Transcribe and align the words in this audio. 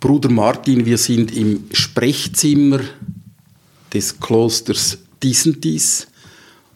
Bruder 0.00 0.30
Martin, 0.30 0.86
wir 0.86 0.96
sind 0.96 1.36
im 1.36 1.64
Sprechzimmer 1.72 2.80
des 3.92 4.20
Klosters 4.20 4.98
Disentis 5.20 6.06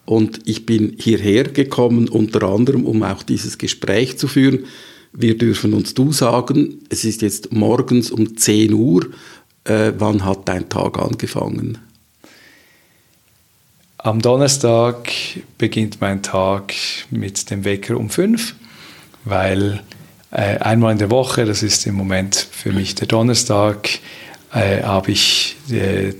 und 0.05 0.41
ich 0.43 0.65
bin 0.65 0.97
hierher 0.99 1.45
gekommen, 1.45 2.09
unter 2.09 2.43
anderem, 2.43 2.85
um 2.85 3.01
auch 3.01 3.23
dieses 3.23 3.57
Gespräch 3.57 4.17
zu 4.17 4.27
führen. 4.27 4.65
Wir 5.13 5.37
dürfen 5.37 5.73
uns 5.73 5.93
du 5.93 6.11
sagen, 6.11 6.81
es 6.89 7.05
ist 7.05 7.21
jetzt 7.21 7.53
morgens 7.53 8.11
um 8.11 8.35
10 8.35 8.73
Uhr. 8.73 9.07
Äh, 9.63 9.93
wann 9.97 10.25
hat 10.25 10.49
dein 10.49 10.67
Tag 10.67 10.99
angefangen? 10.99 11.77
Am 13.99 14.21
Donnerstag 14.21 15.09
beginnt 15.57 16.01
mein 16.01 16.21
Tag 16.21 16.73
mit 17.09 17.49
dem 17.49 17.63
Wecker 17.63 17.95
um 17.95 18.09
5, 18.09 18.53
weil 19.23 19.81
einmal 20.33 20.93
in 20.93 20.97
der 20.97 21.11
Woche, 21.11 21.45
das 21.45 21.61
ist 21.61 21.85
im 21.85 21.95
Moment 21.95 22.35
für 22.35 22.71
mich 22.71 22.95
der 22.95 23.07
Donnerstag, 23.07 23.89
äh, 24.51 24.81
habe 24.81 25.11
ich 25.11 25.55
äh, 25.69 26.13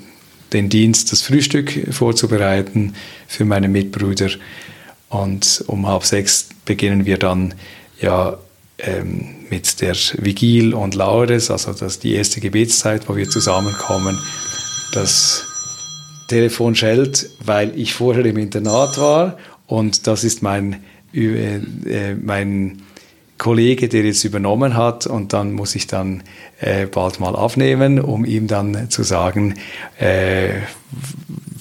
den 0.54 0.70
Dienst, 0.70 1.12
das 1.12 1.24
Frühstück 1.24 1.88
vorzubereiten 1.92 2.94
für 3.28 3.46
meine 3.46 3.68
Mitbrüder. 3.68 4.30
Und 5.10 5.64
um 5.68 5.88
halb 5.88 6.04
sechs 6.04 6.50
beginnen 6.66 7.06
wir 7.06 7.18
dann 7.18 7.56
ja 8.00 8.38
ähm, 8.78 9.36
mit 9.50 9.82
der 9.82 9.96
Vigil 9.96 10.74
und 10.74 10.96
Laudes, 10.96 11.50
also 11.50 11.74
das 11.74 12.00
die 12.00 12.14
erste 12.14 12.40
Gebetszeit, 12.40 13.10
wo 13.10 13.16
wir 13.16 13.30
zusammenkommen. 13.30 14.20
Das 14.94 15.44
Telefon 16.28 16.76
schellt, 16.76 17.30
weil 17.44 17.78
ich 17.78 17.94
vorher 17.94 18.26
im 18.26 18.38
Internat 18.38 18.98
war 19.00 19.38
und 19.68 20.06
das 20.08 20.24
ist 20.24 20.44
mein, 20.44 20.84
äh, 21.14 21.58
äh 21.58 22.16
mein 22.16 22.84
Kollege, 23.44 23.90
der 23.90 24.04
jetzt 24.04 24.24
übernommen 24.24 24.78
hat 24.78 25.06
und 25.06 25.34
dann 25.34 25.52
muss 25.52 25.76
ich 25.76 25.86
dann 25.86 26.24
äh, 26.62 26.86
bald 26.86 27.20
mal 27.20 27.36
aufnehmen, 27.36 28.00
um 28.00 28.24
ihm 28.24 28.48
dann 28.48 28.90
zu 28.90 29.04
sagen, 29.04 29.56
äh, 30.00 30.62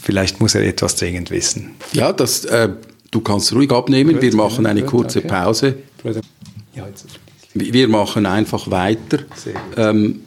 vielleicht 0.00 0.41
muss 0.41 0.55
er 0.55 0.62
etwas 0.62 0.94
dringend 0.94 1.33
wissen. 1.33 1.72
Ja, 1.92 2.12
das, 2.12 2.44
äh, 2.44 2.69
du 3.11 3.20
kannst 3.20 3.52
ruhig 3.52 3.72
abnehmen. 3.72 4.22
Wir 4.22 4.33
machen 4.36 4.64
eine 4.66 4.84
kurze 4.84 5.19
okay. 5.19 5.28
Pause. 5.28 5.74
Wir 7.55 7.89
machen 7.89 8.27
einfach 8.27 8.70
weiter. 8.70 9.19
Ähm, 9.77 10.20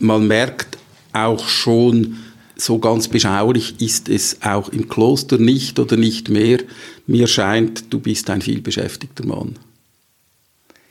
man 0.00 0.26
merkt 0.26 0.76
auch 1.14 1.48
schon, 1.48 2.18
so 2.54 2.78
ganz 2.80 3.08
beschaulich 3.08 3.80
ist 3.80 4.10
es 4.10 4.42
auch 4.42 4.68
im 4.68 4.90
Kloster 4.90 5.38
nicht 5.38 5.78
oder 5.78 5.96
nicht 5.96 6.28
mehr. 6.28 6.58
Mir 7.06 7.28
scheint, 7.28 7.94
du 7.94 7.98
bist 7.98 8.28
ein 8.28 8.42
vielbeschäftigter 8.42 9.24
Mann. 9.24 9.54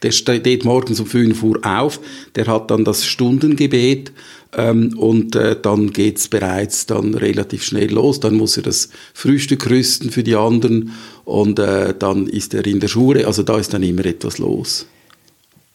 Der 0.03 0.11
steht 0.11 0.63
morgens 0.63 0.99
um 0.99 1.07
5 1.07 1.41
Uhr 1.43 1.59
auf, 1.63 1.99
der 2.35 2.47
hat 2.47 2.69
dann 2.69 2.85
das 2.85 3.05
Stundengebet 3.05 4.11
ähm, 4.55 4.97
und 4.97 5.35
äh, 5.35 5.55
dann 5.59 5.91
geht's 5.91 6.27
bereits 6.27 6.85
dann 6.85 7.15
relativ 7.15 7.63
schnell 7.63 7.91
los. 7.91 8.19
Dann 8.19 8.35
muss 8.35 8.57
er 8.57 8.63
das 8.63 8.89
Frühstück 9.13 9.69
rüsten 9.69 10.11
für 10.11 10.23
die 10.23 10.35
anderen 10.35 10.91
und 11.25 11.59
äh, 11.59 11.93
dann 11.97 12.27
ist 12.27 12.53
er 12.53 12.65
in 12.65 12.79
der 12.79 12.87
Schule. 12.87 13.25
Also 13.25 13.43
da 13.43 13.57
ist 13.57 13.73
dann 13.73 13.83
immer 13.83 14.05
etwas 14.05 14.37
los. 14.37 14.85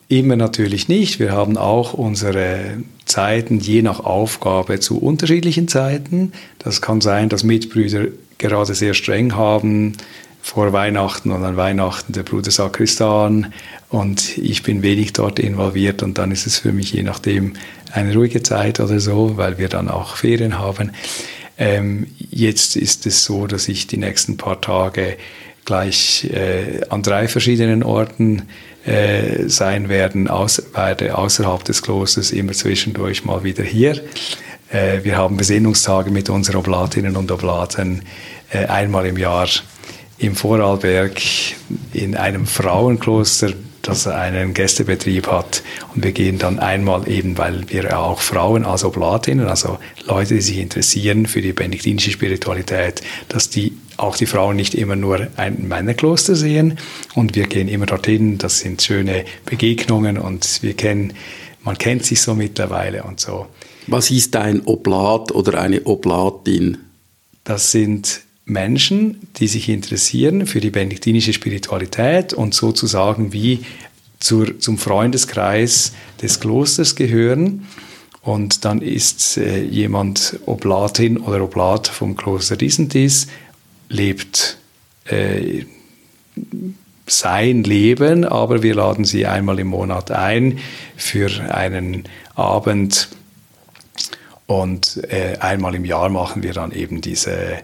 Immer 0.08 0.36
natürlich 0.36 0.88
nicht. 0.88 1.18
Wir 1.20 1.32
haben 1.32 1.56
auch 1.56 1.94
unsere 1.94 2.82
Zeiten 3.06 3.60
je 3.60 3.80
nach 3.82 4.00
Aufgabe 4.00 4.78
zu 4.78 4.98
unterschiedlichen 4.98 5.68
Zeiten. 5.68 6.32
Das 6.58 6.82
kann 6.82 7.00
sein, 7.00 7.28
dass 7.28 7.44
Mitbrüder 7.44 8.08
gerade 8.36 8.74
sehr 8.74 8.92
streng 8.92 9.34
haben, 9.36 9.94
vor 10.42 10.72
Weihnachten 10.72 11.30
und 11.30 11.44
an 11.44 11.56
Weihnachten 11.56 12.12
der 12.12 12.24
Bruder 12.24 12.50
Sakristan 12.50 13.54
und 13.88 14.36
ich 14.36 14.64
bin 14.64 14.82
wenig 14.82 15.12
dort 15.12 15.38
involviert 15.38 16.02
und 16.02 16.18
dann 16.18 16.32
ist 16.32 16.46
es 16.46 16.58
für 16.58 16.72
mich 16.72 16.92
je 16.92 17.04
nachdem 17.04 17.54
eine 17.92 18.12
ruhige 18.12 18.42
Zeit 18.42 18.80
oder 18.80 18.98
so, 18.98 19.36
weil 19.36 19.58
wir 19.58 19.68
dann 19.68 19.88
auch 19.88 20.16
Ferien 20.16 20.58
haben. 20.58 20.90
Ähm, 21.58 22.08
jetzt 22.18 22.76
ist 22.76 23.06
es 23.06 23.24
so, 23.24 23.46
dass 23.46 23.68
ich 23.68 23.86
die 23.86 23.98
nächsten 23.98 24.36
paar 24.36 24.60
Tage 24.60 25.17
gleich 25.64 26.28
äh, 26.33 26.80
an 26.88 27.02
drei 27.02 27.28
verschiedenen 27.28 27.84
Orten 27.84 28.42
äh, 28.84 29.48
sein 29.48 29.88
werden, 29.88 30.27
aus, 30.27 30.61
werde 30.74 31.17
außerhalb 31.17 31.62
des 31.62 31.83
Klosters 31.83 32.33
immer 32.33 32.52
zwischendurch 32.52 33.24
mal 33.24 33.44
wieder 33.44 33.62
hier. 33.62 34.02
Äh, 34.70 35.05
wir 35.05 35.17
haben 35.17 35.36
Besinnungstage 35.36 36.11
mit 36.11 36.30
unseren 36.30 36.56
Oblatinnen 36.56 37.17
und 37.17 37.30
Oblaten 37.30 38.02
äh, 38.50 38.67
einmal 38.67 39.06
im 39.06 39.18
Jahr 39.18 39.46
im 40.22 40.36
Vorarlberg 40.36 41.20
in 41.92 42.16
einem 42.16 42.46
Frauenkloster, 42.46 43.52
das 43.83 44.06
einen 44.06 44.55
Gästebetrieb 44.55 45.27
hat. 45.27 45.64
Und 45.92 46.05
wir 46.05 46.12
gehen 46.12 46.38
dann 46.38 46.60
einmal 46.60 47.08
eben, 47.08 47.36
weil 47.36 47.68
wir 47.68 47.98
auch 47.98 48.20
Frauen 48.20 48.64
als 48.64 48.84
Oblatinnen, 48.84 49.48
also 49.48 49.78
Leute, 50.06 50.34
die 50.34 50.40
sich 50.40 50.58
interessieren 50.58 51.27
für 51.27 51.42
die 51.42 51.52
benediktinische 51.52 52.12
Spiritualität, 52.12 53.02
dass 53.28 53.50
die 53.50 53.77
auch 53.96 54.16
die 54.16 54.27
Frauen 54.27 54.55
nicht 54.55 54.74
immer 54.74 54.94
nur 54.94 55.27
ein 55.36 55.66
Männerkloster 55.66 56.36
sehen. 56.36 56.78
Und 57.16 57.34
wir 57.34 57.48
gehen 57.48 57.66
immer 57.66 57.86
dorthin. 57.86 58.38
Das 58.38 58.61
sind 58.61 58.80
schöne 58.80 59.24
Begegnungen 59.44 60.18
und 60.18 60.62
wir 60.62 60.74
kennen, 60.74 61.14
man 61.64 61.77
kennt 61.78 62.05
sich 62.05 62.22
so 62.22 62.36
mittlerweile 62.36 63.02
und 63.02 63.18
so. 63.18 63.48
Was 63.88 64.12
ist 64.12 64.36
ein 64.36 64.62
Oblat 64.66 65.32
oder 65.32 65.61
eine 65.61 65.84
Oblatin? 65.84 66.78
Das 67.42 67.72
sind 67.72 68.22
Menschen, 68.45 69.29
die 69.36 69.47
sich 69.47 69.69
interessieren 69.69 70.47
für 70.47 70.61
die 70.61 70.70
benediktinische 70.70 71.33
Spiritualität 71.33 72.33
und 72.33 72.55
sozusagen 72.55 73.33
wie 73.33 73.64
zur, 74.19 74.58
zum 74.58 74.79
Freundeskreis 74.79 75.92
des 76.20 76.41
Klosters 76.41 76.97
gehören. 76.97 77.67
Und 78.20 78.64
dann 78.64 78.83
ist 78.83 79.36
äh, 79.36 79.63
jemand 79.63 80.39
Oblatin 80.47 81.19
oder 81.19 81.42
Oblat 81.42 81.89
vom 81.89 82.17
Kloster 82.17 82.57
Disentis, 82.57 83.27
lebt 83.89 84.59
äh, 85.07 85.64
sein 87.07 87.64
Leben, 87.64 88.24
aber 88.24 88.63
wir 88.63 88.74
laden 88.74 89.05
sie 89.05 89.27
einmal 89.27 89.59
im 89.59 89.69
Monat 89.69 90.13
ein 90.13 90.59
für 90.97 91.30
einen 91.53 92.05
Abend 92.35 93.09
und 94.47 95.03
äh, 95.11 95.36
einmal 95.39 95.74
im 95.74 95.85
Jahr 95.85 96.09
machen 96.09 96.42
wir 96.42 96.53
dann 96.53 96.73
eben 96.73 97.01
diese 97.01 97.59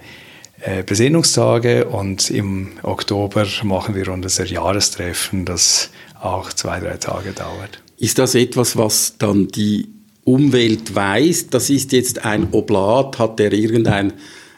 Besinnungstage 0.86 1.86
und 1.86 2.30
im 2.30 2.70
Oktober 2.82 3.46
machen 3.62 3.94
wir 3.94 4.08
unser 4.08 4.44
Jahrestreffen, 4.44 5.44
das 5.44 5.90
auch 6.20 6.52
zwei, 6.52 6.80
drei 6.80 6.96
Tage 6.96 7.32
dauert. 7.32 7.80
Ist 7.96 8.18
das 8.18 8.34
etwas, 8.34 8.76
was 8.76 9.14
dann 9.18 9.48
die 9.48 9.88
Umwelt 10.24 10.94
weiß? 10.94 11.48
Das 11.48 11.70
ist 11.70 11.92
jetzt 11.92 12.24
ein 12.24 12.48
Oblat, 12.52 13.18
hat 13.18 13.38
der 13.38 13.52
irgendein 13.52 14.12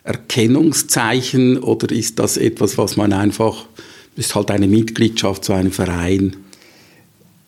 Erkennungszeichen 0.04 1.58
oder 1.58 1.94
ist 1.94 2.18
das 2.18 2.36
etwas, 2.36 2.78
was 2.78 2.96
man 2.96 3.12
einfach, 3.12 3.66
ist 4.16 4.34
halt 4.34 4.50
eine 4.50 4.68
Mitgliedschaft 4.68 5.44
zu 5.44 5.52
einem 5.52 5.70
Verein? 5.70 6.36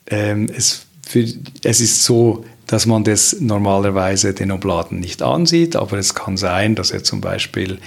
Ähm, 0.06 0.48
es, 0.54 0.86
für, 1.06 1.26
es 1.64 1.80
ist 1.80 2.04
so, 2.04 2.44
dass 2.66 2.86
man 2.86 3.04
das 3.04 3.36
normalerweise 3.40 4.34
den 4.34 4.52
Oblaten 4.52 5.00
nicht 5.00 5.22
ansieht, 5.22 5.76
aber 5.76 5.98
es 5.98 6.14
kann 6.14 6.36
sein, 6.36 6.74
dass 6.74 6.90
er 6.90 7.02
zum 7.02 7.20
Beispiel 7.20 7.78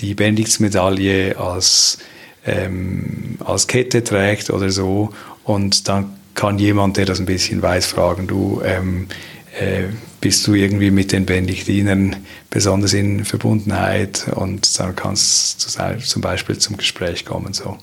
die 0.00 0.14
Bendixmedaille 0.14 1.38
als, 1.38 1.98
ähm, 2.46 3.36
als 3.44 3.66
Kette 3.66 4.02
trägt 4.02 4.50
oder 4.50 4.70
so. 4.70 5.10
Und 5.44 5.88
dann 5.88 6.16
kann 6.34 6.58
jemand, 6.58 6.96
der 6.96 7.06
das 7.06 7.20
ein 7.20 7.26
bisschen 7.26 7.62
weiß, 7.62 7.86
fragen, 7.86 8.26
du, 8.26 8.62
ähm, 8.64 9.06
äh, 9.58 9.84
bist 10.20 10.46
du 10.46 10.54
irgendwie 10.54 10.90
mit 10.90 11.12
den 11.12 11.26
Benediktinern 11.26 12.16
besonders 12.50 12.92
in 12.92 13.24
Verbundenheit 13.24 14.26
und 14.34 14.78
dann 14.78 14.94
kannst 14.94 15.78
du 15.78 15.98
zum 15.98 16.22
Beispiel 16.22 16.58
zum 16.58 16.76
Gespräch 16.76 17.24
kommen. 17.24 17.52
So. 17.52 17.78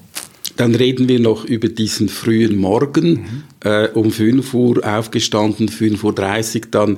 Dann 0.56 0.76
reden 0.76 1.08
wir 1.08 1.20
noch 1.20 1.46
über 1.46 1.68
diesen 1.68 2.10
frühen 2.10 2.58
Morgen, 2.58 3.10
mhm. 3.10 3.44
äh, 3.64 3.88
um 3.90 4.12
5 4.12 4.54
Uhr 4.54 4.86
aufgestanden, 4.86 5.70
5.30 5.70 6.56
Uhr 6.56 6.62
dann 6.72 6.98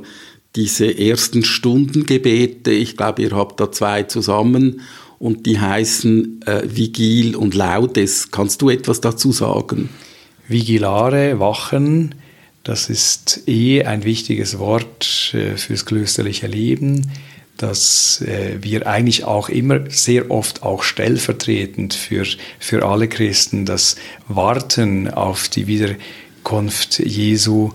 diese 0.55 0.97
ersten 0.97 1.43
Stundengebete. 1.43 2.71
Ich 2.71 2.97
glaube, 2.97 3.21
ihr 3.21 3.31
habt 3.31 3.59
da 3.59 3.71
zwei 3.71 4.03
zusammen 4.03 4.81
und 5.19 5.45
die 5.45 5.59
heißen 5.59 6.41
äh, 6.45 6.61
Vigil 6.65 7.35
und 7.35 7.53
Laudes. 7.53 8.31
Kannst 8.31 8.61
du 8.61 8.69
etwas 8.69 9.01
dazu 9.01 9.31
sagen? 9.31 9.89
Vigilare, 10.47 11.39
Wachen, 11.39 12.15
das 12.63 12.89
ist 12.89 13.47
eh 13.47 13.83
ein 13.83 14.03
wichtiges 14.03 14.57
Wort 14.57 15.33
äh, 15.33 15.57
fürs 15.57 15.85
klösterliche 15.85 16.47
Leben, 16.47 17.11
dass 17.57 18.21
äh, 18.21 18.57
wir 18.61 18.87
eigentlich 18.87 19.25
auch 19.25 19.49
immer 19.49 19.81
sehr 19.89 20.31
oft 20.31 20.63
auch 20.63 20.83
stellvertretend 20.83 21.93
für, 21.93 22.25
für 22.57 22.85
alle 22.85 23.09
Christen 23.09 23.65
das 23.65 23.97
Warten 24.27 25.09
auf 25.09 25.49
die 25.49 25.67
Wiederkunft 25.67 26.99
Jesu, 26.99 27.71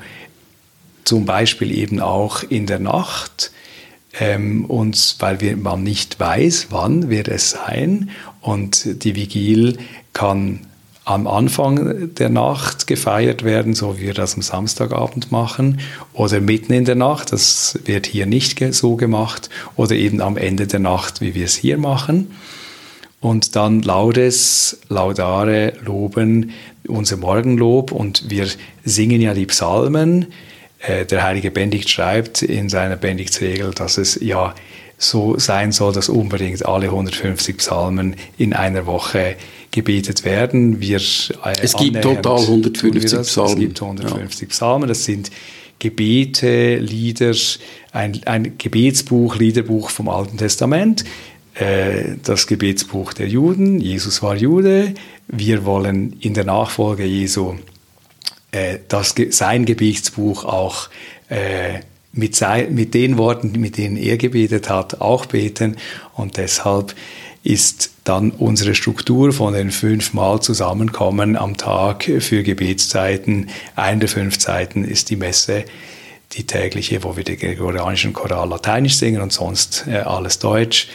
zum 1.05 1.27
Beispiel 1.27 1.71
eben 1.77 2.01
auch 2.01 2.43
in 2.43 2.67
der 2.67 2.79
Nacht, 2.79 3.53
ähm, 4.19 4.65
und 4.67 5.17
weil 5.19 5.41
wir, 5.41 5.57
man 5.57 5.83
nicht 5.83 6.21
weiß, 6.21 6.69
wann 6.71 7.11
wird 7.11 7.29
es 7.29 7.51
sein 7.51 8.11
und 8.41 9.05
die 9.05 9.17
Vigil 9.17 9.79
kann 10.13 10.61
am 11.05 11.27
Anfang 11.27 12.15
der 12.15 12.31
Nacht 12.31 12.87
gefeiert 12.87 13.45
werden, 13.45 13.75
so 13.75 13.99
wie 13.99 14.03
wir 14.03 14.15
das 14.15 14.37
am 14.37 14.43
Samstagabend 14.43 15.31
machen, 15.31 15.81
oder 16.15 16.41
mitten 16.41 16.73
in 16.73 16.87
der 16.87 16.95
Nacht, 16.95 17.33
das 17.33 17.79
wird 17.85 18.07
hier 18.07 18.25
nicht 18.25 18.59
so 18.73 18.97
gemacht, 18.97 19.51
oder 19.77 19.95
eben 19.95 20.23
am 20.23 20.39
Ende 20.39 20.67
der 20.67 20.81
Nacht, 20.81 21.21
wie 21.21 21.35
wir 21.35 21.45
es 21.45 21.57
hier 21.57 21.77
machen. 21.77 22.31
Und 23.21 23.55
dann 23.57 23.83
Laudes, 23.83 24.81
Laudare, 24.89 25.75
Loben, 25.85 26.53
unser 26.87 27.17
Morgenlob 27.17 27.93
und 27.93 28.31
wir 28.31 28.47
singen 28.85 29.21
ja 29.21 29.35
die 29.35 29.47
Psalmen. 29.47 30.27
Äh, 30.87 31.07
der 31.07 31.23
heilige 31.23 31.51
Benedikt 31.51 31.89
schreibt 31.89 32.43
in 32.43 32.69
seiner 32.69 32.97
Benediktsregel, 32.97 33.73
dass 33.73 33.99
es 33.99 34.19
ja 34.21 34.55
so 34.99 35.39
sein 35.39 35.73
soll, 35.73 35.93
dass 35.93 36.09
unbedingt 36.09 36.65
alle 36.65 36.87
150 36.87 37.59
Psalmen 37.59 38.17
in 38.39 38.53
einer 38.53 38.87
Woche 38.87 39.37
gebetet 39.71 40.25
werden. 40.25 40.81
Wir, 40.81 40.99
äh, 40.99 41.57
es 41.63 41.77
gibt 41.77 42.03
total 42.03 42.41
150 42.41 43.21
Psalmen. 43.23 43.53
Es 43.53 43.59
gibt 43.59 43.83
150 43.83 44.43
ja. 44.43 44.49
Psalmen. 44.49 44.89
Das 44.89 45.05
sind 45.05 45.31
Gebete, 45.79 46.77
Lieder, 46.77 47.35
ein, 47.93 48.21
ein 48.25 48.57
Gebetsbuch, 48.59 49.37
Liederbuch 49.37 49.91
vom 49.91 50.09
Alten 50.09 50.39
Testament, 50.39 51.05
äh, 51.55 52.17
das 52.23 52.47
Gebetsbuch 52.47 53.13
der 53.13 53.29
Juden. 53.29 53.81
Jesus 53.81 54.23
war 54.23 54.37
Jude. 54.37 54.95
Wir 55.29 55.65
wollen 55.65 56.17
in 56.21 56.35
der 56.35 56.45
Nachfolge 56.45 57.05
Jesu 57.05 57.57
äh, 58.55 58.79
das, 58.89 59.15
sein 59.31 59.65
Gebetsbuch 59.65 60.45
auch 60.45 60.89
äh, 61.29 61.81
mit, 62.13 62.41
mit 62.71 62.95
den 62.95 63.19
Worten, 63.19 63.53
mit 63.53 63.77
denen 63.77 63.97
er 63.97 64.17
gebetet 64.17 64.71
hat, 64.71 65.01
auch 65.01 65.27
beten. 65.27 65.77
Und 66.15 66.37
deshalb 66.37 66.95
ist 67.43 67.91
dann 68.05 68.31
unsere 68.31 68.75
Struktur 68.75 69.33
von 69.33 69.55
den 69.55 69.71
fünfmal 69.71 70.41
zusammenkommen 70.41 71.37
am 71.37 71.57
Tag 71.57 72.05
für 72.21 72.43
Gebetszeiten. 72.43 73.51
Eine 73.75 74.01
der 74.01 74.09
fünf 74.09 74.39
Zeiten 74.39 74.85
ist 74.85 75.11
die 75.11 75.17
Messe, 75.17 75.65
die 76.33 76.47
tägliche, 76.47 77.03
wo 77.03 77.17
wir 77.17 77.25
den 77.25 77.39
gregorianischen 77.39 78.13
Choral 78.13 78.49
lateinisch 78.49 78.97
singen 78.97 79.21
und 79.21 79.33
sonst 79.33 79.85
äh, 79.89 79.97
alles 79.97 80.39
deutsch. 80.39 80.89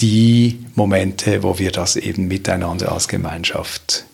Die 0.00 0.58
Momente, 0.74 1.44
wo 1.44 1.58
wir 1.60 1.70
das 1.70 1.94
eben 1.94 2.26
miteinander 2.26 2.90
als 2.90 3.06
Gemeinschaft 3.06 4.06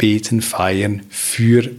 beten, 0.00 0.40
feiern 0.40 1.02
für 1.10 1.70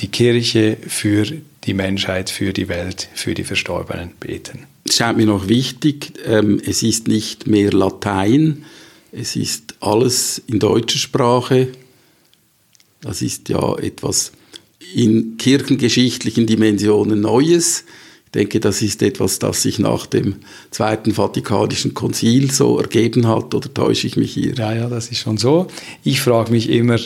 die 0.00 0.08
Kirche, 0.08 0.76
für 0.88 1.24
die 1.62 1.72
Menschheit, 1.72 2.30
für 2.30 2.52
die 2.52 2.68
Welt, 2.68 3.08
für 3.14 3.34
die 3.34 3.44
Verstorbenen 3.44 4.10
beten. 4.18 4.66
Es 4.84 4.96
scheint 4.96 5.18
mir 5.18 5.26
noch 5.26 5.46
wichtig, 5.46 6.14
ähm, 6.26 6.60
es 6.66 6.82
ist 6.82 7.06
nicht 7.06 7.46
mehr 7.46 7.72
Latein, 7.72 8.64
es 9.12 9.36
ist 9.36 9.76
alles 9.78 10.42
in 10.48 10.58
deutscher 10.58 10.98
Sprache. 10.98 11.68
Das 13.00 13.22
ist 13.22 13.48
ja 13.48 13.78
etwas 13.78 14.32
in 14.92 15.36
kirchengeschichtlichen 15.36 16.48
Dimensionen 16.48 17.20
Neues. 17.20 17.84
Denke, 18.34 18.60
das 18.60 18.80
ist 18.80 19.02
etwas, 19.02 19.38
das 19.38 19.62
sich 19.62 19.78
nach 19.78 20.06
dem 20.06 20.36
Zweiten 20.70 21.12
Vatikanischen 21.12 21.92
Konzil 21.92 22.50
so 22.50 22.78
ergeben 22.78 23.28
hat, 23.28 23.54
oder 23.54 23.72
täusche 23.72 24.06
ich 24.06 24.16
mich 24.16 24.32
hier? 24.32 24.54
Ja, 24.54 24.72
ja, 24.72 24.88
das 24.88 25.08
ist 25.08 25.18
schon 25.18 25.36
so. 25.36 25.66
Ich 26.02 26.20
frage 26.22 26.50
mich 26.50 26.70
immer, 26.70 26.98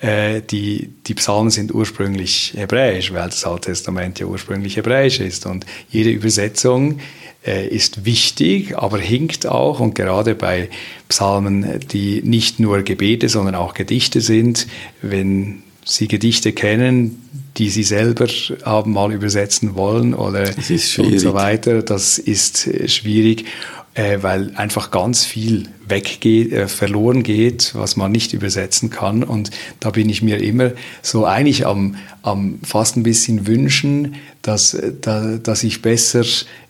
äh, 0.00 0.40
die, 0.40 0.88
die 1.06 1.14
Psalmen 1.14 1.50
sind 1.50 1.74
ursprünglich 1.74 2.54
hebräisch, 2.56 3.12
weil 3.12 3.26
das 3.26 3.44
Alte 3.44 3.68
Testament 3.68 4.18
ja 4.18 4.26
ursprünglich 4.26 4.76
hebräisch 4.76 5.20
ist. 5.20 5.44
Und 5.44 5.66
jede 5.90 6.10
Übersetzung 6.10 7.00
äh, 7.46 7.68
ist 7.68 8.06
wichtig, 8.06 8.78
aber 8.78 8.98
hinkt 8.98 9.46
auch. 9.46 9.80
Und 9.80 9.94
gerade 9.94 10.34
bei 10.34 10.70
Psalmen, 11.08 11.80
die 11.92 12.22
nicht 12.22 12.60
nur 12.60 12.82
Gebete, 12.82 13.28
sondern 13.28 13.54
auch 13.54 13.74
Gedichte 13.74 14.22
sind, 14.22 14.66
wenn 15.02 15.62
Sie 15.84 16.08
Gedichte 16.08 16.52
kennen, 16.52 17.22
die 17.56 17.70
Sie 17.70 17.82
selber 17.82 18.26
haben 18.64 18.92
mal 18.92 19.12
übersetzen 19.12 19.74
wollen 19.74 20.14
oder 20.14 20.50
und 20.98 21.18
so 21.18 21.34
weiter, 21.34 21.82
das 21.82 22.18
ist 22.18 22.66
äh, 22.66 22.88
schwierig 22.88 23.46
äh, 23.94 24.22
weil 24.22 24.52
einfach 24.56 24.90
ganz 24.90 25.24
viel 25.24 25.68
weggeht, 25.86 26.52
äh, 26.52 26.68
verloren 26.68 27.22
geht, 27.22 27.74
was 27.74 27.96
man 27.96 28.12
nicht 28.12 28.32
übersetzen 28.32 28.90
kann. 28.90 29.24
Und 29.24 29.50
da 29.80 29.90
bin 29.90 30.08
ich 30.08 30.22
mir 30.22 30.38
immer 30.38 30.72
so 31.02 31.26
eigentlich 31.26 31.66
am, 31.66 31.96
am 32.22 32.60
fast 32.62 32.96
ein 32.96 33.02
bisschen 33.02 33.46
wünschen, 33.46 34.14
dass, 34.42 34.76
da, 35.00 35.38
dass 35.38 35.64
ich 35.64 35.82
besser, 35.82 36.24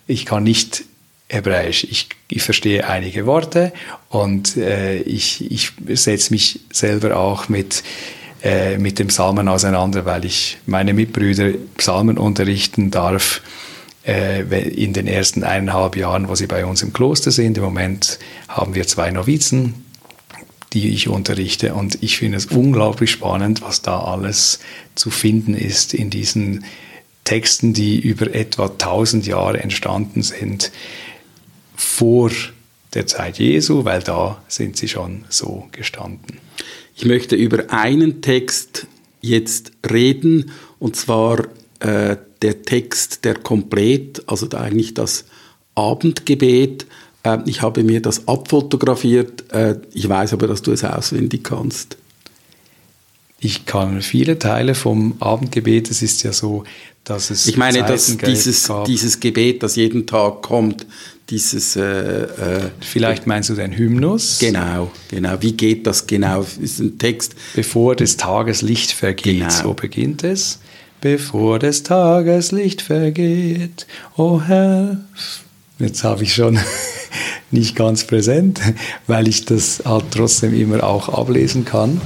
ich 0.07 0.25
kann 0.25 0.43
nicht 0.43 0.83
Hebräisch. 1.29 1.85
Ich, 1.89 2.09
ich 2.27 2.41
verstehe 2.41 2.87
einige 2.87 3.25
Worte 3.25 3.71
und 4.09 4.57
äh, 4.57 4.97
ich, 5.03 5.49
ich 5.49 5.71
setze 5.93 6.33
mich 6.33 6.59
selber 6.73 7.15
auch 7.15 7.47
mit, 7.47 7.83
äh, 8.43 8.77
mit 8.77 8.99
dem 8.99 9.07
Psalmen 9.07 9.47
auseinander, 9.47 10.05
weil 10.05 10.25
ich 10.25 10.57
meine 10.65 10.93
Mitbrüder 10.93 11.51
Psalmen 11.77 12.17
unterrichten 12.17 12.91
darf 12.91 13.41
äh, 14.05 14.41
in 14.67 14.93
den 14.93 15.07
ersten 15.07 15.43
eineinhalb 15.43 15.95
Jahren, 15.95 16.27
wo 16.27 16.35
sie 16.35 16.47
bei 16.47 16.65
uns 16.65 16.81
im 16.81 16.93
Kloster 16.93 17.31
sind. 17.31 17.57
Im 17.57 17.63
Moment 17.63 18.17
haben 18.47 18.73
wir 18.73 18.87
zwei 18.87 19.11
Novizen, 19.11 19.85
die 20.73 20.89
ich 20.89 21.07
unterrichte 21.07 21.73
und 21.75 22.01
ich 22.01 22.17
finde 22.17 22.37
es 22.37 22.47
unglaublich 22.47 23.11
spannend, 23.11 23.61
was 23.61 23.81
da 23.81 23.99
alles 23.99 24.59
zu 24.95 25.11
finden 25.11 25.53
ist 25.53 25.93
in 25.93 26.09
diesen 26.09 26.65
Texten, 27.25 27.73
die 27.73 27.99
über 27.99 28.33
etwa 28.33 28.65
1000 28.65 29.27
Jahre 29.27 29.59
entstanden 29.59 30.23
sind 30.23 30.71
vor 31.75 32.31
der 32.93 33.07
Zeit 33.07 33.37
Jesu, 33.37 33.85
weil 33.85 34.01
da 34.01 34.41
sind 34.47 34.77
sie 34.77 34.87
schon 34.87 35.25
so 35.29 35.67
gestanden. 35.71 36.39
Ich 37.01 37.07
möchte 37.07 37.35
über 37.35 37.63
einen 37.71 38.21
Text 38.21 38.85
jetzt 39.21 39.71
reden, 39.91 40.51
und 40.77 40.95
zwar 40.95 41.47
äh, 41.79 42.15
der 42.43 42.61
Text, 42.61 43.25
der 43.25 43.33
komplett, 43.33 44.21
also 44.27 44.47
eigentlich 44.51 44.93
das 44.93 45.25
Abendgebet, 45.73 46.85
äh, 47.23 47.39
ich 47.47 47.63
habe 47.63 47.83
mir 47.83 48.03
das 48.03 48.27
abfotografiert, 48.27 49.51
äh, 49.51 49.79
ich 49.93 50.07
weiß 50.07 50.33
aber, 50.33 50.45
dass 50.45 50.61
du 50.61 50.73
es 50.73 50.83
auswendig 50.83 51.43
kannst. 51.43 51.97
Ich 53.39 53.65
kann 53.65 54.03
viele 54.03 54.37
Teile 54.37 54.75
vom 54.75 55.15
Abendgebet, 55.21 55.89
es 55.89 56.03
ist 56.03 56.21
ja 56.21 56.33
so, 56.33 56.65
dass 57.03 57.31
es. 57.31 57.47
Ich 57.47 57.57
meine, 57.57 57.81
dass 57.83 58.15
dieses, 58.15 58.71
dieses 58.85 59.19
Gebet, 59.19 59.63
das 59.63 59.75
jeden 59.75 60.05
Tag 60.05 60.43
kommt, 60.43 60.85
dieses. 61.31 61.75
Äh, 61.75 61.81
äh, 61.81 62.27
Vielleicht 62.81 63.25
meinst 63.25 63.49
du 63.49 63.55
den 63.55 63.75
Hymnus? 63.75 64.37
Genau, 64.39 64.91
genau. 65.09 65.37
Wie 65.39 65.53
geht 65.53 65.87
das 65.87 66.05
genau? 66.05 66.45
Ist 66.61 66.79
ein 66.79 66.99
Text. 66.99 67.35
Bevor 67.55 67.95
des 67.95 68.17
Tages 68.17 68.61
Licht 68.61 68.91
vergeht, 68.91 69.39
genau. 69.39 69.49
so 69.49 69.73
beginnt 69.73 70.23
es 70.23 70.59
bevor 71.01 71.57
des 71.59 71.83
Tages 71.83 72.51
Licht 72.51 72.81
vergeht. 72.81 73.87
O 74.15 74.23
oh 74.23 74.41
Herr, 74.41 74.97
jetzt 75.79 76.03
habe 76.03 76.23
ich 76.23 76.33
schon 76.33 76.59
nicht 77.51 77.75
ganz 77.75 78.05
präsent, 78.05 78.61
weil 79.07 79.27
ich 79.27 79.45
das 79.45 79.81
halt 79.83 80.05
trotzdem 80.11 80.53
immer 80.53 80.83
auch 80.83 81.09
ablesen 81.09 81.65
kann. 81.65 81.99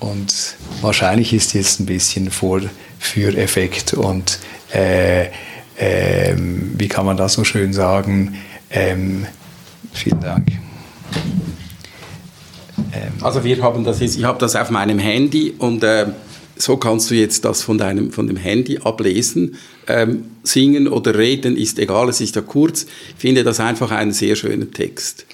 Und 0.00 0.56
wahrscheinlich 0.80 1.32
ist 1.32 1.54
jetzt 1.54 1.78
ein 1.78 1.86
bisschen 1.86 2.30
Vorführeffekt 2.30 3.94
und 3.94 4.38
äh, 4.72 5.26
äh, 5.80 6.34
wie 6.36 6.88
kann 6.88 7.06
man 7.06 7.16
das 7.16 7.34
so 7.34 7.44
schön 7.44 7.72
sagen? 7.72 8.36
Ähm, 8.70 9.26
vielen 9.92 10.20
Dank. 10.20 10.46
Ähm, 12.92 13.12
also 13.22 13.44
wir 13.44 13.62
haben 13.62 13.84
das 13.84 14.00
jetzt, 14.00 14.16
ich 14.16 14.24
habe 14.24 14.38
das 14.38 14.56
auf 14.56 14.70
meinem 14.70 14.98
Handy 14.98 15.54
und 15.58 15.82
äh, 15.82 16.06
so 16.56 16.76
kannst 16.76 17.10
du 17.10 17.14
jetzt 17.14 17.46
das 17.46 17.62
von 17.62 17.78
deinem 17.78 18.12
von 18.12 18.26
dem 18.26 18.36
Handy 18.36 18.78
ablesen. 18.78 19.56
Ähm, 19.86 20.24
singen 20.42 20.88
oder 20.88 21.16
reden 21.16 21.56
ist 21.56 21.78
egal, 21.78 22.10
es 22.10 22.20
ist 22.20 22.36
ja 22.36 22.42
kurz. 22.42 22.82
Ich 22.82 23.14
finde 23.16 23.42
das 23.42 23.58
einfach 23.60 23.90
einen 23.90 24.12
sehr 24.12 24.36
schönen 24.36 24.72
Text. 24.72 25.24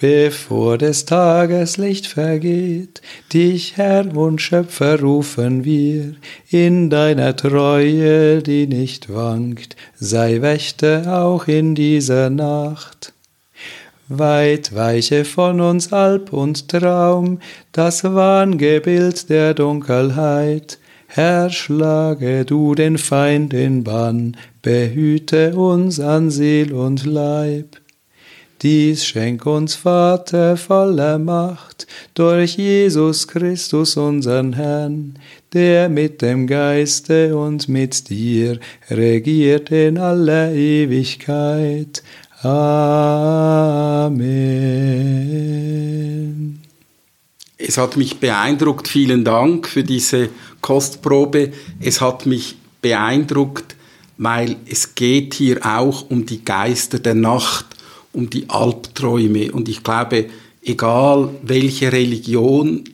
Bevor 0.00 0.78
des 0.78 1.04
Tages 1.04 1.76
Licht 1.76 2.06
vergeht, 2.06 3.02
dich 3.34 3.76
Herr 3.76 4.16
und 4.16 4.40
Schöpfer 4.40 4.98
rufen 4.98 5.66
wir, 5.66 6.14
in 6.48 6.88
deiner 6.88 7.36
Treue, 7.36 8.42
die 8.42 8.66
nicht 8.66 9.12
wankt, 9.12 9.76
sei 9.94 10.40
Wächter 10.40 11.22
auch 11.22 11.48
in 11.48 11.74
dieser 11.74 12.30
Nacht. 12.30 13.12
Weit 14.08 14.74
weiche 14.74 15.26
von 15.26 15.60
uns 15.60 15.92
Alp 15.92 16.32
und 16.32 16.68
Traum, 16.68 17.38
das 17.72 18.02
Wahngebild 18.02 19.28
der 19.28 19.52
Dunkelheit. 19.52 20.78
Herr, 21.08 21.50
schlage 21.50 22.46
du 22.46 22.74
den 22.74 22.96
Feind 22.96 23.52
in 23.52 23.84
Bann, 23.84 24.38
behüte 24.62 25.54
uns 25.54 26.00
an 26.00 26.30
Seel 26.30 26.72
und 26.72 27.04
Leib. 27.04 27.76
Dies 28.62 29.06
schenk 29.06 29.46
uns, 29.46 29.74
Vater, 29.74 30.58
voller 30.58 31.18
Macht, 31.18 31.86
durch 32.12 32.58
Jesus 32.58 33.26
Christus, 33.26 33.96
unseren 33.96 34.52
Herrn, 34.52 35.18
der 35.54 35.88
mit 35.88 36.20
dem 36.20 36.46
Geiste 36.46 37.38
und 37.38 37.70
mit 37.70 38.10
dir 38.10 38.60
regiert 38.90 39.70
in 39.70 39.96
aller 39.96 40.52
Ewigkeit. 40.52 42.02
Amen. 42.42 42.60
Es 47.56 47.78
hat 47.78 47.96
mich 47.96 48.18
beeindruckt, 48.18 48.88
vielen 48.88 49.24
Dank 49.24 49.68
für 49.68 49.84
diese 49.84 50.28
Kostprobe. 50.60 51.52
Es 51.80 52.02
hat 52.02 52.26
mich 52.26 52.56
beeindruckt, 52.82 53.74
weil 54.18 54.56
es 54.68 54.94
geht 54.94 55.32
hier 55.32 55.64
auch 55.64 56.10
um 56.10 56.26
die 56.26 56.44
Geister 56.44 56.98
der 56.98 57.14
Nacht, 57.14 57.79
um 58.12 58.30
die 58.30 58.48
Albträume. 58.48 59.52
Und 59.52 59.68
ich 59.68 59.82
glaube, 59.82 60.26
egal 60.62 61.30
welche 61.42 61.92
Religion, 61.92 62.84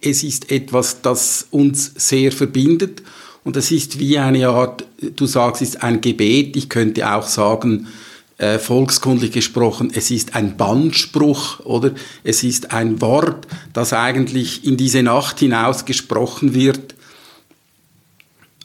es 0.00 0.22
ist 0.22 0.50
etwas, 0.50 1.02
das 1.02 1.46
uns 1.50 1.92
sehr 1.96 2.32
verbindet. 2.32 3.02
Und 3.44 3.56
es 3.56 3.70
ist 3.70 3.98
wie 3.98 4.18
eine 4.18 4.48
Art, 4.48 4.84
du 5.16 5.26
sagst, 5.26 5.62
es 5.62 5.70
ist 5.70 5.82
ein 5.82 6.00
Gebet. 6.00 6.56
Ich 6.56 6.68
könnte 6.68 7.10
auch 7.10 7.26
sagen, 7.26 7.88
äh, 8.38 8.58
volkskundlich 8.58 9.32
gesprochen, 9.32 9.90
es 9.92 10.10
ist 10.12 10.36
ein 10.36 10.56
Bandspruch 10.56 11.60
oder 11.60 11.92
es 12.22 12.44
ist 12.44 12.72
ein 12.72 13.00
Wort, 13.00 13.48
das 13.72 13.92
eigentlich 13.92 14.64
in 14.64 14.76
diese 14.76 15.02
Nacht 15.02 15.40
hinaus 15.40 15.84
gesprochen 15.84 16.54
wird 16.54 16.94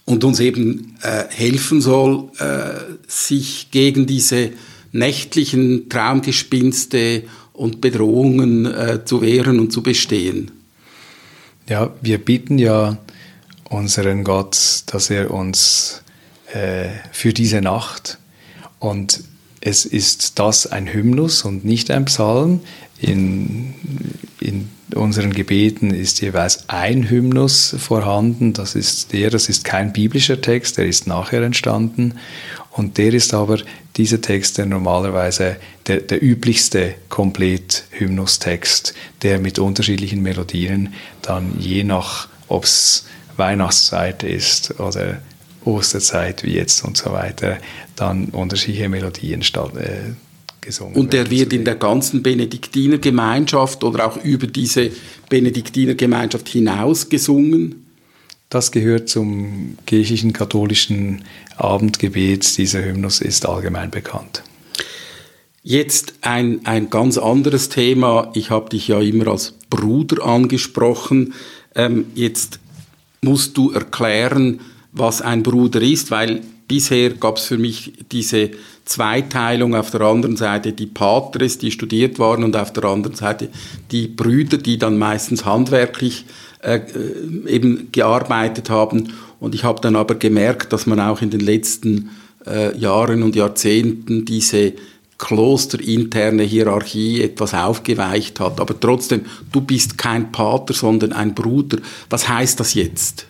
und 0.06 0.24
uns 0.24 0.40
eben 0.40 0.96
äh, 1.02 1.24
helfen 1.30 1.82
soll, 1.82 2.30
äh, 2.38 2.96
sich 3.08 3.72
gegen 3.72 4.06
diese 4.06 4.52
nächtlichen 4.94 5.90
Traumgespinste 5.90 7.24
und 7.52 7.82
Bedrohungen 7.82 8.66
äh, 8.66 9.04
zu 9.04 9.22
wehren 9.22 9.60
und 9.60 9.74
zu 9.74 9.84
bestehen. 9.84 10.52
Ja, 11.68 11.94
wir 12.02 12.18
bitten 12.18 12.58
ja 12.58 12.98
unseren 13.70 14.24
Gott, 14.24 14.84
dass 14.88 15.10
er 15.10 15.32
uns 15.32 16.04
äh, 16.54 16.90
für 17.12 17.34
diese 17.34 17.62
Nacht 17.62 18.18
und 18.80 19.24
es 19.66 19.86
ist 19.86 20.40
das 20.40 20.68
ein 20.68 20.92
Hymnus 20.92 21.44
und 21.44 21.64
nicht 21.64 21.90
ein 21.90 22.04
Psalm. 22.06 22.60
In, 23.00 23.74
in 24.42 24.68
unseren 24.94 25.32
Gebeten 25.32 25.92
ist 25.92 26.20
jeweils 26.20 26.68
ein 26.68 27.10
Hymnus 27.10 27.74
vorhanden. 27.80 28.52
Das 28.52 28.76
ist 28.76 29.14
der, 29.14 29.30
das 29.30 29.48
ist 29.48 29.64
kein 29.64 29.94
biblischer 29.94 30.42
Text, 30.42 30.78
der 30.78 30.86
ist 30.86 31.08
nachher 31.08 31.42
entstanden. 31.44 32.16
Und 32.74 32.98
der 32.98 33.14
ist 33.14 33.34
aber, 33.34 33.60
dieser 33.98 34.20
Text, 34.20 34.58
der 34.58 34.66
normalerweise 34.66 35.58
der, 35.86 36.02
der 36.02 36.24
üblichste 36.24 36.96
Komplett-Hymnustext, 37.10 38.96
der 39.22 39.40
mit 39.40 39.60
unterschiedlichen 39.60 40.24
Melodien 40.24 40.94
dann 41.22 41.60
je 41.60 41.84
nach, 41.84 42.28
ob 42.48 42.64
es 42.64 43.06
Weihnachtszeit 43.38 44.24
ist 44.24 44.80
oder 44.80 45.22
Osterzeit 45.66 46.44
wie 46.44 46.56
jetzt 46.56 46.84
und 46.84 46.98
so 46.98 47.12
weiter, 47.12 47.60
dann 47.96 48.26
unterschiedliche 48.30 48.90
Melodien 48.90 49.44
statt, 49.44 49.78
äh, 49.78 50.14
gesungen 50.60 50.96
Und 50.96 51.14
der 51.14 51.30
wird 51.30 51.54
in 51.54 51.66
der 51.66 51.76
ganzen 51.76 52.24
Benediktinergemeinschaft 52.24 53.84
oder 53.84 54.08
auch 54.08 54.18
über 54.24 54.48
diese 54.48 54.90
Benediktinergemeinschaft 55.30 56.50
hinaus 56.50 57.08
gesungen? 57.08 57.84
Das 58.50 58.72
gehört 58.72 59.10
zum 59.10 59.78
griechischen 59.88 60.32
katholischen 60.32 61.24
Abendgebet. 61.58 62.58
Dieser 62.58 62.84
Hymnus 62.84 63.22
ist 63.22 63.48
allgemein 63.48 63.92
bekannt. 63.92 64.44
Jetzt 65.62 66.16
ein, 66.22 66.66
ein 66.66 66.90
ganz 66.90 67.18
anderes 67.18 67.70
Thema. 67.70 68.32
Ich 68.34 68.50
habe 68.50 68.70
dich 68.70 68.90
ja 68.90 69.00
immer 69.00 69.28
als 69.28 69.54
Bruder 69.70 70.26
angesprochen. 70.26 71.34
Ähm, 71.74 72.06
jetzt 72.16 72.60
musst 73.22 73.58
du 73.58 73.72
erklären, 73.72 74.60
was 74.92 75.22
ein 75.22 75.42
Bruder 75.42 75.82
ist, 75.82 76.12
weil 76.12 76.42
bisher 76.68 77.12
gab 77.12 77.38
es 77.38 77.46
für 77.46 77.58
mich 77.58 77.94
diese 78.12 78.52
Zweiteilung 78.86 79.76
auf 79.76 79.92
der 79.92 80.02
anderen 80.02 80.36
Seite 80.36 80.74
die 80.74 80.86
Patres, 80.86 81.58
die 81.58 81.72
studiert 81.72 82.20
waren 82.20 82.44
und 82.44 82.56
auf 82.56 82.74
der 82.74 82.84
anderen 82.86 83.16
Seite 83.16 83.50
die 83.92 84.08
Brüder, 84.08 84.58
die 84.58 84.78
dann 84.78 84.98
meistens 84.98 85.46
handwerklich 85.46 86.26
äh, 86.60 86.82
eben 87.48 87.90
gearbeitet 87.92 88.70
haben. 88.70 89.14
Und 89.44 89.54
ich 89.54 89.66
habe 89.66 89.82
dann 89.82 89.98
aber 89.98 90.16
gemerkt, 90.16 90.72
dass 90.72 90.86
man 90.86 91.02
auch 91.02 91.22
in 91.22 91.30
den 91.30 91.42
letzten 91.42 92.12
äh, 92.48 92.78
Jahren 92.78 93.24
und 93.24 93.36
Jahrzehnten 93.36 94.24
diese 94.24 94.72
klosterinterne 95.18 96.44
Hierarchie 96.44 97.22
etwas 97.22 97.54
aufgeweicht 97.54 98.40
hat. 98.40 98.62
Aber 98.62 98.80
trotzdem, 98.80 99.26
du 99.52 99.60
bist 99.60 99.98
kein 99.98 100.32
Pater, 100.32 100.74
sondern 100.74 101.12
ein 101.12 101.36
Bruder. 101.36 101.80
Was 102.10 102.30
heißt 102.30 102.58
das 102.62 102.74
jetzt? 102.74 103.26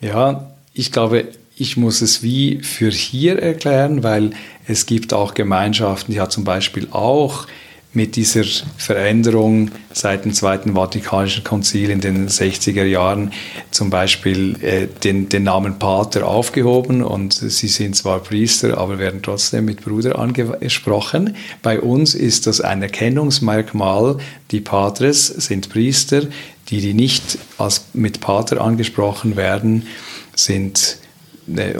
Ja, 0.00 0.50
ich 0.72 0.90
glaube, 0.90 1.28
ich 1.56 1.76
muss 1.76 2.00
es 2.00 2.22
wie 2.22 2.60
für 2.62 2.90
hier 2.90 3.38
erklären, 3.38 4.02
weil 4.02 4.30
es 4.66 4.86
gibt 4.86 5.12
auch 5.12 5.34
Gemeinschaften, 5.34 6.14
die 6.14 6.22
hat 6.22 6.32
zum 6.32 6.44
Beispiel 6.44 6.88
auch 6.90 7.46
mit 7.92 8.14
dieser 8.14 8.44
Veränderung 8.76 9.72
seit 9.92 10.24
dem 10.24 10.32
Zweiten 10.32 10.74
Vatikanischen 10.74 11.42
Konzil 11.42 11.90
in 11.90 12.00
den 12.00 12.28
60er 12.28 12.84
Jahren 12.84 13.32
zum 13.72 13.90
Beispiel 13.90 14.56
äh, 14.62 14.86
den, 14.86 15.28
den 15.28 15.42
Namen 15.42 15.78
Pater 15.78 16.26
aufgehoben 16.26 17.02
und 17.02 17.32
sie 17.32 17.68
sind 17.68 17.96
zwar 17.96 18.20
Priester, 18.20 18.78
aber 18.78 18.98
werden 18.98 19.22
trotzdem 19.22 19.64
mit 19.64 19.84
Bruder 19.84 20.18
angesprochen. 20.18 21.34
Bei 21.62 21.80
uns 21.80 22.14
ist 22.14 22.46
das 22.46 22.60
ein 22.60 22.82
Erkennungsmerkmal, 22.82 24.18
die 24.52 24.60
Patres 24.60 25.26
sind 25.26 25.68
Priester, 25.68 26.22
die, 26.68 26.80
die 26.80 26.94
nicht 26.94 27.38
als 27.58 27.86
mit 27.92 28.20
Pater 28.20 28.60
angesprochen 28.60 29.36
werden, 29.36 29.86
sind 30.36 30.98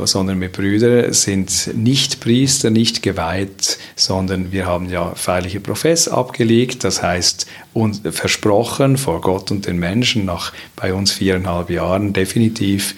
sondern 0.05 0.39
mit 0.39 0.53
Brüdern 0.53 1.13
sind 1.13 1.71
nicht 1.75 2.21
Priester, 2.21 2.71
nicht 2.71 3.03
geweiht, 3.03 3.79
sondern 3.97 4.53
wir 4.53 4.67
haben 4.67 4.89
ja 4.89 5.15
feierliche 5.15 5.61
Profess 5.61 6.09
abgelegt, 6.09 6.85
das 6.85 7.03
heißt 7.03 7.47
und 7.73 8.01
versprochen 8.13 8.97
vor 8.97 9.21
Gott 9.21 9.51
und 9.51 9.67
den 9.67 9.79
Menschen 9.79 10.25
nach 10.25 10.53
bei 10.77 10.93
uns 10.95 11.13
viereinhalb 11.13 11.71
Jahren 11.71 12.13
definitiv, 12.13 12.95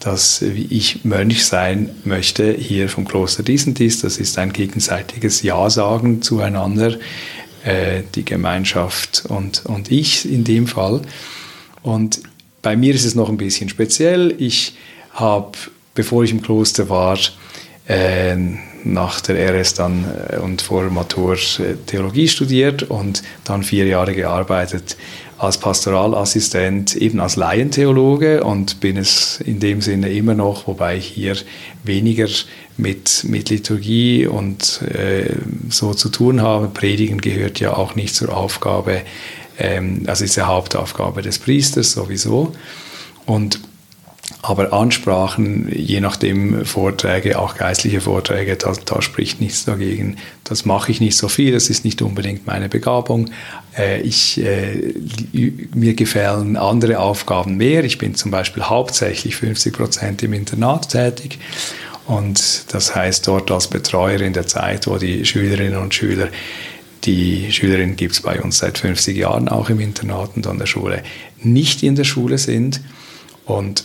dass 0.00 0.42
ich 0.42 1.04
Mönch 1.04 1.44
sein 1.44 1.90
möchte 2.04 2.52
hier 2.52 2.88
vom 2.88 3.06
Kloster 3.06 3.42
Diesentis. 3.42 4.00
Das 4.00 4.18
ist 4.18 4.38
ein 4.38 4.52
gegenseitiges 4.52 5.42
Ja-Sagen 5.42 6.22
zueinander, 6.22 6.96
äh, 7.64 8.02
die 8.14 8.24
Gemeinschaft 8.24 9.24
und, 9.28 9.64
und 9.66 9.90
ich 9.90 10.30
in 10.30 10.44
dem 10.44 10.66
Fall. 10.66 11.02
Und 11.82 12.20
bei 12.62 12.76
mir 12.76 12.94
ist 12.94 13.04
es 13.04 13.14
noch 13.14 13.28
ein 13.28 13.36
bisschen 13.36 13.68
speziell. 13.68 14.34
Ich 14.38 14.74
habe, 15.12 15.56
bevor 15.96 16.22
ich 16.22 16.30
im 16.30 16.42
Kloster 16.42 16.88
war, 16.88 17.18
äh, 17.88 18.36
nach 18.84 19.20
der 19.20 19.52
RS 19.52 19.74
dann 19.74 20.04
äh, 20.30 20.36
und 20.36 20.62
vor 20.62 20.84
Matur 20.90 21.34
äh, 21.34 21.74
Theologie 21.86 22.28
studiert 22.28 22.84
und 22.84 23.24
dann 23.42 23.64
vier 23.64 23.86
Jahre 23.86 24.14
gearbeitet 24.14 24.96
als 25.38 25.58
Pastoralassistent, 25.58 26.94
eben 26.94 27.20
als 27.20 27.36
Laientheologe 27.36 28.44
und 28.44 28.80
bin 28.80 28.96
es 28.96 29.40
in 29.40 29.58
dem 29.60 29.80
Sinne 29.82 30.10
immer 30.10 30.34
noch, 30.34 30.66
wobei 30.66 30.96
ich 30.96 31.06
hier 31.06 31.36
weniger 31.82 32.28
mit, 32.78 33.24
mit 33.24 33.50
Liturgie 33.50 34.26
und 34.26 34.82
äh, 34.82 35.34
so 35.68 35.92
zu 35.92 36.08
tun 36.08 36.40
habe. 36.40 36.68
Predigen 36.68 37.20
gehört 37.20 37.60
ja 37.60 37.76
auch 37.76 37.96
nicht 37.96 38.14
zur 38.14 38.34
Aufgabe 38.34 39.02
ähm, 39.58 40.02
also 40.06 40.24
ist 40.24 40.36
die 40.36 40.42
Hauptaufgabe 40.42 41.22
des 41.22 41.38
Priesters 41.38 41.92
sowieso. 41.92 42.52
Und 43.24 43.60
aber 44.42 44.72
Ansprachen, 44.72 45.68
je 45.74 46.00
nachdem 46.00 46.64
Vorträge, 46.64 47.38
auch 47.38 47.56
geistliche 47.56 48.00
Vorträge, 48.00 48.56
da, 48.56 48.72
da 48.84 49.02
spricht 49.02 49.40
nichts 49.40 49.64
dagegen. 49.64 50.16
Das 50.44 50.64
mache 50.64 50.92
ich 50.92 51.00
nicht 51.00 51.16
so 51.16 51.28
viel, 51.28 51.52
das 51.52 51.68
ist 51.68 51.84
nicht 51.84 52.02
unbedingt 52.02 52.46
meine 52.46 52.68
Begabung. 52.68 53.30
Äh, 53.76 54.02
ich, 54.02 54.40
äh, 54.40 54.94
mir 55.74 55.94
gefallen 55.94 56.56
andere 56.56 57.00
Aufgaben 57.00 57.56
mehr. 57.56 57.84
Ich 57.84 57.98
bin 57.98 58.14
zum 58.14 58.30
Beispiel 58.30 58.62
hauptsächlich 58.64 59.36
50 59.36 59.72
Prozent 59.72 60.22
im 60.22 60.32
Internat 60.32 60.90
tätig. 60.90 61.38
Und 62.06 62.72
das 62.72 62.94
heißt 62.94 63.26
dort 63.26 63.50
als 63.50 63.66
Betreuer 63.66 64.20
in 64.20 64.32
der 64.32 64.46
Zeit, 64.46 64.86
wo 64.86 64.96
die 64.96 65.24
Schülerinnen 65.24 65.76
und 65.76 65.92
Schüler 65.92 66.28
die 67.04 67.52
Schülerinnen 67.52 67.94
gibt 67.96 68.14
es 68.14 68.20
bei 68.20 68.40
uns 68.40 68.58
seit 68.58 68.78
50 68.78 69.16
Jahren 69.16 69.48
auch 69.48 69.70
im 69.70 69.78
Internat 69.80 70.36
und 70.36 70.46
an 70.46 70.58
der 70.58 70.66
Schule 70.66 71.02
nicht 71.40 71.82
in 71.82 71.94
der 71.94 72.04
Schule 72.04 72.36
sind. 72.36 72.80
Und 73.44 73.84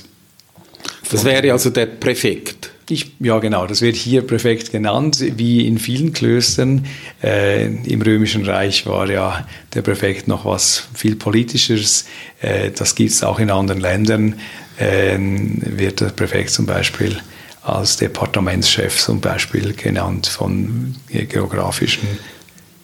das 1.11 1.25
wäre 1.25 1.51
also 1.51 1.69
der 1.69 1.85
Präfekt. 1.85 2.71
Ich, 2.89 3.13
ja, 3.19 3.39
genau. 3.39 3.67
Das 3.67 3.81
wird 3.81 3.95
hier 3.95 4.21
Präfekt 4.21 4.71
genannt, 4.71 5.23
wie 5.37 5.65
in 5.65 5.77
vielen 5.77 6.11
Klöstern. 6.11 6.85
Äh, 7.23 7.67
Im 7.67 8.01
Römischen 8.01 8.43
Reich 8.43 8.85
war 8.85 9.09
ja 9.09 9.47
der 9.73 9.81
Präfekt 9.81 10.27
noch 10.27 10.43
was 10.45 10.89
viel 10.93 11.15
Politisches. 11.15 12.05
Äh, 12.41 12.71
das 12.71 12.95
gibt 12.95 13.11
es 13.11 13.23
auch 13.23 13.39
in 13.39 13.49
anderen 13.49 13.79
Ländern. 13.79 14.35
Äh, 14.77 15.17
wird 15.17 16.01
der 16.01 16.09
Präfekt 16.09 16.49
zum 16.49 16.65
Beispiel 16.65 17.17
als 17.63 17.97
Departementschef 17.97 18.97
zum 18.97 19.21
Beispiel 19.21 19.73
genannt 19.73 20.27
von 20.27 20.95
geografischen 21.07 22.07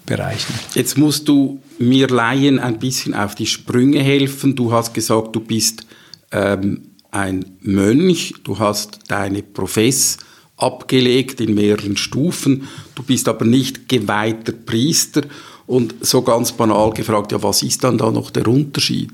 Bereichen. 0.05 0.53
Jetzt 0.73 0.97
musst 0.97 1.27
du 1.27 1.59
mir 1.79 2.07
Laien 2.07 2.59
ein 2.59 2.79
bisschen 2.79 3.13
auf 3.13 3.35
die 3.35 3.47
Sprünge 3.47 3.99
helfen. 3.99 4.55
Du 4.55 4.71
hast 4.71 4.93
gesagt, 4.93 5.35
du 5.35 5.39
bist 5.39 5.85
ähm, 6.31 6.81
ein 7.11 7.57
Mönch, 7.61 8.33
du 8.43 8.59
hast 8.59 8.99
deine 9.07 9.43
Profess 9.43 10.17
abgelegt 10.57 11.39
in 11.39 11.53
mehreren 11.53 11.97
Stufen, 11.97 12.67
du 12.95 13.03
bist 13.03 13.27
aber 13.27 13.45
nicht 13.45 13.87
geweihter 13.87 14.51
Priester 14.51 15.21
Und 15.67 15.95
so 15.99 16.21
ganz 16.21 16.53
banal 16.53 16.91
gefragt, 16.91 17.33
ja, 17.33 17.43
was 17.43 17.61
ist 17.61 17.83
dann 17.83 17.97
da 17.97 18.09
noch 18.09 18.31
der 18.31 18.47
Unterschied? 18.47 19.11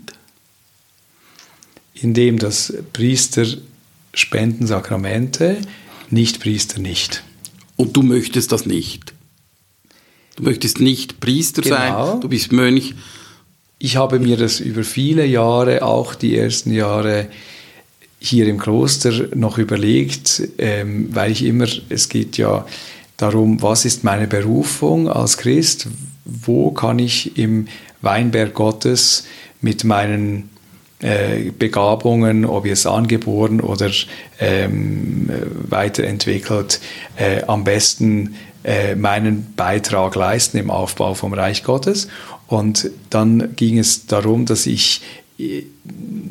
Indem 1.95 2.37
das 2.37 2.73
Priester 2.93 3.45
spenden 4.13 4.67
Sakramente, 4.67 5.57
nicht 6.11 6.39
Priester 6.39 6.79
nicht. 6.79 7.23
Und 7.75 7.97
du 7.97 8.03
möchtest 8.03 8.51
das 8.51 8.67
nicht? 8.67 9.13
Du 10.35 10.43
möchtest 10.43 10.79
nicht 10.79 11.19
Priester 11.19 11.63
genau. 11.63 11.75
sein, 12.11 12.21
du 12.21 12.29
bist 12.29 12.51
Mönch. 12.51 12.93
Ich 13.79 13.97
habe 13.97 14.19
mir 14.19 14.37
das 14.37 14.59
über 14.59 14.83
viele 14.83 15.25
Jahre, 15.25 15.83
auch 15.83 16.13
die 16.13 16.37
ersten 16.37 16.71
Jahre 16.71 17.29
hier 18.23 18.47
im 18.47 18.57
Kloster 18.57 19.11
noch 19.35 19.57
überlegt, 19.57 20.41
ähm, 20.57 21.09
weil 21.13 21.31
ich 21.31 21.43
immer, 21.43 21.67
es 21.89 22.07
geht 22.07 22.37
ja 22.37 22.65
darum, 23.17 23.61
was 23.61 23.83
ist 23.83 24.05
meine 24.05 24.27
Berufung 24.27 25.09
als 25.09 25.37
Christ, 25.37 25.87
wo 26.23 26.71
kann 26.71 26.99
ich 26.99 27.37
im 27.37 27.67
Weinberg 28.01 28.53
Gottes 28.53 29.25
mit 29.59 29.83
meinen 29.83 30.49
äh, 31.01 31.51
Begabungen, 31.51 32.45
ob 32.45 32.65
jetzt 32.65 32.87
angeboren 32.87 33.59
oder 33.59 33.91
ähm, 34.39 35.29
weiterentwickelt, 35.69 36.79
äh, 37.17 37.43
am 37.43 37.65
besten 37.65 38.35
äh, 38.63 38.95
meinen 38.95 39.53
Beitrag 39.57 40.15
leisten 40.15 40.57
im 40.57 40.71
Aufbau 40.71 41.13
vom 41.13 41.33
Reich 41.33 41.63
Gottes. 41.63 42.07
Und 42.47 42.89
dann 43.09 43.53
ging 43.57 43.79
es 43.79 44.05
darum, 44.05 44.45
dass 44.45 44.65
ich 44.65 45.01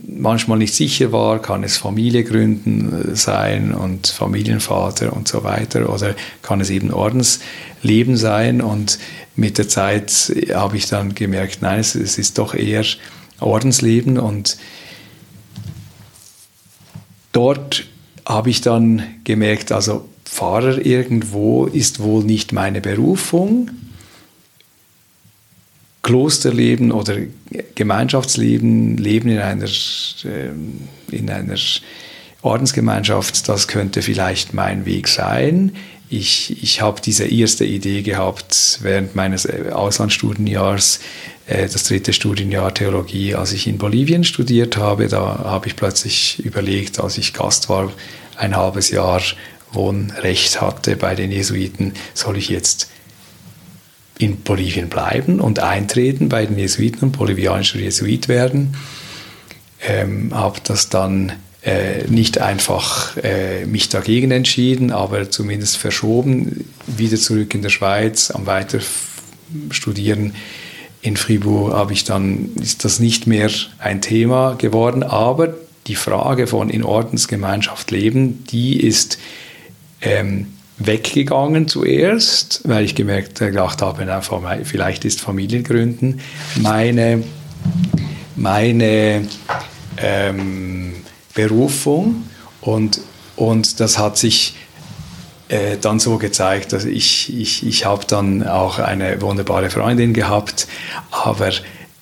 manchmal 0.06 0.59
nicht 0.59 0.75
sicher 0.75 1.12
war, 1.12 1.40
kann 1.40 1.64
es 1.64 1.76
Familie 1.76 2.25
gründen 2.25 3.12
äh, 3.12 3.16
sein 3.16 3.75
und 3.75 4.06
Familienvater 4.06 5.12
und 5.12 5.28
so 5.28 5.44
weiter 5.44 5.92
oder 5.92 6.14
kann 6.42 6.61
es 6.61 6.71
eben 6.71 6.92
Ordensleben 6.92 8.16
sein 8.16 8.61
und 8.61 8.99
mit 9.35 9.59
der 9.59 9.68
Zeit 9.68 10.32
habe 10.54 10.76
ich 10.76 10.87
dann 10.87 11.14
gemerkt, 11.14 11.62
nein, 11.62 11.80
es, 11.80 11.94
es 11.94 12.18
ist 12.18 12.38
doch 12.38 12.54
eher 12.54 12.85
Ordensleben 13.40 14.18
und 14.18 14.56
dort 17.32 17.85
habe 18.26 18.50
ich 18.50 18.61
dann 18.61 19.02
gemerkt, 19.25 19.73
also 19.73 20.09
Pfarrer 20.25 20.85
irgendwo 20.85 21.66
ist 21.66 22.00
wohl 22.00 22.25
nicht 22.25 22.52
meine 22.52 22.80
Berufung. 22.80 23.71
Klosterleben 26.12 26.92
oder 26.92 27.16
Gemeinschaftsleben, 27.75 28.99
Leben 28.99 29.31
in 29.31 29.38
einer, 29.38 29.64
ähm, 30.26 30.81
in 31.11 31.31
einer 31.31 31.57
Ordensgemeinschaft, 32.42 33.49
das 33.49 33.66
könnte 33.66 34.02
vielleicht 34.02 34.52
mein 34.52 34.85
Weg 34.85 35.09
sein. 35.09 35.75
Ich, 36.11 36.62
ich 36.62 36.83
habe 36.83 37.00
diese 37.00 37.25
erste 37.25 37.64
Idee 37.64 38.02
gehabt 38.02 38.81
während 38.83 39.16
meines 39.16 39.47
äh, 39.47 39.71
Auslandsstudienjahres, 39.73 41.00
äh, 41.47 41.66
das 41.66 41.85
dritte 41.85 42.12
Studienjahr 42.12 42.75
Theologie, 42.75 43.35
als 43.35 43.54
ich 43.54 43.66
in 43.66 43.78
Bolivien 43.78 44.23
studiert 44.23 44.76
habe. 44.76 45.09
Da 45.09 45.38
habe 45.45 45.69
ich 45.69 45.76
plötzlich 45.76 46.45
überlegt, 46.45 47.00
als 47.00 47.16
ich 47.16 47.33
Gast 47.33 47.71
war, 47.71 47.90
ein 48.37 48.54
halbes 48.54 48.90
Jahr 48.90 49.23
Wohnrecht 49.73 50.61
hatte 50.61 50.95
bei 50.97 51.14
den 51.14 51.33
Jesuiten, 51.33 51.95
soll 52.12 52.37
ich 52.37 52.50
jetzt 52.50 52.90
in 54.19 54.42
Bolivien 54.42 54.88
bleiben 54.88 55.40
und 55.40 55.59
eintreten 55.59 56.28
bei 56.28 56.47
den 56.47 56.59
Jesuiten 56.59 57.00
und 57.00 57.12
bolivianischer 57.12 57.78
Jesuit 57.78 58.28
werden. 58.28 58.76
Ähm, 59.85 60.33
habe 60.33 60.61
das 60.62 60.88
dann 60.90 61.33
äh, 61.64 62.04
nicht 62.09 62.40
einfach 62.40 63.16
äh, 63.16 63.66
mich 63.66 63.88
dagegen 63.88 64.31
entschieden, 64.31 64.90
aber 64.90 65.31
zumindest 65.31 65.76
verschoben, 65.76 66.69
wieder 66.87 67.16
zurück 67.16 67.54
in 67.54 67.62
der 67.62 67.71
Schweiz 67.71 68.31
am 68.31 68.47
Weiter 68.47 68.81
studieren. 69.71 70.35
In 71.02 71.16
Fribourg 71.16 71.73
habe 71.73 71.92
ich 71.92 72.04
dann, 72.04 72.50
ist 72.61 72.85
das 72.85 73.00
nicht 73.00 73.26
mehr 73.26 73.50
ein 73.78 74.00
Thema 74.00 74.54
geworden, 74.54 75.02
aber 75.02 75.54
die 75.88 75.97
Frage 75.97 76.47
von 76.47 76.71
in 76.71 76.85
Ordensgemeinschaft 76.85 77.90
leben, 77.90 78.45
die 78.45 78.81
ist 78.81 79.19
ähm, 80.00 80.51
weggegangen 80.78 81.68
zuerst, 81.68 82.62
weil 82.64 82.85
ich 82.85 82.94
gemerkt 82.94 83.38
gedacht 83.38 83.82
habe, 83.82 84.04
na, 84.04 84.20
vielleicht 84.64 85.04
ist 85.04 85.20
Familiengründen 85.20 86.20
meine, 86.61 87.22
meine 88.37 89.26
ähm, 89.98 90.94
Berufung 91.35 92.24
und, 92.61 93.00
und 93.37 93.80
das 93.80 93.98
hat 93.98 94.16
sich 94.16 94.54
äh, 95.48 95.76
dann 95.80 95.98
so 95.98 96.18
gezeigt, 96.18 96.72
dass 96.72 96.85
ich, 96.85 97.38
ich, 97.38 97.66
ich 97.66 97.85
habe 97.85 98.04
dann 98.06 98.46
auch 98.46 98.78
eine 98.78 99.20
wunderbare 99.20 99.70
Freundin 99.70 100.14
gehabt, 100.14 100.66
aber 101.11 101.50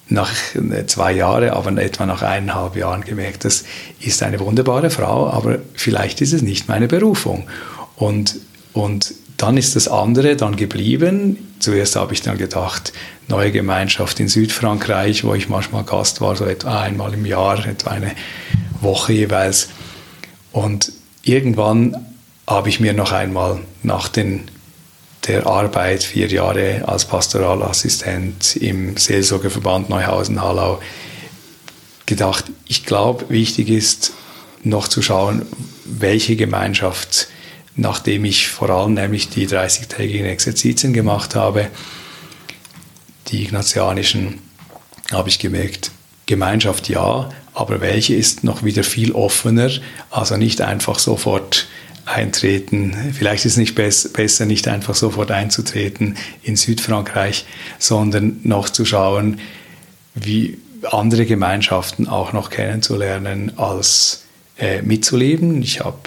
nach 0.09 0.31
äh, 0.55 0.87
zwei 0.87 1.13
Jahren, 1.13 1.51
aber 1.51 1.77
etwa 1.83 2.07
nach 2.07 2.23
eineinhalb 2.23 2.77
Jahren 2.77 3.03
gemerkt, 3.03 3.45
das 3.45 3.65
ist 4.01 4.23
eine 4.23 4.41
wunderbare 4.41 4.91
Frau, 4.91 5.29
aber 5.29 5.59
vielleicht 5.75 6.21
ist 6.21 6.33
es 6.33 6.43
nicht 6.43 6.69
meine 6.69 6.89
Berufung. 6.89 7.49
Und 7.97 8.37
und 8.73 9.15
dann 9.37 9.57
ist 9.57 9.75
das 9.75 9.89
andere 9.89 10.37
dann 10.37 10.57
geblieben. 10.57 11.55
Zuerst 11.61 11.97
habe 11.97 12.13
ich 12.13 12.21
dann 12.23 12.37
gedacht, 12.37 12.93
neue 13.29 13.53
Gemeinschaft 13.53 14.21
in 14.21 14.29
Südfrankreich, 14.29 15.25
wo 15.25 15.35
ich 15.35 15.49
manchmal 15.49 15.85
Gast 15.85 16.21
war, 16.21 16.37
so 16.37 16.45
etwa 16.45 16.83
einmal 16.83 17.15
im 17.15 17.25
Jahr, 17.25 17.67
etwa 17.67 17.91
eine 17.91 18.13
Woche 18.81 19.15
jeweils. 19.15 19.69
Und 20.53 20.93
irgendwann 21.23 21.97
habe 22.47 22.69
ich 22.69 22.81
mir 22.81 22.93
noch 22.93 23.13
einmal 23.13 23.61
nach 23.83 24.09
den, 24.09 24.51
der 25.27 25.47
Arbeit, 25.47 26.03
vier 26.03 26.27
Jahre 26.29 26.83
als 26.87 27.05
Pastoralassistent 27.05 28.57
im 28.57 28.97
Seelsorgeverband 28.97 29.89
Neuhausen-Hallau, 29.89 30.81
gedacht, 32.07 32.47
ich 32.67 32.85
glaube, 32.85 33.31
wichtig 33.31 33.71
ist 33.71 34.13
noch 34.65 34.89
zu 34.89 35.01
schauen, 35.01 35.47
welche 35.85 36.37
Gemeinschaft 36.37 37.29
nachdem 37.77 38.25
ich 38.25 38.49
vor 38.49 38.71
allem 38.71 38.95
nämlich 38.95 39.29
die 39.29 39.47
30-tägigen 39.47 40.27
Exerzitien 40.27 40.93
gemacht 40.93 41.35
habe, 41.35 41.69
die 43.29 43.43
ignatianischen, 43.43 44.39
habe 45.13 45.29
ich 45.29 45.39
gemerkt, 45.39 45.91
Gemeinschaft 46.27 46.89
ja, 46.89 47.31
aber 47.55 47.81
welche 47.81 48.15
ist 48.15 48.45
noch 48.45 48.63
wieder 48.63 48.85
viel 48.85 49.13
offener, 49.13 49.71
also 50.11 50.37
nicht 50.37 50.61
einfach 50.61 50.99
sofort 50.99 51.67
eintreten. 52.05 52.97
Vielleicht 53.13 53.45
ist 53.45 53.53
es 53.53 53.59
nicht 53.59 53.75
besser, 53.75 54.47
nicht 54.47 54.69
einfach 54.69 54.95
sofort 54.95 55.31
einzutreten 55.31 56.17
in 56.43 56.57
Südfrankreich, 56.57 57.47
sondern 57.79 58.41
noch 58.43 58.69
zu 58.69 58.85
schauen, 58.85 59.41
wie 60.15 60.59
andere 60.91 61.27
Gemeinschaften 61.27 62.09
auch 62.09 62.33
noch 62.33 62.51
kennenzulernen, 62.51 63.53
als 63.59 64.25
äh, 64.59 64.83
mitzuleben. 64.83 65.63
Ich 65.63 65.81
habe 65.81 65.99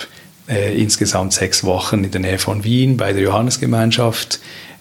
äh, 0.54 0.74
insgesamt 0.76 1.34
sechs 1.34 1.64
Wochen 1.64 2.04
in 2.04 2.12
der 2.12 2.22
Nähe 2.22 2.38
von 2.38 2.64
Wien 2.64 2.98
bei 2.98 3.14
der 3.14 3.24
Johannesgemeinschaft 3.24 4.40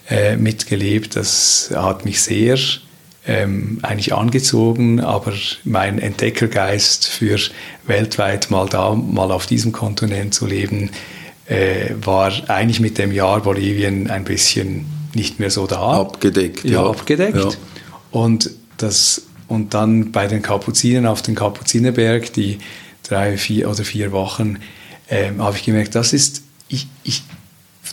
äh, 0.09 0.35
mitgelebt. 0.35 1.15
Das 1.15 1.71
hat 1.73 2.05
mich 2.05 2.21
sehr 2.21 2.57
ähm, 3.25 3.79
eigentlich 3.81 4.13
angezogen, 4.13 4.99
aber 4.99 5.33
mein 5.63 5.99
Entdeckergeist 5.99 7.07
für 7.07 7.39
weltweit 7.87 8.51
mal 8.51 8.67
da, 8.67 8.93
mal 8.93 9.31
auf 9.31 9.45
diesem 9.45 9.71
Kontinent 9.71 10.33
zu 10.33 10.45
leben, 10.45 10.91
äh, 11.47 11.91
war 12.01 12.31
eigentlich 12.49 12.79
mit 12.79 12.97
dem 12.97 13.11
Jahr 13.11 13.41
Bolivien 13.41 14.09
ein 14.09 14.25
bisschen 14.25 14.85
nicht 15.13 15.39
mehr 15.39 15.49
so 15.49 15.67
da. 15.67 16.01
Abgedeckt. 16.01 16.63
Ja, 16.63 16.83
ja. 16.83 16.89
abgedeckt. 16.89 17.37
Ja. 17.37 17.49
Und, 18.11 18.51
das, 18.77 19.23
und 19.47 19.73
dann 19.73 20.11
bei 20.11 20.27
den 20.27 20.41
Kapuzinern 20.41 21.05
auf 21.05 21.21
dem 21.21 21.35
Kapuzinerberg, 21.35 22.33
die 22.33 22.59
drei 23.03 23.37
vier 23.37 23.69
oder 23.69 23.83
vier 23.83 24.11
Wochen, 24.11 24.59
ähm, 25.13 25.41
habe 25.41 25.55
ich 25.55 25.63
gemerkt, 25.63 25.93
das 25.95 26.11
ist, 26.11 26.41
ich, 26.67 26.87
ich, 27.03 27.21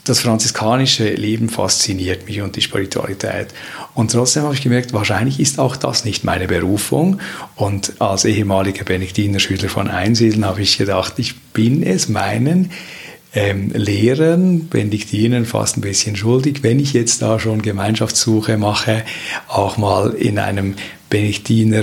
das 0.05 0.21
franziskanische 0.21 1.11
Leben 1.11 1.51
fasziniert 1.51 2.27
mich 2.27 2.41
und 2.41 2.57
die 2.57 2.63
Spiritualität. 2.63 3.49
Und 3.95 4.13
trotzdem 4.13 4.45
habe 4.45 4.55
ich 4.55 4.63
gemerkt, 4.63 4.95
wahrscheinlich 4.95 5.39
ist 5.39 5.59
auch 5.59 5.77
das 5.77 6.07
nicht 6.07 6.25
meine 6.25 6.47
Berufung. 6.47 7.21
Und 7.57 8.01
als 8.01 8.25
ehemaliger 8.25 8.85
Benediktiner-Schüler 8.85 9.69
von 9.69 9.89
Einsiedeln 9.89 10.47
habe 10.47 10.63
ich 10.63 10.79
gedacht, 10.79 11.19
ich 11.19 11.39
bin 11.39 11.83
es 11.83 12.09
meinen 12.09 12.71
ähm, 13.35 13.71
Lehrern, 13.75 14.69
Benediktinern 14.69 15.45
fast 15.45 15.77
ein 15.77 15.83
bisschen 15.83 16.17
schuldig, 16.17 16.63
wenn 16.63 16.81
ich 16.81 16.95
jetzt 16.95 17.21
da 17.21 17.39
schon 17.39 17.61
Gemeinschaftssuche 17.61 18.57
mache, 18.57 19.05
auch 19.47 19.77
mal 19.77 20.15
in 20.15 20.39
einem 20.39 20.75
Benediktiner 21.11 21.83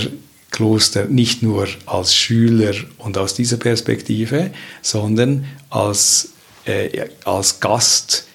Kloster 0.52 1.06
nicht 1.06 1.44
nur 1.44 1.68
als 1.86 2.16
Schüler 2.16 2.74
und 2.98 3.18
aus 3.18 3.34
dieser 3.34 3.58
Perspektive, 3.58 4.52
sondern 4.82 5.46
als, 5.70 6.30
äh, 6.66 7.06
als 7.26 7.60
Gast 7.60 8.28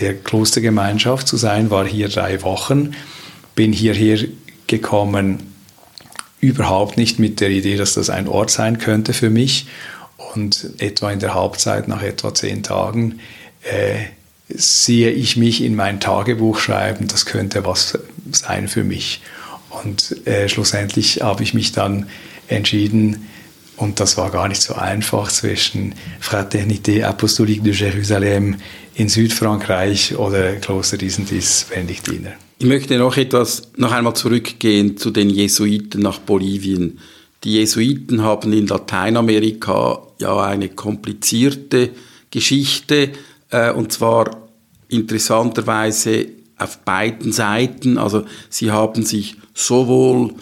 der 0.00 0.14
Klostergemeinschaft 0.14 1.26
zu 1.26 1.36
sein, 1.36 1.70
war 1.70 1.86
hier 1.86 2.08
drei 2.08 2.42
Wochen, 2.42 2.94
bin 3.54 3.72
hierher 3.72 4.18
gekommen, 4.66 5.52
überhaupt 6.40 6.96
nicht 6.96 7.18
mit 7.18 7.40
der 7.40 7.50
Idee, 7.50 7.76
dass 7.76 7.94
das 7.94 8.10
ein 8.10 8.28
Ort 8.28 8.50
sein 8.50 8.78
könnte 8.78 9.12
für 9.12 9.30
mich. 9.30 9.66
Und 10.34 10.70
etwa 10.78 11.10
in 11.10 11.18
der 11.18 11.34
Halbzeit, 11.34 11.88
nach 11.88 12.02
etwa 12.02 12.32
zehn 12.32 12.62
Tagen, 12.62 13.18
äh, 13.62 14.04
sehe 14.48 15.10
ich 15.10 15.36
mich 15.36 15.62
in 15.62 15.74
mein 15.74 16.00
Tagebuch 16.00 16.58
schreiben, 16.58 17.08
das 17.08 17.26
könnte 17.26 17.64
was 17.64 17.98
sein 18.30 18.68
für 18.68 18.84
mich. 18.84 19.20
Und 19.70 20.26
äh, 20.26 20.48
schlussendlich 20.48 21.22
habe 21.22 21.42
ich 21.42 21.54
mich 21.54 21.72
dann 21.72 22.06
entschieden, 22.48 23.26
und 23.76 24.00
das 24.00 24.16
war 24.16 24.30
gar 24.30 24.48
nicht 24.48 24.60
so 24.60 24.74
einfach 24.74 25.30
zwischen 25.30 25.94
Fraternité 26.20 27.04
Apostolique 27.04 27.62
de 27.62 27.72
Jérusalem 27.72 28.56
in 28.94 29.08
Südfrankreich 29.08 30.16
oder 30.16 30.56
Kloster 30.56 30.98
Disentis 30.98 31.66
Benediktiner. 31.72 32.32
Ich 32.58 32.66
möchte 32.66 32.98
noch 32.98 33.16
etwas, 33.16 33.70
noch 33.76 33.92
einmal 33.92 34.14
zurückgehen 34.14 34.96
zu 34.96 35.12
den 35.12 35.30
Jesuiten 35.30 36.02
nach 36.02 36.18
Bolivien. 36.18 36.98
Die 37.44 37.52
Jesuiten 37.52 38.22
haben 38.22 38.52
in 38.52 38.66
Lateinamerika 38.66 40.02
ja 40.18 40.40
eine 40.42 40.70
komplizierte 40.70 41.90
Geschichte, 42.32 43.10
äh, 43.50 43.70
und 43.70 43.92
zwar 43.92 44.48
interessanterweise 44.88 46.26
auf 46.56 46.78
beiden 46.78 47.30
Seiten. 47.30 47.96
Also 47.96 48.24
sie 48.50 48.72
haben 48.72 49.04
sich 49.04 49.36
sowohl 49.58 50.34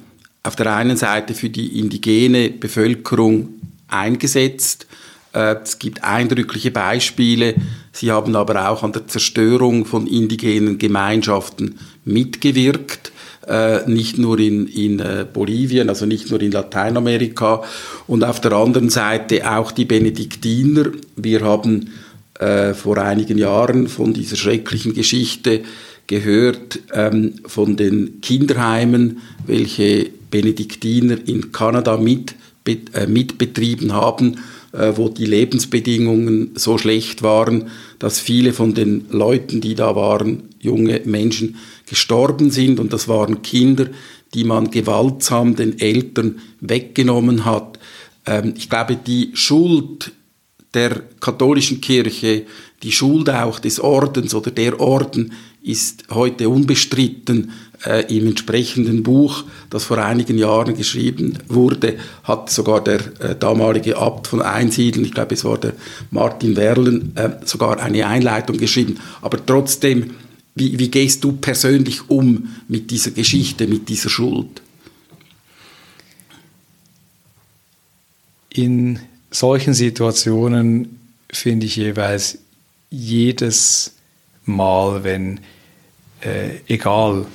auf 0.42 0.56
der 0.56 0.74
einen 0.76 0.96
Seite 0.96 1.34
für 1.34 1.48
die 1.48 1.78
indigene 1.80 2.50
Bevölkerung 2.50 3.48
eingesetzt. 3.88 4.86
Äh, 5.32 5.56
es 5.62 5.78
gibt 5.78 6.04
eindrückliche 6.04 6.70
Beispiele. 6.70 7.54
Sie 7.92 8.12
haben 8.12 8.36
aber 8.36 8.68
auch 8.68 8.82
an 8.82 8.92
der 8.92 9.08
Zerstörung 9.08 9.86
von 9.86 10.06
indigenen 10.06 10.78
Gemeinschaften 10.78 11.78
mitgewirkt. 12.04 13.10
Äh, 13.48 13.88
nicht 13.88 14.18
nur 14.18 14.38
in, 14.38 14.66
in 14.66 15.00
äh, 15.00 15.26
Bolivien, 15.32 15.88
also 15.88 16.04
nicht 16.04 16.30
nur 16.30 16.40
in 16.42 16.52
Lateinamerika. 16.52 17.62
Und 18.06 18.22
auf 18.22 18.40
der 18.40 18.52
anderen 18.52 18.90
Seite 18.90 19.50
auch 19.50 19.72
die 19.72 19.86
Benediktiner. 19.86 20.86
Wir 21.16 21.40
haben 21.40 21.90
vor 22.38 22.98
einigen 22.98 23.38
Jahren 23.38 23.88
von 23.88 24.12
dieser 24.12 24.36
schrecklichen 24.36 24.92
Geschichte 24.92 25.62
gehört 26.06 26.80
ähm, 26.92 27.34
von 27.46 27.76
den 27.76 28.20
Kinderheimen, 28.20 29.18
welche 29.46 30.10
Benediktiner 30.30 31.16
in 31.26 31.52
Kanada 31.52 31.96
mit, 31.96 32.34
äh, 32.66 33.06
mitbetrieben 33.06 33.92
haben, 33.92 34.36
äh, 34.72 34.92
wo 34.96 35.08
die 35.08 35.24
Lebensbedingungen 35.24 36.50
so 36.54 36.78
schlecht 36.78 37.22
waren, 37.22 37.68
dass 37.98 38.20
viele 38.20 38.52
von 38.52 38.74
den 38.74 39.06
Leuten, 39.10 39.60
die 39.60 39.74
da 39.74 39.96
waren, 39.96 40.44
junge 40.60 41.00
Menschen, 41.04 41.56
gestorben 41.86 42.50
sind. 42.50 42.80
Und 42.80 42.92
das 42.92 43.08
waren 43.08 43.42
Kinder, 43.42 43.86
die 44.34 44.44
man 44.44 44.70
gewaltsam 44.70 45.56
den 45.56 45.78
Eltern 45.78 46.40
weggenommen 46.60 47.44
hat. 47.44 47.78
Ähm, 48.26 48.54
ich 48.56 48.68
glaube, 48.68 48.96
die 48.96 49.30
Schuld 49.34 50.12
der 50.74 51.02
katholischen 51.20 51.80
Kirche, 51.80 52.44
die 52.82 52.92
Schuld 52.92 53.30
auch 53.30 53.58
des 53.58 53.80
Ordens 53.80 54.34
oder 54.34 54.50
der 54.50 54.78
Orden 54.78 55.32
ist 55.66 56.04
heute 56.10 56.48
unbestritten. 56.48 57.52
Äh, 57.84 58.16
Im 58.16 58.28
entsprechenden 58.28 59.02
Buch, 59.02 59.44
das 59.68 59.84
vor 59.84 59.98
einigen 59.98 60.38
Jahren 60.38 60.76
geschrieben 60.76 61.38
wurde, 61.48 61.98
hat 62.24 62.48
sogar 62.48 62.82
der 62.82 63.00
äh, 63.20 63.36
damalige 63.38 63.98
Abt 63.98 64.28
von 64.28 64.40
Einsiedeln, 64.40 65.04
ich 65.04 65.12
glaube 65.12 65.34
es 65.34 65.44
war 65.44 65.58
der 65.58 65.74
Martin 66.10 66.56
Werlen, 66.56 67.14
äh, 67.16 67.30
sogar 67.44 67.78
eine 67.80 68.06
Einleitung 68.06 68.56
geschrieben. 68.56 68.98
Aber 69.20 69.44
trotzdem, 69.44 70.12
wie, 70.54 70.78
wie 70.78 70.88
gehst 70.88 71.22
du 71.22 71.32
persönlich 71.32 72.08
um 72.08 72.48
mit 72.66 72.90
dieser 72.90 73.10
Geschichte, 73.10 73.66
mit 73.66 73.90
dieser 73.90 74.08
Schuld? 74.08 74.62
In 78.48 79.00
solchen 79.30 79.74
Situationen 79.74 80.98
finde 81.30 81.66
ich 81.66 81.76
jeweils 81.76 82.38
jedes 82.88 83.92
Mal, 84.46 85.04
wenn 85.04 85.40
äh, 86.20 86.60
egal 86.68 87.26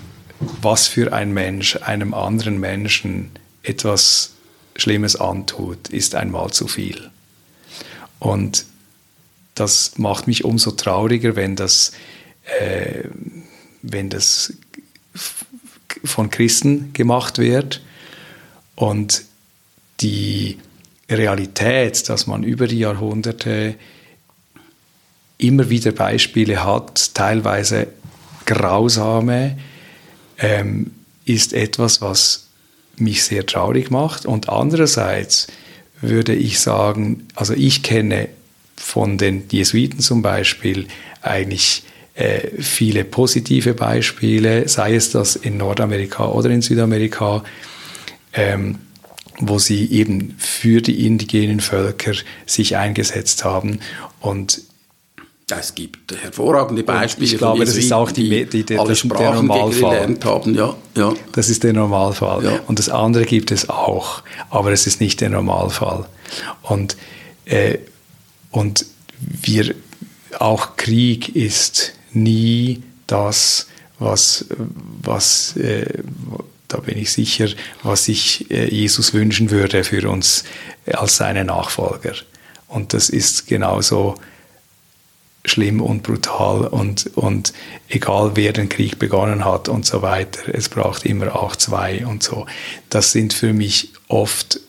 was 0.62 0.88
für 0.88 1.14
ein 1.14 1.32
Mensch 1.34 1.78
einem 1.78 2.14
anderen 2.14 2.60
Menschen 2.60 3.32
etwas 3.64 4.34
Schlimmes 4.76 5.16
antut, 5.16 5.90
ist 5.90 6.16
einmal 6.16 6.52
zu 6.52 6.68
viel. 6.68 7.12
Und 8.20 8.66
das 9.56 9.98
macht 9.98 10.28
mich 10.28 10.44
umso 10.46 10.72
trauriger, 10.72 11.36
wenn 11.36 11.56
das, 11.56 11.92
äh, 12.60 13.04
wenn 13.82 14.10
das 14.10 14.54
von 16.04 16.30
Christen 16.30 16.94
gemacht 16.94 17.38
wird 17.38 17.82
und 18.76 19.26
die 20.00 20.58
Realität, 21.10 22.10
dass 22.10 22.26
man 22.26 22.44
über 22.44 22.68
die 22.68 22.80
Jahrhunderte 22.80 23.76
immer 25.38 25.70
wieder 25.70 25.92
Beispiele 25.92 26.64
hat, 26.64 27.14
teilweise 27.14 27.88
grausame, 28.54 29.58
ähm, 30.40 30.92
ist 31.26 31.54
etwas, 31.54 32.02
was 32.02 32.48
mich 32.98 33.24
sehr 33.24 33.46
traurig 33.46 33.92
macht. 33.92 34.26
Und 34.26 34.50
andererseits 34.50 35.48
würde 36.02 36.34
ich 36.34 36.60
sagen, 36.60 37.28
also 37.36 37.54
ich 37.54 37.84
kenne 37.84 38.28
von 38.76 39.18
den 39.18 39.44
Jesuiten 39.50 40.00
zum 40.00 40.22
Beispiel 40.22 40.88
eigentlich 41.22 41.84
äh, 42.16 42.62
viele 42.62 43.06
positive 43.06 43.74
Beispiele, 43.74 44.68
sei 44.68 44.96
es 44.96 45.12
das 45.12 45.36
in 45.36 45.58
Nordamerika 45.58 46.28
oder 46.28 46.50
in 46.50 46.62
Südamerika, 46.62 47.44
ähm, 48.34 48.80
wo 49.40 49.60
sie 49.60 49.92
eben 49.92 50.36
für 50.38 50.82
die 50.82 51.06
indigenen 51.06 51.62
Völker 51.62 52.14
sich 52.46 52.78
eingesetzt 52.78 53.46
haben. 53.46 53.80
Und 54.20 54.62
es 55.60 55.76
gibt 55.76 56.16
hervorragende 56.16 56.84
Beispiele. 56.84 57.28
Und 57.28 57.34
ich 57.34 57.38
glaube, 57.38 57.66
das 57.66 57.76
ist 57.76 57.92
auch 57.94 58.12
die, 58.12 58.46
die, 58.46 58.66
die, 58.66 58.78
alle 58.78 58.96
Sprachen 58.96 59.48
der 59.48 59.58
Normalfall. 59.58 60.18
haben. 60.24 60.56
Ja, 60.56 60.76
ja. 60.96 61.14
Das 61.34 61.50
ist 61.50 61.64
der 61.64 61.74
Normalfall. 61.74 62.44
Ja. 62.44 62.60
Und 62.68 62.80
das 62.80 62.90
andere 62.90 63.26
gibt 63.26 63.52
es 63.52 63.70
auch, 63.70 64.24
aber 64.50 64.72
es 64.72 64.88
ist 64.88 65.02
nicht 65.02 65.22
der 65.22 65.30
Normalfall. 65.30 66.06
Und, 66.62 66.98
äh, 67.46 67.78
und 68.52 68.86
wir, 69.20 69.76
auch 70.40 70.78
Krieg 70.78 71.36
ist 71.36 71.94
nie 72.14 72.82
das, 73.08 73.68
was, 74.00 74.46
was 75.02 75.56
äh, 75.58 75.86
da 76.68 76.78
bin 76.78 76.98
ich 76.98 77.12
sicher, 77.12 77.50
was 77.84 78.06
sich 78.06 78.50
äh, 78.50 78.74
Jesus 78.74 79.14
wünschen 79.14 79.52
würde 79.52 79.84
für 79.84 80.10
uns 80.10 80.44
als 80.88 81.18
seine 81.18 81.44
Nachfolger. 81.44 82.14
Und 82.68 82.94
das 82.94 83.10
ist 83.10 83.48
genauso 83.48 84.16
schlimm 85.44 85.82
und 85.82 86.04
brutal 86.04 86.68
und, 86.68 87.10
und 87.16 87.54
egal 87.90 88.32
wer 88.36 88.54
den 88.54 88.70
Krieg 88.70 89.00
begonnen 89.00 89.44
hat 89.44 89.70
und 89.70 89.86
so 89.86 90.02
weiter, 90.02 90.54
es 90.54 90.70
braucht 90.70 91.06
immer 91.06 91.36
auch 91.36 91.56
zwei 91.56 92.06
und 92.06 92.22
so. 92.22 92.46
Das 92.90 93.12
sind 93.12 93.34
für 93.34 93.54
mich 93.54 93.92
oft 94.08 94.60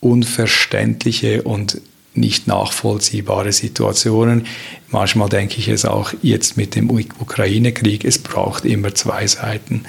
unverständliche 0.00 1.42
und 1.42 1.80
nicht 2.14 2.46
nachvollziehbare 2.46 3.52
Situationen. 3.52 4.46
Manchmal 4.88 5.28
denke 5.28 5.58
ich 5.58 5.68
es 5.68 5.84
auch 5.84 6.12
jetzt 6.22 6.56
mit 6.56 6.74
dem 6.74 6.90
Ukraine-Krieg, 6.90 8.04
es 8.04 8.18
braucht 8.18 8.64
immer 8.64 8.94
zwei 8.94 9.26
Seiten. 9.26 9.84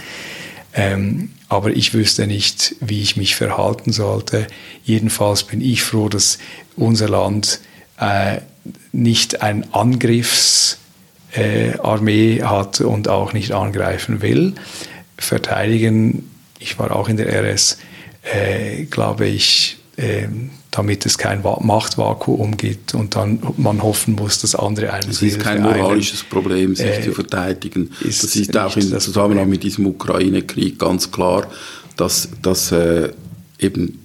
Ähm, 0.74 1.32
aber 1.50 1.72
ich 1.72 1.94
wüsste 1.94 2.26
nicht, 2.26 2.76
wie 2.80 3.02
ich 3.02 3.18
mich 3.18 3.36
verhalten 3.36 3.92
sollte. 3.92 4.48
Jedenfalls 4.84 5.44
bin 5.44 5.62
ich 5.62 5.84
froh, 5.84 6.10
dass 6.10 6.40
unser 6.76 7.10
Land 7.10 7.60
äh, 8.00 8.38
nicht 8.92 9.42
ein 9.42 9.74
Angriffsarmee 9.74 12.38
äh, 12.38 12.44
hat 12.44 12.82
und 12.82 13.08
auch 13.08 13.34
nicht 13.34 13.52
angreifen 13.52 14.22
will. 14.22 14.54
Verteidigen, 15.18 16.30
ich 16.60 16.78
war 16.80 16.96
auch 16.96 17.10
in 17.10 17.18
der 17.18 17.28
RS, 17.28 17.78
äh, 18.24 18.86
glaube 18.86 19.28
ich, 19.28 19.78
äh, 19.98 20.28
damit 20.72 21.06
es 21.06 21.20
kein 21.20 21.44
Machtvakuum 21.44 22.58
gibt 22.58 22.96
und 22.96 23.16
dann 23.16 23.40
man 23.58 23.84
hoffen 23.84 24.16
muss, 24.16 24.40
dass 24.40 24.56
andere 24.56 24.92
einen 24.92 25.12
Es 25.12 25.22
ist 25.22 25.40
kein 25.40 25.62
moralisches 25.62 26.24
Problem, 26.24 26.76
sich 26.76 26.88
äh, 26.88 27.04
zu 27.04 27.12
verteidigen. 27.12 27.92
Ist 28.02 28.24
das 28.24 28.36
ist 28.36 28.58
auch 28.58 28.76
im 28.76 29.00
Zusammenhang 29.00 29.50
mit 29.50 29.62
diesem 29.62 29.86
Ukraine-Krieg 29.86 30.80
ganz 30.80 31.12
klar, 31.12 31.46
dass, 31.96 32.28
dass 32.42 32.72
äh, 32.72 33.12
eben 33.60 34.03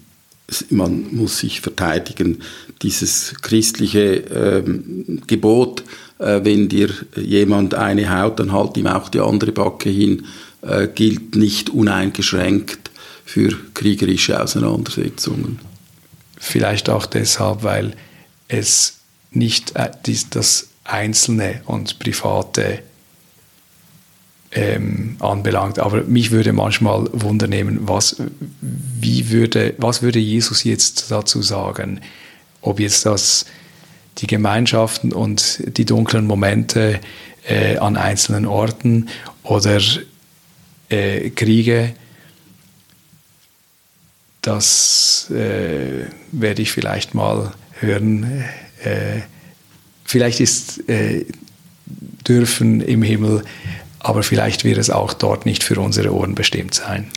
man 0.71 1.15
muss 1.15 1.39
sich 1.39 1.61
verteidigen. 1.61 2.43
Dieses 2.83 3.35
christliche 3.43 4.17
ähm, 4.17 5.23
Gebot, 5.27 5.85
äh, 6.19 6.41
wenn 6.43 6.69
dir 6.69 6.91
jemand 7.17 7.75
eine 7.75 8.11
haut, 8.11 8.41
dann 8.41 8.53
halt 8.53 8.77
ihm 8.77 8.87
auch 8.87 9.09
die 9.09 9.21
andere 9.21 9.53
Backe 9.53 9.91
hin, 9.91 10.25
äh, 10.63 10.89
gilt 10.89 11.37
nicht 11.37 11.71
uneingeschränkt 11.71 12.91
für 13.25 13.51
kriegerische 13.75 14.43
Auseinandersetzungen. 14.43 15.59
Vielleicht 16.39 16.89
auch 16.89 17.07
deshalb, 17.07 17.63
weil 17.63 17.95
es 18.49 19.01
nicht 19.31 19.77
äh, 19.77 19.91
das 20.31 20.69
Einzelne 20.85 21.61
und 21.67 21.99
Private 21.99 22.81
ähm, 24.53 25.17
anbelangt. 25.21 25.79
Aber 25.79 26.05
mich 26.05 26.31
würde 26.31 26.53
manchmal 26.53 27.09
wundernehmen, 27.13 27.89
was, 27.89 28.17
wie 28.61 29.31
würde, 29.31 29.75
was 29.79 30.03
würde 30.03 30.19
Jesus 30.19 30.65
jetzt 30.65 31.11
dazu 31.11 31.43
sagen? 31.43 32.01
Ob 32.61 32.81
jetzt 32.81 33.07
das 33.07 33.47
die 34.19 34.27
Gemeinschaften 34.27 35.13
und 35.13 35.63
die 35.77 35.85
dunklen 35.85 36.27
Momente 36.27 37.01
äh, 37.47 37.77
an 37.79 37.97
einzelnen 37.97 38.47
Orten 38.47 39.09
oder 39.43 39.81
äh, 40.89 41.31
Kriege, 41.31 41.95
das 44.43 45.31
äh, 45.31 46.07
werde 46.33 46.63
ich 46.63 46.73
vielleicht 46.73 47.15
mal 47.15 47.53
hören. 47.81 48.45
Äh, 48.83 49.21
vielleicht 50.05 50.41
ist 50.41 50.89
äh, 50.89 51.27
dürfen 52.27 52.81
im 52.81 53.03
Himmel, 53.03 53.45
aber 54.01 54.23
vielleicht 54.23 54.65
wird 54.65 54.79
es 54.79 54.91
auch 54.91 55.13
dort 55.13 55.47
nicht 55.47 55.63
für 55.63 55.81
unsere 55.81 56.13
Ohren 56.13 56.35
bestimmt 56.35 56.75
sein 56.75 57.11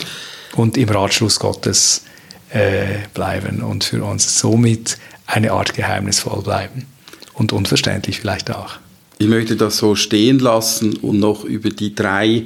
und 0.56 0.78
im 0.78 0.90
Ratschluss 0.90 1.40
Gottes 1.40 2.06
äh, 2.50 3.00
bleiben 3.14 3.62
und 3.62 3.84
für 3.84 4.04
uns 4.04 4.40
somit 4.40 4.98
eine 5.26 5.52
Art 5.52 5.74
geheimnisvoll 5.74 6.42
bleiben 6.42 6.86
und 7.34 7.54
unverständlich 7.54 8.20
vielleicht 8.20 8.52
auch. 8.52 8.76
Ich 9.18 9.28
möchte 9.28 9.56
das 9.56 9.78
so 9.78 9.96
stehen 9.96 10.40
lassen 10.40 10.98
und 10.98 11.20
noch 11.20 11.44
über 11.44 11.70
die 11.70 11.94
drei 11.94 12.46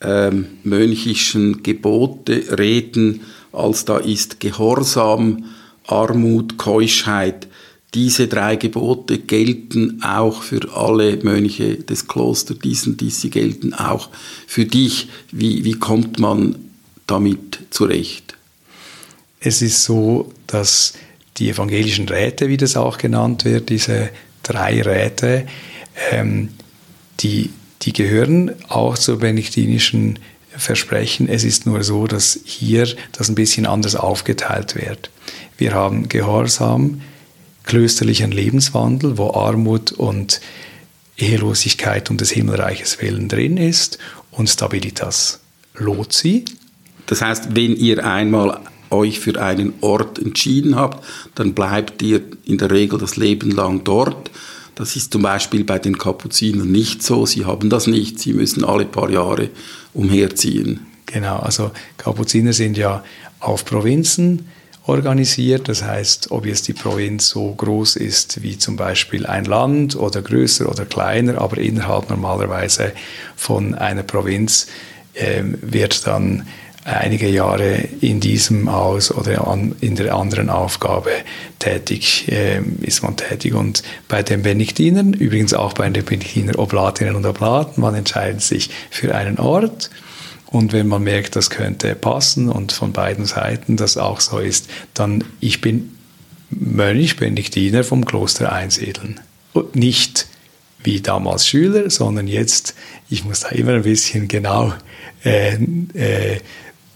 ähm, 0.00 0.46
mönchischen 0.62 1.62
Gebote 1.62 2.56
reden, 2.56 3.22
als 3.52 3.84
da 3.84 3.98
ist 3.98 4.40
Gehorsam, 4.40 5.44
Armut, 5.86 6.56
Keuschheit. 6.56 7.48
Diese 7.94 8.26
drei 8.26 8.56
Gebote 8.56 9.18
gelten 9.18 10.02
auch 10.02 10.42
für 10.42 10.74
alle 10.74 11.16
Mönche 11.18 11.76
des 11.76 12.08
Klosters, 12.08 12.58
diesen, 12.58 12.96
diese 12.96 13.30
gelten 13.30 13.72
auch 13.72 14.10
für 14.48 14.64
dich. 14.64 15.08
Wie, 15.30 15.64
wie 15.64 15.74
kommt 15.74 16.18
man 16.18 16.56
damit 17.06 17.60
zurecht? 17.70 18.34
Es 19.38 19.62
ist 19.62 19.84
so, 19.84 20.32
dass 20.48 20.94
die 21.36 21.50
evangelischen 21.50 22.08
Räte, 22.08 22.48
wie 22.48 22.56
das 22.56 22.76
auch 22.76 22.98
genannt 22.98 23.44
wird, 23.44 23.68
diese 23.68 24.10
drei 24.42 24.82
Räte, 24.82 25.46
ähm, 26.10 26.48
die, 27.20 27.50
die 27.82 27.92
gehören 27.92 28.52
auch 28.68 28.98
zur 28.98 29.18
benediktinischen 29.18 30.18
Versprechen. 30.56 31.28
Es 31.28 31.44
ist 31.44 31.66
nur 31.66 31.82
so, 31.84 32.06
dass 32.06 32.40
hier 32.44 32.88
das 33.12 33.28
ein 33.28 33.34
bisschen 33.34 33.66
anders 33.66 33.96
aufgeteilt 33.96 34.74
wird. 34.74 35.10
Wir 35.58 35.74
haben 35.74 36.08
Gehorsam, 36.08 37.00
klösterlichen 37.64 38.30
Lebenswandel, 38.30 39.18
wo 39.18 39.32
Armut 39.32 39.92
und 39.92 40.40
Ehelosigkeit 41.16 42.10
und 42.10 42.20
des 42.20 42.30
Himmelreiches 42.30 43.00
Willen 43.00 43.28
drin 43.28 43.56
ist 43.56 43.98
und 44.30 44.48
Stabilitas. 44.48 45.40
Lozi. 45.74 46.44
Das 47.06 47.20
heißt, 47.20 47.54
wenn 47.54 47.76
ihr 47.76 48.04
einmal 48.06 48.60
euch 48.90 49.20
für 49.20 49.40
einen 49.40 49.74
Ort 49.80 50.18
entschieden 50.18 50.76
habt, 50.76 51.04
dann 51.34 51.54
bleibt 51.54 52.02
ihr 52.02 52.22
in 52.44 52.58
der 52.58 52.70
Regel 52.70 52.98
das 52.98 53.16
Leben 53.16 53.50
lang 53.50 53.84
dort. 53.84 54.30
Das 54.74 54.96
ist 54.96 55.12
zum 55.12 55.22
Beispiel 55.22 55.64
bei 55.64 55.78
den 55.78 55.98
Kapuzinern 55.98 56.70
nicht 56.70 57.02
so. 57.02 57.26
Sie 57.26 57.44
haben 57.44 57.70
das 57.70 57.86
nicht. 57.86 58.18
Sie 58.18 58.32
müssen 58.32 58.64
alle 58.64 58.84
paar 58.84 59.10
Jahre 59.10 59.50
umherziehen. 59.92 60.80
Genau, 61.06 61.38
also 61.38 61.70
Kapuziner 61.96 62.52
sind 62.52 62.76
ja 62.76 63.04
auf 63.38 63.64
Provinzen 63.64 64.46
organisiert. 64.86 65.68
Das 65.68 65.82
heißt, 65.82 66.30
ob 66.30 66.46
jetzt 66.46 66.68
die 66.68 66.72
Provinz 66.72 67.28
so 67.28 67.52
groß 67.54 67.96
ist 67.96 68.42
wie 68.42 68.58
zum 68.58 68.76
Beispiel 68.76 69.26
ein 69.26 69.44
Land 69.44 69.96
oder 69.96 70.22
größer 70.22 70.68
oder 70.68 70.84
kleiner, 70.84 71.40
aber 71.40 71.58
innerhalb 71.58 72.10
normalerweise 72.10 72.92
von 73.36 73.74
einer 73.74 74.02
Provinz 74.02 74.66
äh, 75.14 75.42
wird 75.42 76.06
dann 76.06 76.46
einige 76.84 77.28
Jahre 77.28 77.76
in 78.00 78.20
diesem 78.20 78.70
Haus 78.70 79.10
oder 79.10 79.48
an, 79.48 79.74
in 79.80 79.96
der 79.96 80.14
anderen 80.14 80.50
Aufgabe 80.50 81.10
tätig, 81.58 82.30
äh, 82.30 82.60
ist 82.82 83.02
man 83.02 83.16
tätig. 83.16 83.54
Und 83.54 83.82
bei 84.08 84.22
den 84.22 84.42
Benediktinern, 84.42 85.14
übrigens 85.14 85.54
auch 85.54 85.72
bei 85.72 85.88
den 85.88 86.04
Benediktiner 86.04 86.58
Oblatinnen 86.58 87.16
und 87.16 87.24
Oblaten, 87.24 87.80
man 87.80 87.94
entscheidet 87.94 88.42
sich 88.42 88.70
für 88.90 89.14
einen 89.14 89.38
Ort. 89.38 89.90
Und 90.54 90.72
wenn 90.72 90.86
man 90.86 91.02
merkt, 91.02 91.34
das 91.34 91.50
könnte 91.50 91.96
passen 91.96 92.48
und 92.48 92.70
von 92.70 92.92
beiden 92.92 93.24
Seiten 93.24 93.76
das 93.76 93.96
auch 93.96 94.20
so 94.20 94.38
ist, 94.38 94.70
dann 94.94 95.24
ich 95.40 95.60
bin 95.60 95.96
Mönch, 96.48 97.16
Benediktiner 97.16 97.82
vom 97.82 98.04
Kloster 98.04 98.52
Einsiedeln. 98.52 99.18
Und 99.52 99.74
nicht 99.74 100.28
wie 100.84 101.00
damals 101.00 101.48
Schüler, 101.48 101.90
sondern 101.90 102.28
jetzt, 102.28 102.76
ich 103.10 103.24
muss 103.24 103.40
da 103.40 103.48
immer 103.48 103.72
ein 103.72 103.82
bisschen 103.82 104.28
genau 104.28 104.72
äh, 105.24 105.54
äh, 105.54 106.38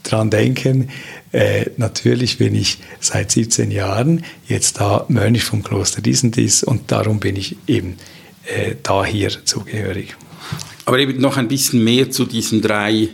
dran 0.05 0.31
denken. 0.31 0.91
Äh, 1.33 1.71
natürlich 1.79 2.39
bin 2.39 2.55
ich 2.55 2.79
seit 3.01 3.33
17 3.33 3.73
Jahren 3.73 4.25
jetzt 4.47 4.79
da 4.79 5.05
Mönch 5.09 5.43
vom 5.43 5.65
Kloster 5.65 6.01
dies 6.01 6.23
und 6.23 6.37
dies 6.37 6.63
und 6.63 6.93
darum 6.93 7.19
bin 7.19 7.35
ich 7.35 7.57
eben 7.67 7.97
äh, 8.47 8.77
da 8.85 9.05
hier 9.05 9.45
zugehörig. 9.45 10.15
Aber 10.85 11.01
eben 11.01 11.21
noch 11.21 11.37
ein 11.37 11.49
bisschen 11.49 11.83
mehr 11.83 12.13
zu 12.13 12.25
diesen 12.25 12.63
drei 12.63 13.09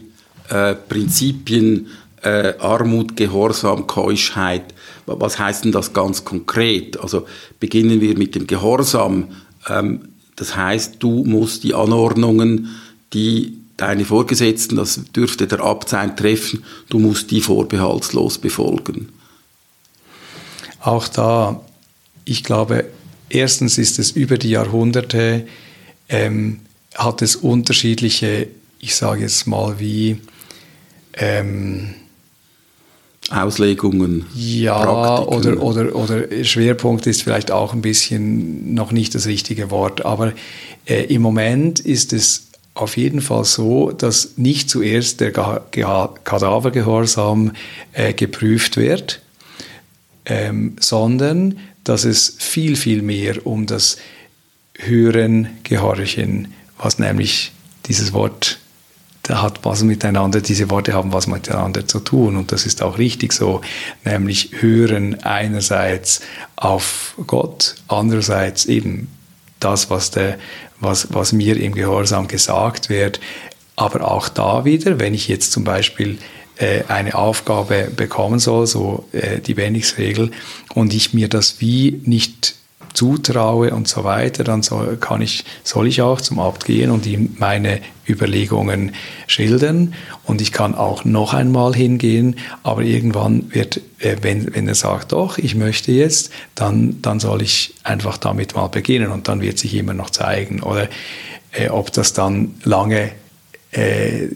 äh, 0.49 0.75
Prinzipien 0.75 1.89
äh, 2.25 2.55
Armut, 2.59 3.17
Gehorsam, 3.17 3.87
Keuschheit. 3.87 4.75
Was 5.07 5.39
heißt 5.39 5.65
denn 5.65 5.73
das 5.73 5.93
ganz 5.93 6.25
konkret? 6.25 6.99
Also 6.99 7.27
beginnen 7.61 8.01
wir 8.01 8.17
mit 8.17 8.35
dem 8.35 8.47
Gehorsam. 8.47 9.29
Ähm, 9.69 10.09
das 10.37 10.57
heißt, 10.57 10.97
du 10.99 11.25
musst 11.25 11.63
die 11.65 11.75
Anordnungen, 11.75 12.75
die 13.13 13.59
deine 13.77 14.05
Vorgesetzten, 14.05 14.77
das 14.77 15.01
dürfte 15.15 15.47
der 15.47 15.61
Abt 15.61 15.89
sein, 15.89 16.17
treffen, 16.17 16.65
du 16.89 16.99
musst 16.99 17.31
die 17.31 17.41
vorbehaltslos 17.41 18.39
befolgen. 18.39 19.11
Auch 20.81 21.09
da, 21.09 21.61
ich 22.25 22.45
glaube, 22.45 22.87
erstens 23.29 23.79
ist 23.79 23.99
es 23.99 24.13
über 24.13 24.39
die 24.39 24.51
Jahrhunderte, 24.51 25.47
ähm, 26.09 26.61
hat 26.95 27.23
es 27.23 27.37
unterschiedliche, 27.37 28.49
ich 28.79 28.95
sage 28.95 29.23
jetzt 29.23 29.47
mal 29.47 29.81
wie, 29.81 30.21
ähm, 31.17 31.95
Auslegungen. 33.31 34.27
Ja, 34.35 35.23
oder, 35.23 35.63
oder, 35.63 35.97
oder 35.97 36.45
Schwerpunkt 36.45 37.07
ist 37.07 37.23
vielleicht 37.23 37.51
auch 37.51 37.73
ein 37.73 37.81
bisschen 37.81 38.75
noch 38.75 38.93
nicht 38.93 39.15
das 39.15 39.27
richtige 39.27 39.71
Wort, 39.71 40.05
aber 40.05 40.35
äh, 40.85 41.05
im 41.05 41.23
Moment 41.23 41.81
ist 41.81 42.13
es 42.13 42.49
auf 42.75 42.97
jeden 42.97 43.23
Fall 43.23 43.45
so, 43.45 43.93
dass 43.93 44.37
nicht 44.37 44.69
zuerst 44.69 45.21
der 45.21 45.33
Kadavergehorsam 45.33 47.53
äh, 47.93 48.13
geprüft 48.13 48.77
wird, 48.77 49.23
ähm, 50.27 50.75
sondern 50.81 51.61
dass 51.85 52.05
es 52.05 52.35
viel, 52.39 52.75
viel 52.77 53.03
mehr 53.03 53.47
um 53.47 53.67
das 53.67 53.99
Hören, 54.77 55.51
Gehorchen, 55.63 56.49
was 56.79 56.99
nämlich 56.99 57.53
dieses 57.87 58.13
Wort 58.13 58.59
da 59.25 59.41
hat 59.41 59.65
was 59.65 59.83
miteinander, 59.83 60.41
diese 60.41 60.71
Worte 60.71 60.93
haben 60.93 61.13
was 61.13 61.27
miteinander 61.27 61.87
zu 61.87 61.99
tun 61.99 62.37
und 62.37 62.53
das 62.53 62.67
ist 62.67 62.83
auch 62.83 62.99
richtig 62.99 63.33
so, 63.33 63.63
nämlich 64.05 64.51
hören 64.61 65.23
einerseits 65.23 66.21
auf 66.57 67.15
Gott, 67.27 67.75
andererseits 67.89 68.67
eben 68.67 69.09
das, 69.61 69.89
was, 69.91 70.11
der, 70.11 70.39
was, 70.79 71.13
was 71.13 71.33
mir 71.33 71.57
im 71.57 71.75
Gehorsam 71.75 72.29
gesagt 72.29 72.91
wird. 72.91 73.19
Aber 73.77 74.09
auch 74.09 74.29
da 74.29 74.65
wieder, 74.65 75.01
wenn 75.01 75.15
ich 75.15 75.27
jetzt 75.27 75.53
zum 75.53 75.65
Beispiel 75.65 76.19
äh, 76.57 76.83
eine 76.89 77.15
Aufgabe 77.15 77.91
bekommen 77.97 78.39
soll, 78.39 78.67
so 78.67 79.09
äh, 79.13 79.41
die 79.41 79.55
Bendixregel, 79.55 80.31
und 80.75 80.93
ich 80.93 81.15
mir 81.15 81.29
das 81.29 81.61
wie 81.61 82.01
nicht 82.05 82.57
zutraue 82.95 83.75
und 83.75 83.89
so 83.89 84.05
weiter, 84.05 84.45
dann 84.45 84.63
soll, 84.63 84.97
kann 84.97 85.21
ich, 85.21 85.45
soll 85.65 85.89
ich 85.89 86.01
auch 86.01 86.21
zum 86.21 86.39
Abt 86.39 86.65
gehen 86.65 86.91
und 86.91 87.07
ihm 87.07 87.37
meine 87.39 87.81
Überlegungen 88.09 88.93
schildern. 89.27 89.95
Und 90.25 90.41
ich 90.41 90.53
kann 90.53 90.75
auch 90.75 91.05
noch 91.05 91.35
einmal 91.35 91.75
hingehen, 91.75 92.37
aber 92.63 92.83
irgendwann 92.83 93.53
wird, 93.53 93.81
äh, 93.99 94.17
wenn, 94.23 94.55
wenn 94.55 94.69
er 94.69 94.75
sagt, 94.75 95.13
doch, 95.13 95.39
ich 95.39 95.55
möchte 95.55 95.93
jetzt, 95.93 96.31
dann, 96.55 97.03
dann 97.03 97.21
soll 97.21 97.43
ich 97.43 97.75
einfach 97.83 98.17
damit 98.17 98.55
mal 98.55 98.69
beginnen 98.69 99.11
und 99.11 99.29
dann 99.29 99.41
wird 99.41 99.59
sich 99.59 99.75
immer 99.75 99.95
noch 99.95 100.11
zeigen. 100.11 100.63
Oder 100.63 100.89
äh, 101.53 101.69
ob 101.69 101.93
das 101.93 102.13
dann 102.13 102.55
lange 102.63 103.11
äh, 103.73 104.29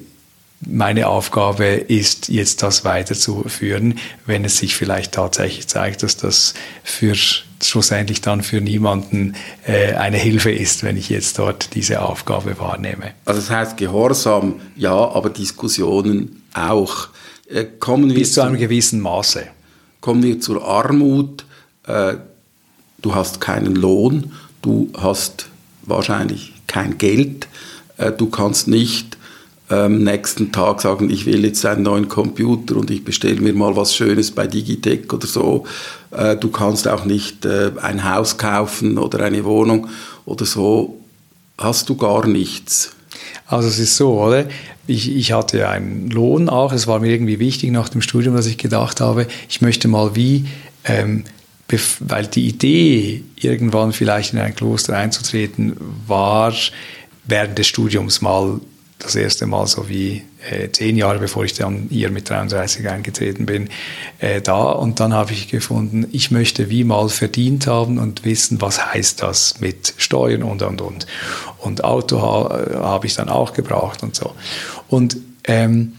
meine 0.61 1.07
Aufgabe 1.09 1.67
ist, 1.67 2.29
jetzt 2.29 2.63
das 2.63 2.85
weiterzuführen, 2.85 3.99
wenn 4.27 4.45
es 4.45 4.59
sich 4.59 4.75
vielleicht 4.75 5.13
tatsächlich 5.13 5.69
zeigt, 5.69 6.03
dass 6.03 6.17
das 6.17 6.55
für 6.83 7.15
schlussendlich 7.15 8.21
dann 8.21 8.43
für 8.43 8.61
niemanden 8.61 9.35
äh, 9.67 9.95
eine 9.95 10.17
Hilfe 10.17 10.51
ist, 10.51 10.83
wenn 10.83 10.97
ich 10.97 11.09
jetzt 11.09 11.39
dort 11.39 11.75
diese 11.75 12.03
Aufgabe 12.03 12.59
wahrnehme. 12.59 13.13
Also 13.25 13.41
das 13.41 13.51
heißt 13.51 13.77
Gehorsam, 13.77 14.61
ja, 14.77 14.93
aber 14.93 15.31
Diskussionen 15.31 16.43
auch. 16.55 17.09
Äh, 17.49 17.65
kommen 17.79 18.11
wir 18.11 18.17
Bis 18.17 18.35
zu 18.35 18.43
einem 18.43 18.59
gewissen 18.59 19.01
Maße. 19.01 19.47
Kommen 20.01 20.23
wir 20.23 20.41
zur 20.41 20.65
Armut. 20.67 21.45
Äh, 21.87 22.15
du 23.01 23.15
hast 23.15 23.41
keinen 23.41 23.75
Lohn, 23.75 24.33
du 24.63 24.91
hast 24.97 25.49
wahrscheinlich 25.83 26.53
kein 26.67 26.99
Geld, 26.99 27.49
äh, 27.97 28.13
du 28.13 28.29
kannst 28.29 28.69
nicht 28.69 29.18
ähm, 29.71 30.03
nächsten 30.03 30.53
Tag 30.53 30.81
sagen, 30.81 31.11
ich 31.11 31.27
will 31.27 31.45
jetzt 31.45 31.65
einen 31.67 31.83
neuen 31.83 32.09
Computer 32.09 32.77
und 32.77 32.91
ich 32.91 33.05
bestelle 33.05 33.41
mir 33.41 33.53
mal 33.53 33.77
was 33.77 33.95
Schönes 33.95 34.31
bei 34.31 34.47
Digitec 34.47 35.13
oder 35.13 35.27
so. 35.27 35.65
Äh, 36.11 36.37
du 36.37 36.49
kannst 36.51 36.89
auch 36.89 37.05
nicht 37.05 37.45
äh, 37.45 37.73
ein 37.83 38.11
Haus 38.11 38.39
kaufen 38.39 38.99
oder 38.99 39.25
eine 39.25 39.45
Wohnung 39.45 39.89
oder 40.25 40.47
so. 40.47 40.99
Hast 41.59 41.89
du 41.89 41.97
gar 41.97 42.27
nichts. 42.27 42.93
Also 43.47 43.69
es 43.69 43.79
ist 43.79 43.97
so, 43.97 44.21
oder? 44.21 44.47
Ich, 44.87 45.15
ich 45.15 45.33
hatte 45.33 45.69
einen 45.69 46.09
Lohn 46.11 46.49
auch. 46.49 46.73
Es 46.73 46.87
war 46.87 46.99
mir 47.01 47.13
irgendwie 47.13 47.39
wichtig 47.39 47.71
nach 47.71 47.89
dem 47.89 48.01
Studium, 48.01 48.35
dass 48.37 48.47
ich 48.47 48.59
gedacht 48.59 49.01
habe, 49.01 49.27
ich 49.49 49.61
möchte 49.61 49.89
mal 49.89 50.17
wie, 50.17 50.47
ähm, 50.85 51.25
weil 52.01 52.27
die 52.27 52.47
Idee, 52.47 53.23
irgendwann 53.37 53.93
vielleicht 53.93 54.33
in 54.33 54.39
ein 54.39 54.55
Kloster 54.55 54.97
einzutreten, 54.97 55.77
war 56.07 56.55
während 57.25 57.59
des 57.59 57.67
Studiums 57.67 58.23
mal 58.23 58.61
das 58.99 59.15
erste 59.15 59.47
Mal 59.47 59.67
so 59.67 59.89
wie 59.89 60.25
äh, 60.51 60.71
zehn 60.71 60.97
Jahre 60.97 61.19
bevor 61.19 61.45
ich 61.45 61.55
dann 61.55 61.87
hier 61.91 62.11
mit 62.11 62.29
33 62.29 62.89
eingetreten 62.89 63.47
bin, 63.47 63.69
äh, 64.19 64.41
da. 64.41 64.71
Und 64.73 65.01
dann 65.01 65.13
habe 65.13 65.33
ich 65.33 65.49
gefunden, 65.49 66.07
ich 66.13 66.31
möchte 66.31 66.69
wie 66.69 66.85
mal 66.85 67.09
verdient 67.09 67.67
haben 67.67 67.99
und 67.99 68.25
wissen, 68.25 68.61
was 68.61 68.93
heißt 68.93 69.23
das 69.23 69.61
mit 69.61 69.95
Steuern 69.97 70.43
und 70.43 70.63
und 70.63 70.81
und. 70.81 71.07
Und 71.59 71.85
Auto 71.85 72.21
ha 72.21 72.83
habe 72.83 73.07
ich 73.07 73.15
dann 73.15 73.29
auch 73.29 73.53
gebraucht 73.53 74.03
und 74.03 74.15
so. 74.15 74.35
Und, 74.89 75.17
ähm, 75.45 75.95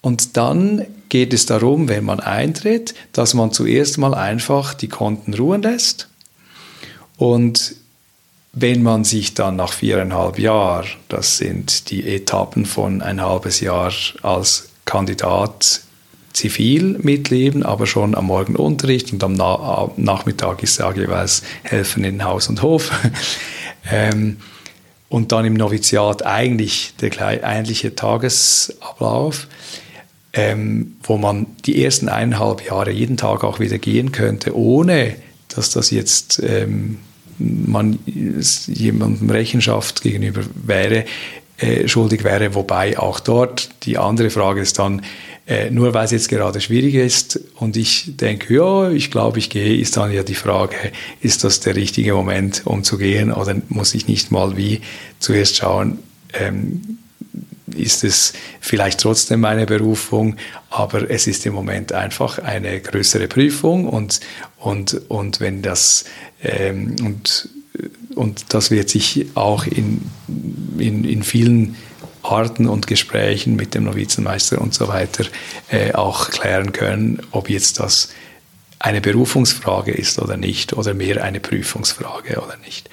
und 0.00 0.36
dann 0.36 0.86
geht 1.08 1.32
es 1.32 1.46
darum, 1.46 1.88
wenn 1.88 2.04
man 2.04 2.20
eintritt, 2.20 2.94
dass 3.12 3.34
man 3.34 3.52
zuerst 3.52 3.98
mal 3.98 4.14
einfach 4.14 4.74
die 4.74 4.88
Konten 4.88 5.34
ruhen 5.34 5.62
lässt 5.62 6.08
und 7.16 7.76
wenn 8.54 8.82
man 8.82 9.04
sich 9.04 9.34
dann 9.34 9.56
nach 9.56 9.72
viereinhalb 9.72 10.38
Jahren, 10.38 10.86
das 11.08 11.38
sind 11.38 11.90
die 11.90 12.06
Etappen 12.14 12.66
von 12.66 13.02
ein 13.02 13.20
halbes 13.20 13.60
Jahr 13.60 13.92
als 14.22 14.68
Kandidat 14.84 15.80
zivil 16.32 16.98
mitleben, 17.00 17.62
aber 17.62 17.86
schon 17.86 18.14
am 18.14 18.26
Morgen 18.26 18.56
Unterricht 18.56 19.12
und 19.12 19.22
am 19.24 19.32
Na 19.32 19.90
Nachmittag 19.96 20.62
ist 20.62 20.78
ja 20.78 20.92
jeweils 20.92 21.42
helfen 21.62 22.04
in 22.04 22.24
Haus 22.24 22.48
und 22.48 22.62
Hof. 22.62 22.90
ähm, 23.90 24.38
und 25.08 25.32
dann 25.32 25.44
im 25.44 25.54
Noviziat 25.54 26.26
eigentlich 26.26 26.94
der 27.00 27.44
eigentliche 27.44 27.94
Tagesablauf, 27.94 29.46
ähm, 30.32 30.96
wo 31.02 31.18
man 31.18 31.46
die 31.66 31.84
ersten 31.84 32.08
eineinhalb 32.08 32.66
Jahre 32.66 32.90
jeden 32.90 33.16
Tag 33.16 33.44
auch 33.44 33.60
wieder 33.60 33.78
gehen 33.78 34.10
könnte, 34.10 34.56
ohne 34.56 35.14
dass 35.54 35.70
das 35.70 35.90
jetzt 35.90 36.42
ähm, 36.44 36.98
man 37.38 37.98
jemandem 38.06 39.30
Rechenschaft 39.30 40.02
gegenüber 40.02 40.42
wäre, 40.54 41.04
äh, 41.58 41.86
schuldig 41.86 42.24
wäre, 42.24 42.54
wobei 42.54 42.98
auch 42.98 43.20
dort 43.20 43.70
die 43.84 43.96
andere 43.98 44.30
Frage 44.30 44.60
ist 44.60 44.78
dann, 44.78 45.02
äh, 45.46 45.70
nur 45.70 45.94
weil 45.94 46.06
es 46.06 46.10
jetzt 46.10 46.28
gerade 46.28 46.60
schwierig 46.60 46.94
ist 46.94 47.38
und 47.56 47.76
ich 47.76 48.16
denke, 48.16 48.54
ja, 48.54 48.90
ich 48.90 49.10
glaube, 49.10 49.38
ich 49.38 49.50
gehe, 49.50 49.76
ist 49.76 49.96
dann 49.96 50.10
ja 50.10 50.22
die 50.22 50.34
Frage, 50.34 50.74
ist 51.20 51.44
das 51.44 51.60
der 51.60 51.76
richtige 51.76 52.14
Moment, 52.14 52.62
um 52.64 52.82
zu 52.82 52.98
gehen 52.98 53.30
oder 53.30 53.54
muss 53.68 53.94
ich 53.94 54.08
nicht 54.08 54.32
mal 54.32 54.56
wie 54.56 54.80
zuerst 55.18 55.56
schauen, 55.56 55.98
ähm, 56.32 56.98
ist 57.76 58.04
es 58.04 58.32
vielleicht 58.60 59.00
trotzdem 59.00 59.40
meine 59.40 59.66
Berufung, 59.66 60.36
aber 60.70 61.10
es 61.10 61.26
ist 61.26 61.46
im 61.46 61.54
Moment 61.54 61.92
einfach 61.92 62.38
eine 62.38 62.80
größere 62.80 63.28
Prüfung 63.28 63.86
und, 63.88 64.20
und, 64.64 65.00
und 65.08 65.40
wenn 65.40 65.60
das 65.60 66.06
ähm, 66.42 66.96
und, 67.04 67.48
und 68.14 68.46
das 68.54 68.70
wird 68.70 68.88
sich 68.88 69.26
auch 69.34 69.66
in, 69.66 70.00
in, 70.78 71.04
in 71.04 71.22
vielen 71.22 71.76
Arten 72.22 72.66
und 72.66 72.86
Gesprächen 72.86 73.56
mit 73.56 73.74
dem 73.74 73.84
Novizenmeister 73.84 74.60
und 74.60 74.72
so 74.72 74.88
weiter 74.88 75.24
äh, 75.70 75.92
auch 75.92 76.30
klären 76.30 76.72
können, 76.72 77.20
ob 77.30 77.50
jetzt 77.50 77.78
das 77.78 78.08
eine 78.78 79.02
Berufungsfrage 79.02 79.92
ist 79.92 80.18
oder 80.18 80.38
nicht 80.38 80.72
oder 80.72 80.94
mehr 80.94 81.22
eine 81.22 81.40
Prüfungsfrage 81.40 82.40
oder 82.40 82.56
nicht. 82.64 82.88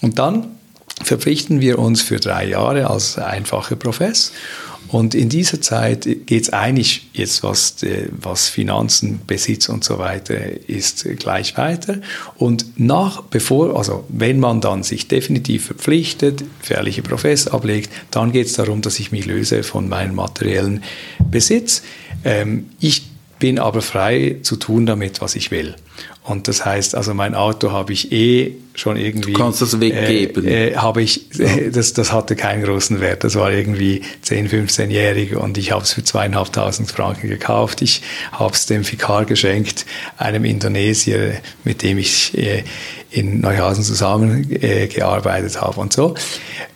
Und 0.00 0.18
dann 0.18 0.56
verpflichten 1.02 1.60
wir 1.60 1.78
uns 1.78 2.00
für 2.00 2.20
drei 2.20 2.46
Jahre 2.46 2.88
als 2.88 3.18
einfacher 3.18 3.76
Profess. 3.76 4.32
Und 4.92 5.14
in 5.14 5.30
dieser 5.30 5.62
Zeit 5.62 6.06
geht 6.26 6.42
es 6.42 6.52
eigentlich 6.52 7.08
jetzt, 7.14 7.42
was, 7.42 7.76
was 8.10 8.50
Finanzen, 8.50 9.20
Besitz 9.26 9.70
und 9.70 9.82
so 9.82 9.98
weiter 9.98 10.36
ist, 10.68 11.06
gleich 11.18 11.56
weiter. 11.56 11.96
Und 12.36 12.78
nach, 12.78 13.22
bevor, 13.22 13.78
also 13.78 14.04
wenn 14.10 14.38
man 14.38 14.60
dann 14.60 14.82
sich 14.82 15.08
definitiv 15.08 15.64
verpflichtet, 15.64 16.44
fährliche 16.60 17.00
Profess 17.00 17.48
ablegt, 17.48 17.90
dann 18.10 18.32
geht 18.32 18.48
es 18.48 18.52
darum, 18.52 18.82
dass 18.82 19.00
ich 19.00 19.12
mich 19.12 19.24
löse 19.24 19.62
von 19.62 19.88
meinem 19.88 20.14
materiellen 20.14 20.82
Besitz. 21.30 21.82
Ähm, 22.22 22.66
ich 22.78 23.06
bin 23.38 23.58
aber 23.58 23.80
frei 23.80 24.36
zu 24.42 24.56
tun 24.56 24.84
damit, 24.84 25.22
was 25.22 25.36
ich 25.36 25.50
will. 25.50 25.74
Und 26.24 26.46
das 26.46 26.64
heißt, 26.64 26.94
also 26.94 27.14
mein 27.14 27.34
Auto 27.34 27.72
habe 27.72 27.92
ich 27.92 28.12
eh 28.12 28.54
schon 28.74 28.96
irgendwie. 28.96 29.32
Du 29.32 29.38
kannst 29.40 29.60
das 29.60 29.80
weggeben. 29.80 30.46
Äh, 30.46 30.68
äh, 30.68 30.76
habe 30.76 31.02
ich, 31.02 31.40
äh, 31.40 31.70
das, 31.70 31.94
das 31.94 32.12
hatte 32.12 32.36
keinen 32.36 32.62
großen 32.62 33.00
Wert. 33.00 33.24
Das 33.24 33.34
war 33.34 33.50
irgendwie 33.50 34.02
10, 34.22 34.48
15-jährig 34.48 35.34
und 35.34 35.58
ich 35.58 35.72
habe 35.72 35.82
es 35.82 35.92
für 35.92 36.04
zweieinhalbtausend 36.04 36.90
Franken 36.90 37.28
gekauft. 37.28 37.82
Ich 37.82 38.02
habe 38.30 38.54
es 38.54 38.66
dem 38.66 38.88
Vikar 38.88 39.24
geschenkt, 39.24 39.84
einem 40.16 40.44
Indonesier, 40.44 41.40
mit 41.64 41.82
dem 41.82 41.98
ich 41.98 42.38
äh, 42.38 42.62
in 43.10 43.40
Neuhausen 43.40 43.82
zusammengearbeitet 43.82 45.56
äh, 45.56 45.58
habe 45.58 45.80
und 45.80 45.92
so. 45.92 46.14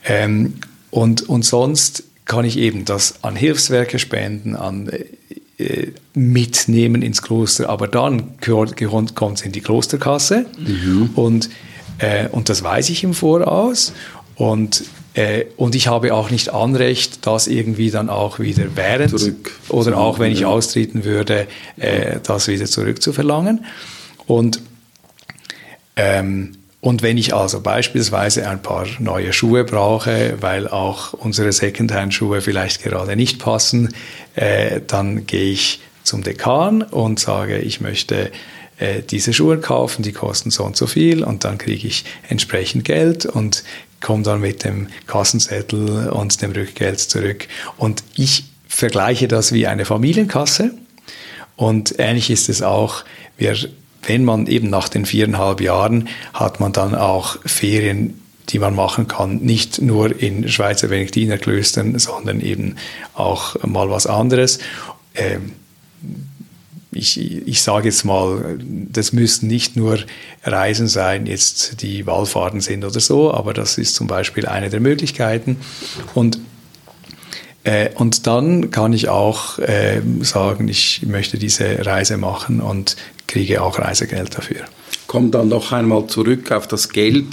Ähm, 0.04 0.54
und, 0.90 1.28
und 1.28 1.44
sonst 1.44 2.02
kann 2.24 2.44
ich 2.44 2.58
eben 2.58 2.84
das 2.84 3.22
an 3.22 3.36
Hilfswerke 3.36 4.00
spenden, 4.00 4.56
an 4.56 4.88
äh, 4.88 5.04
mitnehmen 6.14 7.02
ins 7.02 7.22
Kloster, 7.22 7.68
aber 7.70 7.88
dann 7.88 8.38
kommt 8.40 9.38
es 9.38 9.42
in 9.42 9.52
die 9.52 9.60
Klosterkasse 9.60 10.46
mhm. 10.58 11.10
und, 11.14 11.48
äh, 11.98 12.28
und 12.28 12.48
das 12.48 12.62
weiß 12.62 12.90
ich 12.90 13.04
im 13.04 13.14
Voraus 13.14 13.92
und 14.34 14.84
äh, 15.16 15.46
und 15.56 15.74
ich 15.74 15.88
habe 15.88 16.12
auch 16.12 16.30
nicht 16.30 16.52
Anrecht, 16.52 17.26
das 17.26 17.46
irgendwie 17.46 17.90
dann 17.90 18.10
auch 18.10 18.38
wieder 18.38 18.64
während 18.74 19.18
Zurück. 19.18 19.58
oder 19.70 19.96
auch 19.96 20.18
wenn 20.18 20.30
ich 20.30 20.40
ja. 20.40 20.48
austreten 20.48 21.04
würde, 21.04 21.46
äh, 21.78 22.20
das 22.22 22.48
wieder 22.48 22.66
zurückzuverlangen. 22.66 23.64
Und 24.26 24.60
ähm, 25.96 26.52
und 26.86 27.02
wenn 27.02 27.18
ich 27.18 27.34
also 27.34 27.62
beispielsweise 27.62 28.48
ein 28.48 28.62
paar 28.62 28.86
neue 29.00 29.32
Schuhe 29.32 29.64
brauche, 29.64 30.36
weil 30.40 30.68
auch 30.68 31.14
unsere 31.14 31.50
Secondhand-Schuhe 31.50 32.40
vielleicht 32.40 32.80
gerade 32.80 33.16
nicht 33.16 33.40
passen, 33.40 33.92
äh, 34.36 34.80
dann 34.86 35.26
gehe 35.26 35.50
ich 35.50 35.80
zum 36.04 36.22
Dekan 36.22 36.82
und 36.82 37.18
sage, 37.18 37.58
ich 37.58 37.80
möchte 37.80 38.30
äh, 38.78 39.02
diese 39.02 39.32
Schuhe 39.32 39.58
kaufen, 39.58 40.04
die 40.04 40.12
kosten 40.12 40.52
so 40.52 40.62
und 40.62 40.76
so 40.76 40.86
viel 40.86 41.24
und 41.24 41.42
dann 41.42 41.58
kriege 41.58 41.88
ich 41.88 42.04
entsprechend 42.28 42.84
Geld 42.84 43.26
und 43.26 43.64
komme 44.00 44.22
dann 44.22 44.40
mit 44.40 44.62
dem 44.62 44.86
Kassenzettel 45.08 46.10
und 46.10 46.40
dem 46.40 46.52
Rückgeld 46.52 47.00
zurück. 47.00 47.48
Und 47.78 48.04
ich 48.14 48.44
vergleiche 48.68 49.26
das 49.26 49.52
wie 49.52 49.66
eine 49.66 49.86
Familienkasse. 49.86 50.70
Und 51.56 51.96
ähnlich 51.98 52.30
ist 52.30 52.48
es 52.48 52.62
auch, 52.62 53.02
wir 53.38 53.56
wenn 54.06 54.24
man 54.24 54.46
eben 54.46 54.70
nach 54.70 54.88
den 54.88 55.06
viereinhalb 55.06 55.60
Jahren 55.60 56.08
hat 56.32 56.60
man 56.60 56.72
dann 56.72 56.94
auch 56.94 57.38
Ferien, 57.44 58.20
die 58.48 58.58
man 58.58 58.74
machen 58.74 59.08
kann, 59.08 59.38
nicht 59.38 59.82
nur 59.82 60.20
in 60.20 60.48
Schweizer 60.48 60.88
Benediktinerklöstern, 60.88 61.98
sondern 61.98 62.40
eben 62.40 62.76
auch 63.14 63.62
mal 63.64 63.90
was 63.90 64.06
anderes. 64.06 64.60
Ähm, 65.14 65.52
ich, 66.92 67.20
ich 67.20 67.62
sage 67.62 67.88
jetzt 67.88 68.04
mal, 68.04 68.58
das 68.60 69.12
müssen 69.12 69.48
nicht 69.48 69.76
nur 69.76 69.98
Reisen 70.44 70.86
sein, 70.88 71.26
jetzt 71.26 71.82
die 71.82 72.06
Wallfahrten 72.06 72.60
sind 72.60 72.84
oder 72.84 73.00
so, 73.00 73.34
aber 73.34 73.52
das 73.52 73.78
ist 73.78 73.94
zum 73.94 74.06
Beispiel 74.06 74.46
eine 74.46 74.70
der 74.70 74.80
Möglichkeiten. 74.80 75.58
Und 76.14 76.38
äh, 77.64 77.90
und 77.96 78.28
dann 78.28 78.70
kann 78.70 78.92
ich 78.92 79.08
auch 79.08 79.58
äh, 79.58 80.00
sagen, 80.20 80.68
ich 80.68 81.02
möchte 81.04 81.36
diese 81.36 81.84
Reise 81.84 82.16
machen 82.16 82.60
und 82.60 82.96
kriege 83.26 83.62
auch 83.62 83.78
Reisegeld 83.78 84.36
dafür. 84.36 84.64
Komm 85.06 85.30
dann 85.30 85.48
noch 85.48 85.72
einmal 85.72 86.06
zurück 86.08 86.50
auf 86.50 86.66
das 86.66 86.88
Geld, 86.88 87.26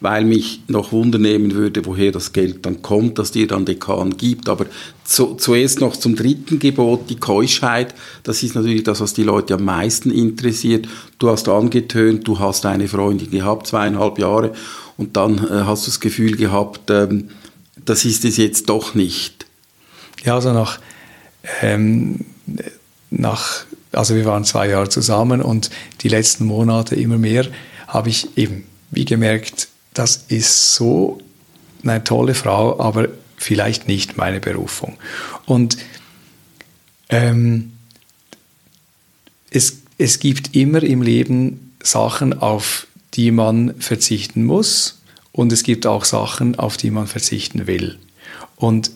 weil 0.00 0.24
mich 0.24 0.60
noch 0.68 0.92
wundernehmen 0.92 1.54
würde, 1.54 1.84
woher 1.84 2.12
das 2.12 2.32
Geld 2.32 2.64
dann 2.64 2.82
kommt, 2.82 3.18
das 3.18 3.32
dir 3.32 3.46
dann 3.46 3.64
Dekan 3.64 4.16
gibt. 4.16 4.48
Aber 4.48 4.66
zu, 5.04 5.34
zuerst 5.34 5.80
noch 5.80 5.96
zum 5.96 6.14
dritten 6.14 6.58
Gebot, 6.58 7.10
die 7.10 7.16
Keuschheit. 7.16 7.94
Das 8.22 8.42
ist 8.42 8.54
natürlich 8.54 8.84
das, 8.84 9.00
was 9.00 9.14
die 9.14 9.24
Leute 9.24 9.54
am 9.54 9.64
meisten 9.64 10.10
interessiert. 10.10 10.86
Du 11.18 11.28
hast 11.28 11.48
angetönt, 11.48 12.28
du 12.28 12.38
hast 12.38 12.64
eine 12.66 12.88
Freundin 12.88 13.30
gehabt, 13.30 13.66
zweieinhalb 13.66 14.18
Jahre, 14.18 14.52
und 14.96 15.16
dann 15.16 15.38
äh, 15.38 15.64
hast 15.64 15.86
du 15.86 15.90
das 15.90 16.00
Gefühl 16.00 16.36
gehabt, 16.36 16.90
ähm, 16.90 17.30
das 17.84 18.04
ist 18.04 18.24
es 18.24 18.36
jetzt 18.36 18.68
doch 18.68 18.94
nicht. 18.94 19.46
Ja, 20.24 20.36
also 20.36 20.52
nach, 20.52 20.80
ähm, 21.62 22.24
nach 23.10 23.66
also 23.92 24.14
wir 24.14 24.24
waren 24.24 24.44
zwei 24.44 24.68
Jahre 24.68 24.88
zusammen 24.88 25.40
und 25.40 25.70
die 26.00 26.08
letzten 26.08 26.46
Monate 26.46 26.94
immer 26.94 27.18
mehr 27.18 27.46
habe 27.86 28.08
ich 28.08 28.36
eben, 28.36 28.64
wie 28.90 29.04
gemerkt, 29.04 29.68
das 29.94 30.24
ist 30.28 30.74
so 30.74 31.18
eine 31.82 32.04
tolle 32.04 32.34
Frau, 32.34 32.80
aber 32.80 33.08
vielleicht 33.36 33.88
nicht 33.88 34.16
meine 34.16 34.40
Berufung. 34.40 34.96
Und 35.46 35.78
ähm, 37.08 37.72
es, 39.50 39.78
es 39.98 40.18
gibt 40.18 40.54
immer 40.54 40.82
im 40.82 41.02
Leben 41.02 41.72
Sachen, 41.82 42.38
auf 42.38 42.86
die 43.14 43.30
man 43.30 43.74
verzichten 43.80 44.44
muss 44.44 45.00
und 45.32 45.52
es 45.52 45.62
gibt 45.62 45.86
auch 45.86 46.04
Sachen, 46.04 46.58
auf 46.58 46.76
die 46.76 46.90
man 46.90 47.06
verzichten 47.06 47.66
will. 47.66 47.98
Und, 48.56 48.90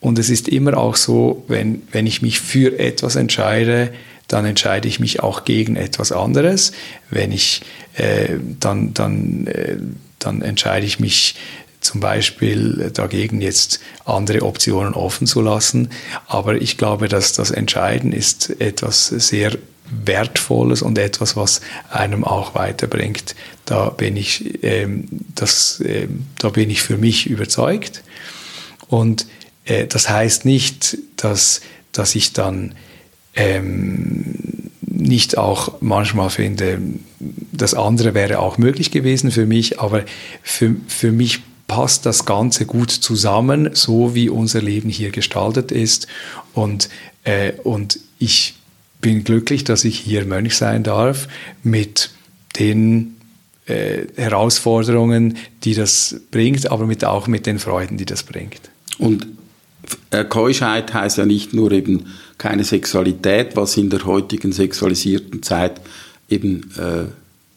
und 0.00 0.18
es 0.18 0.30
ist 0.30 0.48
immer 0.48 0.76
auch 0.76 0.96
so, 0.96 1.44
wenn, 1.48 1.82
wenn 1.92 2.06
ich 2.06 2.22
mich 2.22 2.40
für 2.40 2.78
etwas 2.78 3.16
entscheide, 3.16 3.92
dann 4.28 4.44
entscheide 4.44 4.86
ich 4.86 5.00
mich 5.00 5.20
auch 5.20 5.44
gegen 5.44 5.76
etwas 5.76 6.12
anderes. 6.12 6.72
Wenn 7.10 7.32
ich, 7.32 7.62
äh, 7.94 8.36
dann, 8.60 8.94
dann, 8.94 9.46
äh, 9.46 9.76
dann 10.18 10.42
entscheide 10.42 10.86
ich 10.86 11.00
mich 11.00 11.34
zum 11.80 12.00
Beispiel 12.00 12.90
dagegen, 12.92 13.40
jetzt 13.40 13.80
andere 14.04 14.42
Optionen 14.42 14.94
offen 14.94 15.26
zu 15.26 15.40
lassen. 15.40 15.90
Aber 16.26 16.60
ich 16.60 16.76
glaube, 16.76 17.08
dass 17.08 17.32
das 17.32 17.50
Entscheiden 17.50 18.12
ist 18.12 18.60
etwas 18.60 19.06
sehr 19.08 19.56
Wertvolles 19.90 20.82
und 20.82 20.98
etwas, 20.98 21.34
was 21.34 21.62
einem 21.90 22.24
auch 22.24 22.54
weiterbringt. 22.54 23.34
Da 23.64 23.88
bin 23.88 24.16
ich, 24.16 24.62
ähm, 24.62 25.08
das, 25.34 25.80
äh, 25.80 26.08
da 26.38 26.50
bin 26.50 26.68
ich 26.68 26.82
für 26.82 26.98
mich 26.98 27.26
überzeugt. 27.26 28.02
Und 28.88 29.26
äh, 29.68 29.86
das 29.86 30.08
heißt 30.08 30.44
nicht, 30.44 30.98
dass, 31.16 31.60
dass 31.92 32.14
ich 32.14 32.32
dann 32.32 32.74
ähm, 33.34 34.34
nicht 34.80 35.38
auch 35.38 35.80
manchmal 35.80 36.30
finde, 36.30 36.80
das 37.52 37.74
andere 37.74 38.14
wäre 38.14 38.40
auch 38.40 38.58
möglich 38.58 38.90
gewesen 38.90 39.30
für 39.30 39.46
mich, 39.46 39.78
aber 39.78 40.04
für, 40.42 40.74
für 40.88 41.12
mich 41.12 41.40
passt 41.68 42.06
das 42.06 42.24
Ganze 42.24 42.66
gut 42.66 42.90
zusammen, 42.90 43.70
so 43.74 44.14
wie 44.14 44.28
unser 44.30 44.62
Leben 44.62 44.88
hier 44.88 45.10
gestaltet 45.10 45.70
ist. 45.70 46.08
Und, 46.54 46.88
äh, 47.24 47.52
und 47.62 48.00
ich 48.18 48.54
bin 49.00 49.22
glücklich, 49.22 49.64
dass 49.64 49.84
ich 49.84 49.98
hier 49.98 50.24
Mönch 50.24 50.56
sein 50.56 50.82
darf 50.82 51.28
mit 51.62 52.10
den 52.58 53.16
äh, 53.66 54.06
Herausforderungen, 54.16 55.36
die 55.62 55.74
das 55.74 56.16
bringt, 56.30 56.70
aber 56.72 56.86
mit, 56.86 57.04
auch 57.04 57.26
mit 57.26 57.44
den 57.44 57.58
Freuden, 57.58 57.98
die 57.98 58.06
das 58.06 58.22
bringt. 58.22 58.62
Und 58.98 59.26
Keuschheit 60.28 60.94
heißt 60.94 61.18
ja 61.18 61.26
nicht 61.26 61.54
nur 61.54 61.72
eben 61.72 62.06
keine 62.38 62.64
Sexualität, 62.64 63.56
was 63.56 63.76
in 63.76 63.90
der 63.90 64.04
heutigen 64.04 64.52
sexualisierten 64.52 65.42
Zeit 65.42 65.80
eben, 66.28 66.70
äh, 66.76 67.06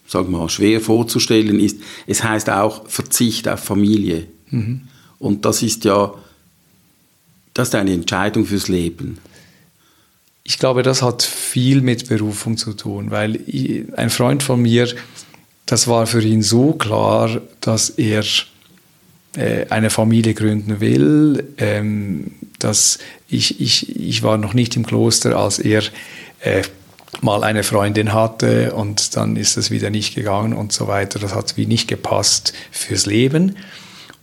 sagen 0.07 0.31
wir 0.31 0.39
mal, 0.39 0.49
schwer 0.49 0.81
vorzustellen 0.81 1.59
ist. 1.59 1.77
Es 2.07 2.23
heißt 2.23 2.49
auch 2.49 2.87
Verzicht 2.87 3.47
auf 3.47 3.61
Familie. 3.61 4.27
Mhm. 4.49 4.81
Und 5.19 5.45
das 5.45 5.61
ist 5.61 5.85
ja, 5.85 6.13
das 7.53 7.69
ist 7.69 7.75
eine 7.75 7.93
Entscheidung 7.93 8.45
fürs 8.45 8.67
Leben. 8.67 9.19
Ich 10.43 10.57
glaube, 10.57 10.83
das 10.83 11.01
hat 11.01 11.21
viel 11.21 11.81
mit 11.81 12.09
Berufung 12.09 12.57
zu 12.57 12.73
tun, 12.73 13.11
weil 13.11 13.39
ein 13.95 14.09
Freund 14.09 14.41
von 14.41 14.61
mir, 14.61 14.87
das 15.65 15.87
war 15.87 16.07
für 16.07 16.21
ihn 16.21 16.41
so 16.41 16.73
klar, 16.73 17.41
dass 17.61 17.91
er 17.91 18.23
eine 19.37 19.89
Familie 19.89 20.33
gründen 20.33 20.81
will. 20.81 21.43
Ähm, 21.57 22.31
dass 22.63 22.99
ich, 23.27 23.59
ich, 23.59 23.95
ich 23.95 24.23
war 24.23 24.37
noch 24.37 24.53
nicht 24.53 24.75
im 24.75 24.85
Kloster, 24.85 25.35
als 25.37 25.59
er 25.59 25.83
äh, 26.41 26.61
mal 27.21 27.43
eine 27.43 27.63
Freundin 27.63 28.13
hatte 28.13 28.73
und 28.73 29.15
dann 29.17 29.35
ist 29.35 29.57
es 29.57 29.71
wieder 29.71 29.89
nicht 29.89 30.15
gegangen 30.15 30.53
und 30.53 30.71
so 30.71 30.87
weiter. 30.87 31.19
Das 31.19 31.35
hat 31.35 31.57
wie 31.57 31.65
nicht 31.65 31.87
gepasst 31.87 32.53
fürs 32.71 33.05
Leben. 33.05 33.57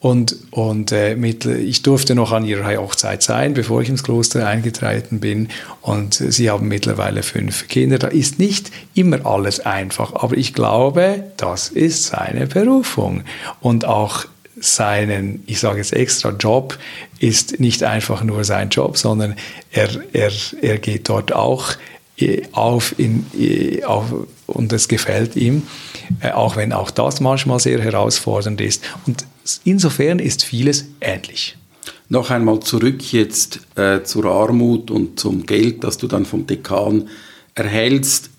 Und, 0.01 0.37
und 0.53 0.93
äh, 0.93 1.17
mit, 1.17 1.45
ich 1.45 1.83
durfte 1.83 2.15
noch 2.15 2.31
an 2.31 2.45
ihrer 2.45 2.77
Hochzeit 2.77 3.21
sein, 3.21 3.55
bevor 3.55 3.83
ich 3.83 3.89
ins 3.89 4.05
Kloster 4.05 4.47
eingetreten 4.47 5.19
bin. 5.19 5.49
Und 5.83 6.15
sie 6.15 6.51
haben 6.51 6.69
mittlerweile 6.69 7.25
fünf 7.25 7.67
Kinder. 7.67 7.99
Da 7.99 8.07
ist 8.07 8.39
nicht 8.39 8.71
immer 8.95 9.27
alles 9.27 9.59
einfach, 9.59 10.15
aber 10.15 10.37
ich 10.37 10.55
glaube, 10.55 11.25
das 11.37 11.69
ist 11.69 12.07
seine 12.07 12.47
Berufung. 12.47 13.25
Und 13.61 13.87
auch 13.87 14.27
seinen, 14.61 15.43
ich 15.47 15.61
sage 15.61 15.79
jetzt 15.79 15.93
extra 15.93 16.31
Job, 16.31 16.79
ist 17.19 17.61
nicht 17.61 17.83
einfach 17.83 18.23
nur 18.23 18.45
sein 18.45 18.71
Job, 18.71 18.97
sondern 18.97 19.35
er, 19.71 19.89
er, 20.13 20.31
er 20.61 20.79
geht 20.79 21.09
dort 21.09 21.33
auch 21.33 21.73
äh, 22.19 22.43
auf, 22.53 22.99
in, 22.99 23.27
äh, 23.39 23.85
auf 23.85 24.13
und 24.47 24.73
es 24.73 24.89
gefällt 24.89 25.37
ihm, 25.37 25.63
äh, 26.21 26.31
auch 26.31 26.57
wenn 26.57 26.73
auch 26.73 26.91
das 26.91 27.21
manchmal 27.21 27.61
sehr 27.61 27.81
herausfordernd 27.81 28.61
ist. 28.61 28.83
Und 29.07 29.25
insofern 29.65 30.19
ist 30.19 30.45
vieles 30.45 30.87
ähnlich. 31.01 31.57
Noch 32.09 32.31
einmal 32.31 32.61
zurück 32.61 33.13
jetzt 33.13 33.61
äh, 33.77 34.03
zur 34.03 34.25
Armut 34.25 34.91
und 34.91 35.21
zum 35.21 35.45
Geld, 35.45 35.85
das 35.85 35.99
du 35.99 36.07
dann 36.09 36.25
vom 36.25 36.47
Dekan 36.47 37.09
erhältst. 37.55 38.31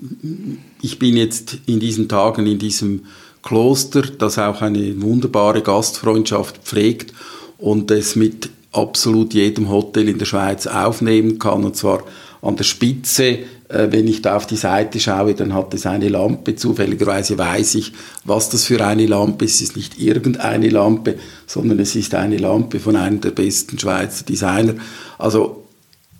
Ich 0.81 0.97
bin 0.97 1.15
jetzt 1.15 1.59
in 1.67 1.79
diesen 1.79 2.09
Tagen 2.09 2.47
in 2.47 2.57
diesem 2.57 3.05
Kloster, 3.43 4.01
das 4.01 4.37
auch 4.37 4.61
eine 4.61 5.01
wunderbare 5.01 5.61
Gastfreundschaft 5.61 6.57
pflegt 6.63 7.13
und 7.57 7.89
es 7.91 8.15
mit 8.15 8.49
absolut 8.71 9.33
jedem 9.33 9.69
Hotel 9.69 10.09
in 10.09 10.19
der 10.19 10.25
Schweiz 10.25 10.67
aufnehmen 10.67 11.39
kann, 11.39 11.63
und 11.63 11.75
zwar 11.75 12.03
an 12.41 12.55
der 12.55 12.63
Spitze. 12.63 13.39
Äh, 13.67 13.87
wenn 13.91 14.07
ich 14.07 14.21
da 14.21 14.35
auf 14.35 14.47
die 14.47 14.55
Seite 14.55 14.99
schaue, 14.99 15.33
dann 15.35 15.53
hat 15.53 15.73
es 15.73 15.85
eine 15.85 16.09
Lampe. 16.09 16.55
Zufälligerweise 16.55 17.37
weiß 17.37 17.75
ich, 17.75 17.93
was 18.23 18.49
das 18.49 18.65
für 18.65 18.85
eine 18.85 19.05
Lampe 19.05 19.45
ist. 19.45 19.55
Es 19.55 19.61
ist 19.61 19.75
nicht 19.75 19.99
irgendeine 19.99 20.69
Lampe, 20.69 21.15
sondern 21.45 21.79
es 21.79 21.95
ist 21.95 22.15
eine 22.15 22.37
Lampe 22.37 22.79
von 22.79 22.95
einem 22.95 23.21
der 23.21 23.31
besten 23.31 23.77
Schweizer 23.77 24.25
Designer. 24.25 24.75
Also 25.17 25.65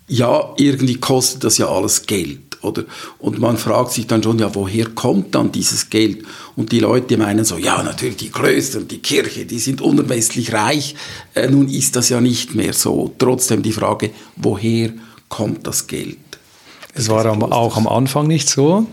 ja, 0.06 0.54
irgendwie 0.56 0.96
kostet 0.96 1.44
das 1.44 1.58
ja 1.58 1.68
alles 1.68 2.06
Geld. 2.06 2.49
Oder? 2.62 2.84
Und 3.18 3.38
man 3.38 3.56
fragt 3.56 3.92
sich 3.92 4.06
dann 4.06 4.22
schon, 4.22 4.38
ja, 4.38 4.54
woher 4.54 4.86
kommt 4.86 5.34
dann 5.34 5.50
dieses 5.52 5.90
Geld? 5.90 6.24
Und 6.56 6.72
die 6.72 6.80
Leute 6.80 7.16
meinen 7.16 7.44
so, 7.44 7.56
ja, 7.56 7.82
natürlich 7.82 8.16
die 8.16 8.30
Klöster 8.30 8.78
und 8.78 8.90
die 8.90 8.98
Kirche, 8.98 9.46
die 9.46 9.58
sind 9.58 9.80
unermesslich 9.80 10.52
reich. 10.52 10.94
Äh, 11.34 11.48
nun 11.48 11.68
ist 11.68 11.96
das 11.96 12.08
ja 12.10 12.20
nicht 12.20 12.54
mehr 12.54 12.72
so. 12.72 13.14
Trotzdem 13.18 13.62
die 13.62 13.72
Frage, 13.72 14.10
woher 14.36 14.92
kommt 15.28 15.66
das 15.66 15.86
Geld? 15.86 16.18
Es 16.94 17.08
war 17.08 17.24
auch 17.52 17.76
am 17.76 17.86
Anfang 17.86 18.26
nicht 18.26 18.48
so. 18.48 18.86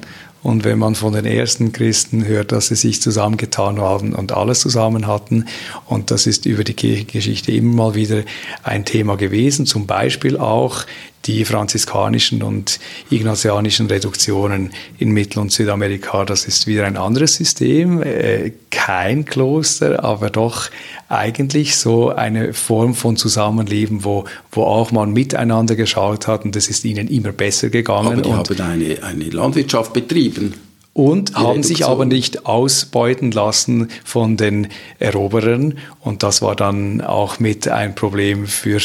Und 0.44 0.64
wenn 0.64 0.80
man 0.80 0.96
von 0.96 1.14
den 1.14 1.26
ersten 1.26 1.74
Christen 1.74 2.26
hört, 2.26 2.52
dass 2.52 2.68
sie 2.68 2.76
sich 2.76 3.02
zusammengetan 3.02 3.82
haben 3.82 4.14
und 4.14 4.32
alles 4.32 4.62
zusammen 4.62 5.08
hatten, 5.08 5.46
und 5.88 6.12
das 6.12 6.28
ist 6.28 6.46
über 6.46 6.64
die 6.64 6.74
Kirchengeschichte 6.74 7.52
immer 7.52 7.76
mal 7.76 7.96
wieder 7.96 8.24
ein 8.64 8.86
Thema 8.86 9.18
gewesen, 9.18 9.66
zum 9.66 9.88
Beispiel 9.88 10.38
auch 10.38 10.86
die 11.28 11.46
franziskanischen 11.46 12.42
und 12.42 12.80
ignatianischen 13.10 13.88
Reduktionen 13.88 14.72
in 14.98 15.12
Mittel- 15.12 15.40
und 15.40 15.52
Südamerika. 15.52 16.26
Das 16.26 16.46
ist 16.46 16.68
wieder 16.68 16.86
ein 16.86 16.98
anderes 16.98 17.36
System, 17.36 18.02
äh, 18.02 18.52
kein 18.72 19.26
Kloster, 19.26 20.04
aber 20.04 20.30
doch 20.30 20.70
eigentlich 21.10 21.76
so 21.76 22.10
eine 22.10 22.54
Form 22.54 22.96
von 22.96 23.18
Zusammenleben, 23.18 24.04
wo, 24.04 24.26
wo 24.52 24.64
auch 24.64 24.92
man 24.92 25.14
miteinander 25.14 25.76
geschaut 25.76 26.28
hat 26.28 26.46
und 26.46 26.56
es 26.56 26.70
ist 26.70 26.86
ihnen 26.86 27.08
immer 27.08 27.32
besser 27.32 27.70
gegangen. 27.70 28.24
Aber 28.24 28.44
die 28.44 28.62
haben 28.62 28.62
eine, 28.62 29.04
eine 29.04 29.26
Landwirtschaft 29.26 29.94
betrieben 29.94 30.54
und 30.98 31.36
haben 31.36 31.62
sich 31.62 31.86
aber 31.86 32.06
nicht 32.06 32.48
ausbeuten 32.48 33.30
lassen 33.30 33.90
von 34.04 34.36
den 34.36 34.70
Eroberern. 34.98 35.76
Und 36.02 36.24
das 36.24 36.42
war 36.42 36.56
dann 36.56 37.02
auch 37.02 37.40
mit 37.40 37.68
ein 37.68 37.94
Problem 37.94 38.48
für, 38.48 38.82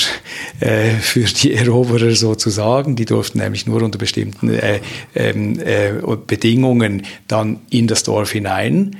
äh, 0.60 0.90
für 0.90 1.24
die 1.24 1.54
Eroberer 1.54 2.14
sozusagen. 2.14 2.96
Die 2.96 3.06
durften 3.06 3.38
nämlich 3.38 3.66
nur 3.66 3.80
unter 3.80 3.98
bestimmten 3.98 4.50
äh, 4.50 4.80
ähm, 5.14 5.58
äh, 5.58 5.92
Bedingungen 6.26 7.06
dann 7.28 7.60
in 7.70 7.86
das 7.86 8.02
Dorf 8.02 8.32
hinein. 8.32 8.96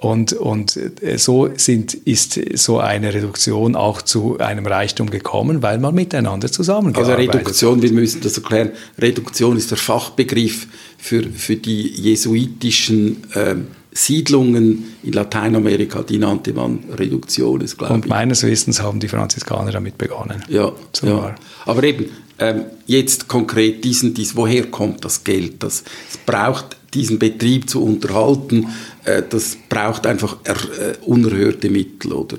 Und, 0.00 0.32
und 0.32 0.78
äh, 1.02 1.18
so 1.18 1.50
sind, 1.56 1.92
ist 1.92 2.40
so 2.54 2.78
eine 2.78 3.12
Reduktion 3.12 3.74
auch 3.74 4.00
zu 4.00 4.38
einem 4.38 4.64
Reichtum 4.64 5.10
gekommen, 5.10 5.60
weil 5.60 5.78
man 5.78 5.92
miteinander 5.92 6.52
zusammengearbeitet 6.52 7.28
Also 7.30 7.38
Reduktion, 7.38 7.82
wir 7.82 7.92
müssen 7.92 8.20
das 8.20 8.36
erklären, 8.36 8.70
Reduktion 8.96 9.56
ist 9.56 9.72
der 9.72 9.78
Fachbegriff 9.78 10.68
für, 10.98 11.24
für 11.24 11.56
die 11.56 11.88
jesuitischen 11.88 13.24
äh, 13.34 13.56
Siedlungen 13.90 14.94
in 15.02 15.12
Lateinamerika, 15.12 16.04
die 16.04 16.18
nannte 16.18 16.52
man 16.52 16.78
Reduktion. 16.96 17.66
Und 17.88 18.06
meines 18.06 18.44
Wissens 18.44 18.80
haben 18.80 19.00
die 19.00 19.08
Franziskaner 19.08 19.72
damit 19.72 19.98
begonnen. 19.98 20.44
Ja, 20.48 20.70
ja. 21.02 21.34
aber 21.66 21.82
eben, 21.82 22.06
ähm, 22.38 22.66
jetzt 22.86 23.26
konkret 23.26 23.82
diesen, 23.82 24.14
dies, 24.14 24.36
woher 24.36 24.66
kommt 24.66 25.04
das 25.04 25.24
Geld? 25.24 25.60
Das, 25.64 25.82
es 26.08 26.16
braucht 26.18 26.77
diesen 26.94 27.18
Betrieb 27.18 27.68
zu 27.68 27.84
unterhalten, 27.84 28.68
äh, 29.04 29.22
das 29.28 29.56
braucht 29.68 30.06
einfach 30.06 30.38
äh, 30.44 30.96
unerhörte 31.04 31.70
Mittel, 31.70 32.12
oder? 32.12 32.38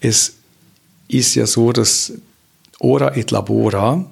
Es 0.00 0.34
ist 1.08 1.34
ja 1.34 1.46
so, 1.46 1.72
dass 1.72 2.12
Ora 2.78 3.16
et 3.16 3.30
Labora 3.30 4.04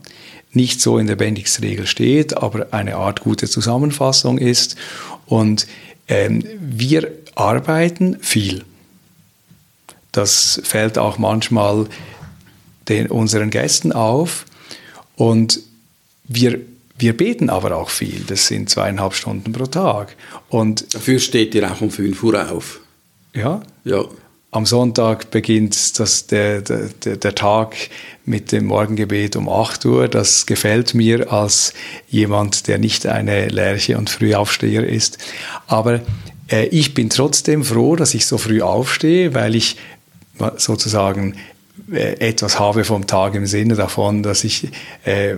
nicht 0.53 0.81
so 0.81 0.99
in 0.99 1.07
der 1.07 1.17
Bendix-Regel 1.17 1.87
steht, 1.87 2.37
aber 2.37 2.69
eine 2.73 2.97
Art 2.97 3.21
gute 3.21 3.49
Zusammenfassung 3.49 4.39
ist. 4.39 4.77
Und 5.27 5.67
ähm, 6.09 6.45
wir 6.61 7.11
arbeiten 7.35 8.19
viel. 8.21 8.65
Das 10.13 10.61
fällt 10.65 10.97
auch 10.97 11.19
manchmal 11.19 11.87
den, 12.89 13.09
unseren 13.09 13.51
Gästen 13.51 13.93
auf 13.93 14.47
und 15.17 15.61
wir 16.25 16.61
wir 16.97 17.17
beten 17.17 17.51
aber 17.51 17.77
auch 17.77 17.91
viel. 17.91 18.23
Das 18.27 18.47
sind 18.47 18.71
zweieinhalb 18.71 19.15
Stunden 19.15 19.53
pro 19.53 19.67
Tag. 19.67 20.17
Und 20.49 20.95
Dafür 20.95 21.19
steht 21.19 21.55
ihr 21.55 21.71
auch 21.71 21.81
um 21.81 21.91
5 21.91 22.23
Uhr 22.23 22.51
auf. 22.51 22.81
Ja. 23.35 23.63
Ja. 23.85 24.05
Am 24.53 24.67
Sonntag 24.67 25.33
beginnt 25.33 25.99
das, 25.99 26.29
der, 26.29 26.63
der, 26.63 27.17
der 27.17 27.35
Tag 27.35 27.75
mit 28.25 28.53
dem 28.53 28.67
Morgengebet 28.67 29.35
um 29.35 29.49
8 29.49 29.85
Uhr. 29.85 30.07
Das 30.07 30.47
gefällt 30.47 30.95
mir 30.95 31.33
als 31.33 31.75
jemand, 32.09 32.69
der 32.69 32.79
nicht 32.79 33.07
eine 33.07 33.49
Lerche 33.49 33.99
und 33.99 34.11
Frühaufsteher 34.11 34.89
ist. 34.89 35.19
Aber 35.67 36.01
äh, 36.49 36.67
ich 36.67 36.95
bin 36.95 37.11
trotzdem 37.11 37.65
froh, 37.65 37.97
dass 37.97 38.15
ich 38.15 38.27
so 38.27 38.39
früh 38.39 38.63
aufstehe, 38.63 39.35
weil 39.35 39.57
ich 39.57 39.77
sozusagen 40.57 41.35
äh, 41.91 42.15
etwas 42.21 42.61
habe 42.61 42.85
vom 42.85 43.09
Tag 43.09 43.35
im 43.35 43.47
Sinne 43.47 43.75
davon, 43.75 44.23
dass 44.23 44.45
ich 44.45 44.69
äh, 45.05 45.35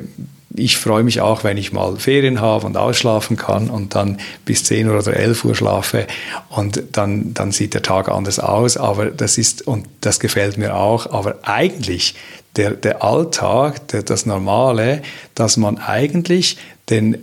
ich 0.55 0.77
freue 0.77 1.03
mich 1.03 1.21
auch, 1.21 1.45
wenn 1.45 1.57
ich 1.57 1.73
mal 1.73 1.97
Ferien 1.97 2.41
habe 2.41 2.67
und 2.67 2.77
ausschlafen 2.77 3.37
kann 3.37 3.69
und 3.69 3.95
dann 3.95 4.19
bis 4.45 4.65
10 4.65 4.89
Uhr 4.89 4.99
oder 4.99 5.15
11 5.15 5.45
Uhr 5.45 5.55
schlafe 5.55 6.07
und 6.49 6.83
dann, 6.93 7.35
dann 7.35 7.53
sieht 7.53 7.75
der 7.75 7.83
Tag 7.83 8.09
anders 8.09 8.39
aus, 8.39 8.77
aber 8.77 9.07
das 9.07 9.39
ist, 9.39 9.67
und 9.67 9.87
das 10.01 10.21
gefällt 10.21 10.57
mir 10.57 10.77
auch, 10.77 11.11
aber 11.11 11.39
eigentlich 11.43 12.15
der, 12.57 12.71
der 12.71 13.03
Alltag, 13.03 13.89
der, 13.89 14.03
das 14.03 14.25
Normale, 14.25 15.03
dass 15.35 15.57
man 15.57 15.79
eigentlich 15.79 16.57
den, 16.89 17.19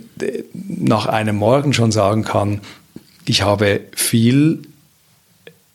nach 0.52 1.06
einem 1.06 1.36
Morgen 1.36 1.72
schon 1.72 1.92
sagen 1.92 2.24
kann, 2.24 2.60
ich 3.24 3.42
habe 3.42 3.80
viel 3.96 4.62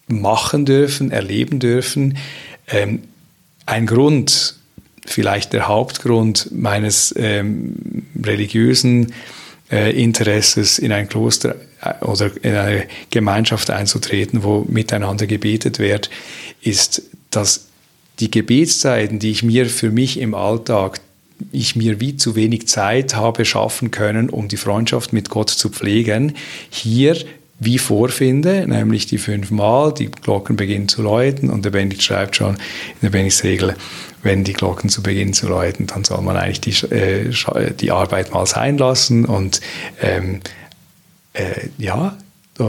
machen 0.08 0.66
dürfen, 0.66 1.12
erleben 1.12 1.60
dürfen. 1.60 2.18
Ähm, 2.68 3.04
ein 3.66 3.86
Grund, 3.86 4.59
vielleicht 5.10 5.54
der 5.54 5.68
Hauptgrund 5.68 6.50
meines 6.52 7.14
ähm, 7.18 8.06
religiösen 8.24 9.14
äh, 9.72 9.92
Interesses 10.02 10.80
in 10.80 10.92
ein 10.92 11.10
Kloster 11.10 11.56
äh, 11.82 12.06
oder 12.06 12.32
in 12.42 12.56
eine 12.56 12.88
Gemeinschaft 13.10 13.70
einzutreten, 13.70 14.44
wo 14.44 14.66
miteinander 14.68 15.28
gebetet 15.28 15.80
wird, 15.80 16.10
ist, 16.62 17.04
dass 17.32 17.68
die 18.20 18.32
Gebetszeiten, 18.32 19.20
die 19.20 19.32
ich 19.32 19.44
mir 19.44 19.68
für 19.68 19.92
mich 19.92 20.20
im 20.20 20.36
Alltag 20.36 21.00
ich 21.52 21.76
mir 21.76 22.02
wie 22.02 22.18
zu 22.18 22.36
wenig 22.36 22.68
Zeit 22.68 23.16
habe 23.16 23.46
schaffen 23.46 23.92
können, 23.92 24.30
um 24.30 24.50
die 24.50 24.58
Freundschaft 24.58 25.14
mit 25.14 25.30
Gott 25.30 25.50
zu 25.50 25.70
pflegen, 25.70 26.34
hier 26.70 27.16
wie 27.60 27.78
vorfinde, 27.78 28.66
nämlich 28.68 29.06
die 29.06 29.18
fünfmal, 29.18 29.94
die 29.94 30.08
Glocken 30.08 30.56
beginnen 30.56 30.88
zu 30.88 31.02
läuten 31.02 31.50
und 31.50 31.66
der 31.66 31.72
Benedikt 31.72 32.02
schreibt 32.02 32.38
schon 32.38 32.56
in 32.56 33.02
der 33.04 33.10
Benediktsregel, 33.10 33.76
wenn 34.24 34.44
die 34.44 34.54
Glocken 34.54 34.90
zu 34.90 35.04
beginnen 35.04 35.34
zu 35.34 35.48
läuten, 35.48 35.88
dann 35.88 36.04
soll 36.04 36.22
man 36.22 36.38
eigentlich 36.38 36.62
die, 36.62 36.96
äh, 36.96 37.32
die 37.74 37.92
Arbeit 37.92 38.34
mal 38.34 38.46
sein 38.46 38.78
lassen 38.78 39.26
und 39.26 39.62
ähm, 40.02 40.42
äh, 41.34 41.68
ja, 41.78 42.18
äh, 42.60 42.64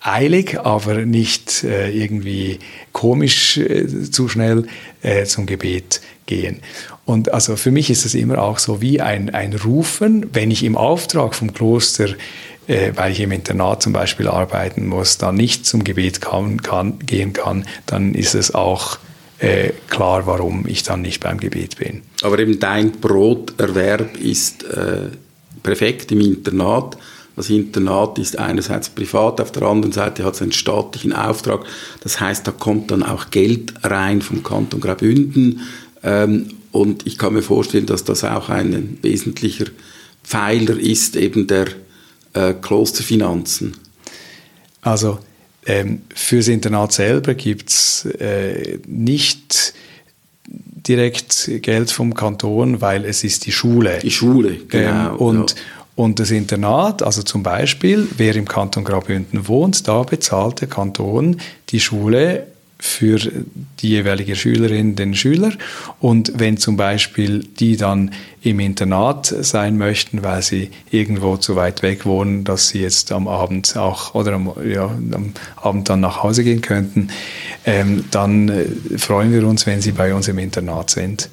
eilig, 0.00 0.60
aber 0.60 1.04
nicht 1.04 1.64
äh, 1.64 1.90
irgendwie 1.90 2.58
komisch 2.92 3.56
äh, 3.58 3.86
zu 4.10 4.28
schnell 4.28 4.66
äh, 5.02 5.24
zum 5.24 5.46
Gebet 5.46 6.00
gehen. 6.26 6.60
Und 7.04 7.32
also 7.32 7.56
für 7.56 7.70
mich 7.70 7.90
ist 7.90 8.04
es 8.04 8.14
immer 8.14 8.38
auch 8.38 8.58
so 8.58 8.80
wie 8.80 9.00
ein, 9.00 9.30
ein 9.30 9.52
Rufen, 9.54 10.26
wenn 10.32 10.50
ich 10.50 10.64
im 10.64 10.76
Auftrag 10.76 11.34
vom 11.34 11.52
Kloster 11.52 12.08
äh, 12.66 12.92
weil 12.94 13.12
ich 13.12 13.20
im 13.20 13.32
Internat 13.32 13.82
zum 13.82 13.92
Beispiel 13.92 14.28
arbeiten 14.28 14.86
muss, 14.86 15.18
dann 15.18 15.36
nicht 15.36 15.66
zum 15.66 15.84
Gebet 15.84 16.20
kann, 16.20 16.62
kann, 16.62 16.98
gehen 17.00 17.32
kann, 17.32 17.66
dann 17.86 18.14
ist 18.14 18.34
es 18.34 18.54
auch 18.54 18.98
äh, 19.38 19.70
klar, 19.88 20.26
warum 20.26 20.66
ich 20.66 20.82
dann 20.82 21.02
nicht 21.02 21.22
beim 21.22 21.38
Gebet 21.38 21.78
bin. 21.78 22.02
Aber 22.22 22.38
eben 22.38 22.58
dein 22.58 22.92
Broterwerb 22.92 24.16
ist 24.16 24.64
äh, 24.64 25.10
perfekt 25.62 26.12
im 26.12 26.20
Internat. 26.20 26.96
Das 27.36 27.50
Internat 27.50 28.18
ist 28.18 28.38
einerseits 28.38 28.88
privat, 28.88 29.42
auf 29.42 29.52
der 29.52 29.64
anderen 29.64 29.92
Seite 29.92 30.24
hat 30.24 30.34
es 30.34 30.42
einen 30.42 30.52
staatlichen 30.52 31.12
Auftrag. 31.12 31.66
Das 32.00 32.18
heißt, 32.18 32.46
da 32.46 32.50
kommt 32.50 32.90
dann 32.90 33.02
auch 33.02 33.30
Geld 33.30 33.74
rein 33.82 34.22
vom 34.22 34.42
Kanton 34.42 34.80
Graubünden. 34.80 35.60
Ähm, 36.02 36.48
und 36.72 37.06
ich 37.06 37.18
kann 37.18 37.34
mir 37.34 37.42
vorstellen, 37.42 37.86
dass 37.86 38.04
das 38.04 38.24
auch 38.24 38.48
ein 38.48 38.98
wesentlicher 39.02 39.66
Pfeiler 40.24 40.78
ist, 40.78 41.16
eben 41.16 41.46
der 41.46 41.66
äh, 42.36 42.54
Klosterfinanzen? 42.54 43.76
Also 44.82 45.18
ähm, 45.66 46.02
fürs 46.14 46.48
Internat 46.48 46.92
selber 46.92 47.34
gibt 47.34 47.70
es 47.70 48.04
äh, 48.04 48.78
nicht 48.86 49.74
direkt 50.48 51.50
Geld 51.62 51.90
vom 51.90 52.14
Kanton, 52.14 52.80
weil 52.80 53.04
es 53.04 53.24
ist 53.24 53.46
die 53.46 53.52
Schule. 53.52 53.98
Die 54.00 54.12
Schule, 54.12 54.56
genau. 54.68 55.10
Ähm, 55.10 55.16
und, 55.16 55.50
ja. 55.52 55.56
und 55.96 56.20
das 56.20 56.30
Internat, 56.30 57.02
also 57.02 57.22
zum 57.22 57.42
Beispiel, 57.42 58.06
wer 58.16 58.36
im 58.36 58.46
Kanton 58.46 58.84
Graubünden 58.84 59.48
wohnt, 59.48 59.88
da 59.88 60.04
bezahlt 60.04 60.60
der 60.60 60.68
Kanton 60.68 61.40
die 61.70 61.80
Schule 61.80 62.46
für 62.78 63.18
die 63.80 63.88
jeweilige 63.88 64.36
Schülerin, 64.36 64.96
den 64.96 65.14
Schüler. 65.14 65.52
Und 65.98 66.32
wenn 66.36 66.58
zum 66.58 66.76
Beispiel 66.76 67.40
die 67.40 67.76
dann 67.76 68.12
im 68.42 68.60
Internat 68.60 69.26
sein 69.26 69.78
möchten, 69.78 70.22
weil 70.22 70.42
sie 70.42 70.70
irgendwo 70.90 71.36
zu 71.38 71.56
weit 71.56 71.82
weg 71.82 72.04
wohnen, 72.04 72.44
dass 72.44 72.68
sie 72.68 72.80
jetzt 72.80 73.12
am 73.12 73.28
Abend 73.28 73.76
auch 73.76 74.14
oder 74.14 74.34
am, 74.34 74.52
ja, 74.68 74.86
am 74.86 75.32
Abend 75.56 75.88
dann 75.88 76.00
nach 76.00 76.22
Hause 76.22 76.44
gehen 76.44 76.60
könnten, 76.60 77.08
ähm, 77.64 78.04
dann 78.10 78.48
äh, 78.48 78.66
freuen 78.98 79.32
wir 79.32 79.46
uns, 79.46 79.66
wenn 79.66 79.80
sie 79.80 79.92
bei 79.92 80.14
uns 80.14 80.28
im 80.28 80.38
Internat 80.38 80.90
sind. 80.90 81.30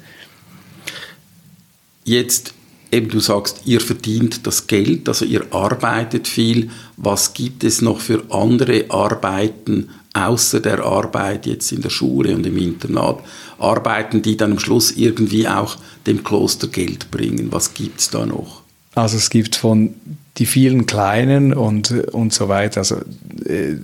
Jetzt 2.04 2.54
eben 2.90 3.08
du 3.08 3.20
sagst, 3.20 3.62
ihr 3.64 3.80
verdient 3.80 4.46
das 4.46 4.66
Geld, 4.66 5.08
also 5.08 5.24
ihr 5.24 5.52
arbeitet 5.52 6.28
viel. 6.28 6.70
Was 6.96 7.34
gibt 7.34 7.64
es 7.64 7.82
noch 7.82 8.00
für 8.00 8.24
andere 8.30 8.86
Arbeiten 8.88 9.90
außer 10.14 10.60
der 10.60 10.82
Arbeit 10.84 11.44
jetzt 11.44 11.70
in 11.72 11.82
der 11.82 11.90
Schule 11.90 12.34
und 12.34 12.46
im 12.46 12.56
Internat, 12.56 13.18
arbeiten, 13.58 14.22
die 14.22 14.36
dann 14.36 14.52
am 14.52 14.58
Schluss 14.58 14.92
irgendwie 14.92 15.46
auch 15.46 15.76
dem 16.06 16.24
Kloster 16.24 16.68
Geld 16.68 17.10
bringen? 17.10 17.48
Was 17.50 17.74
gibt 17.74 18.00
es 18.00 18.10
da 18.10 18.24
noch? 18.24 18.62
Also 18.94 19.16
es 19.16 19.28
gibt 19.28 19.56
von 19.56 19.94
die 20.38 20.46
vielen 20.46 20.86
kleinen 20.86 21.52
und, 21.52 21.90
und 22.12 22.32
so 22.32 22.48
weiter, 22.48 22.80
also 22.80 22.96
äh, 23.44 23.76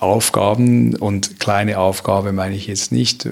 Aufgaben 0.00 0.96
und 0.96 1.38
kleine 1.38 1.78
Aufgabe 1.78 2.32
meine 2.32 2.56
ich 2.56 2.66
jetzt 2.66 2.90
nicht, 2.90 3.28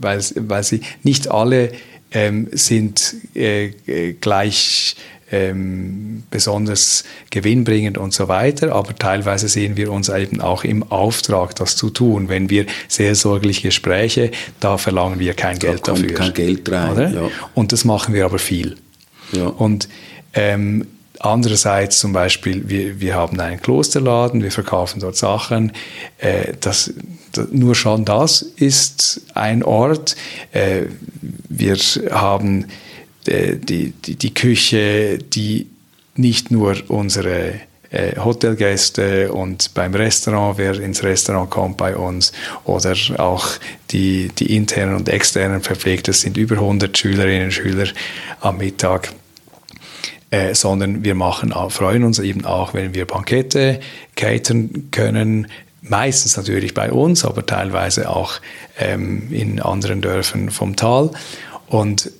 weil, 0.00 0.20
weil 0.34 0.64
sie 0.64 0.80
nicht 1.02 1.30
alle 1.30 1.72
ähm, 2.10 2.48
sind 2.52 3.14
äh, 3.34 3.72
äh 3.86 4.14
gleich 4.14 4.96
ähm, 5.32 6.22
besonders 6.30 7.04
gewinnbringend 7.30 7.98
und 7.98 8.14
so 8.14 8.28
weiter, 8.28 8.74
aber 8.74 8.94
teilweise 8.94 9.48
sehen 9.48 9.76
wir 9.76 9.90
uns 9.90 10.08
eben 10.08 10.40
auch 10.40 10.64
im 10.64 10.82
Auftrag, 10.84 11.56
das 11.56 11.76
zu 11.76 11.90
tun. 11.90 12.28
Wenn 12.28 12.50
wir 12.50 12.66
seelsorgliche 12.88 13.62
Gespräche, 13.68 14.30
da 14.60 14.78
verlangen 14.78 15.18
wir 15.18 15.34
kein 15.34 15.58
da 15.58 15.68
Geld 15.68 15.88
dafür. 15.88 16.14
kein 16.14 16.34
Geld 16.34 16.70
rein. 16.70 16.92
Oder? 16.92 17.10
Ja. 17.10 17.30
Und 17.54 17.72
das 17.72 17.84
machen 17.84 18.14
wir 18.14 18.24
aber 18.24 18.38
viel. 18.38 18.76
Ja. 19.32 19.46
Und 19.46 19.88
ähm, 20.34 20.86
Andererseits 21.24 22.00
zum 22.00 22.12
Beispiel, 22.12 22.68
wir, 22.68 23.00
wir 23.00 23.14
haben 23.14 23.38
einen 23.38 23.62
Klosterladen, 23.62 24.42
wir 24.42 24.50
verkaufen 24.50 24.98
dort 24.98 25.14
Sachen. 25.14 25.70
Äh, 26.18 26.54
das, 26.60 26.92
das, 27.30 27.46
nur 27.52 27.76
schon 27.76 28.04
das 28.04 28.42
ist 28.42 29.20
ein 29.34 29.62
Ort. 29.62 30.16
Äh, 30.50 30.86
wir 31.48 31.76
haben 32.10 32.66
die, 33.26 33.92
die, 33.92 34.16
die 34.16 34.34
Küche, 34.34 35.18
die 35.18 35.68
nicht 36.16 36.50
nur 36.50 36.76
unsere 36.88 37.60
äh, 37.90 38.16
Hotelgäste 38.18 39.32
und 39.32 39.74
beim 39.74 39.94
Restaurant, 39.94 40.58
wer 40.58 40.78
ins 40.80 41.02
Restaurant 41.02 41.50
kommt 41.50 41.76
bei 41.76 41.96
uns 41.96 42.32
oder 42.64 42.94
auch 43.18 43.46
die, 43.90 44.28
die 44.38 44.56
internen 44.56 44.96
und 44.96 45.08
externen 45.08 45.62
verpflegt, 45.62 46.08
das 46.08 46.22
sind 46.22 46.36
über 46.36 46.56
100 46.56 46.96
Schülerinnen 46.96 47.44
und 47.44 47.52
Schüler 47.52 47.86
am 48.40 48.58
Mittag. 48.58 49.12
Äh, 50.30 50.54
sondern 50.54 51.04
wir 51.04 51.14
machen, 51.14 51.52
freuen 51.68 52.04
uns 52.04 52.18
eben 52.18 52.46
auch, 52.46 52.72
wenn 52.72 52.94
wir 52.94 53.04
Bankette 53.04 53.80
catern 54.16 54.88
können, 54.90 55.48
meistens 55.82 56.38
natürlich 56.38 56.72
bei 56.72 56.90
uns, 56.90 57.26
aber 57.26 57.44
teilweise 57.44 58.08
auch 58.08 58.40
ähm, 58.78 59.30
in 59.30 59.60
anderen 59.60 60.00
Dörfern 60.00 60.48
vom 60.50 60.74
Tal. 60.74 61.10
Und 61.66 62.10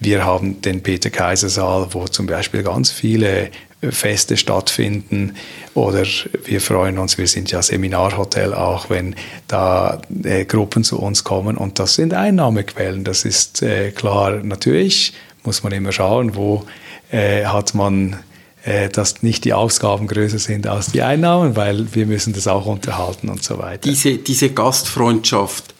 wir 0.00 0.24
haben 0.24 0.60
den 0.62 0.82
Peter-Kaiser-Saal, 0.82 1.88
wo 1.92 2.08
zum 2.08 2.26
Beispiel 2.26 2.62
ganz 2.62 2.90
viele 2.90 3.50
Feste 3.82 4.36
stattfinden. 4.36 5.36
Oder 5.74 6.04
wir 6.44 6.60
freuen 6.60 6.98
uns, 6.98 7.16
wir 7.16 7.26
sind 7.26 7.50
ja 7.50 7.62
Seminarhotel 7.62 8.52
auch, 8.54 8.90
wenn 8.90 9.14
da 9.46 10.00
äh, 10.24 10.44
Gruppen 10.44 10.84
zu 10.84 11.00
uns 11.00 11.24
kommen. 11.24 11.56
Und 11.56 11.78
das 11.78 11.94
sind 11.94 12.12
Einnahmequellen, 12.12 13.04
das 13.04 13.24
ist 13.24 13.62
äh, 13.62 13.90
klar. 13.90 14.40
Natürlich 14.42 15.14
muss 15.44 15.62
man 15.62 15.72
immer 15.72 15.92
schauen, 15.92 16.34
wo 16.34 16.64
äh, 17.10 17.44
hat 17.44 17.74
man 17.74 18.18
äh, 18.64 18.90
dass 18.90 19.22
nicht 19.22 19.44
die 19.44 19.54
Ausgaben 19.54 20.06
größer 20.06 20.38
sind 20.38 20.66
als 20.66 20.92
die 20.92 21.00
Einnahmen, 21.00 21.56
weil 21.56 21.94
wir 21.94 22.04
müssen 22.04 22.34
das 22.34 22.46
auch 22.46 22.66
unterhalten 22.66 23.30
und 23.30 23.42
so 23.42 23.58
weiter. 23.58 23.88
Diese, 23.88 24.18
diese 24.18 24.50
Gastfreundschaft, 24.50 25.74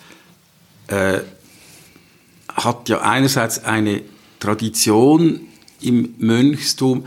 äh, 0.89 1.19
hat 2.55 2.89
ja 2.89 3.01
einerseits 3.01 3.65
eine 3.65 4.03
Tradition 4.39 5.41
im 5.81 6.15
Mönchstum, 6.19 7.07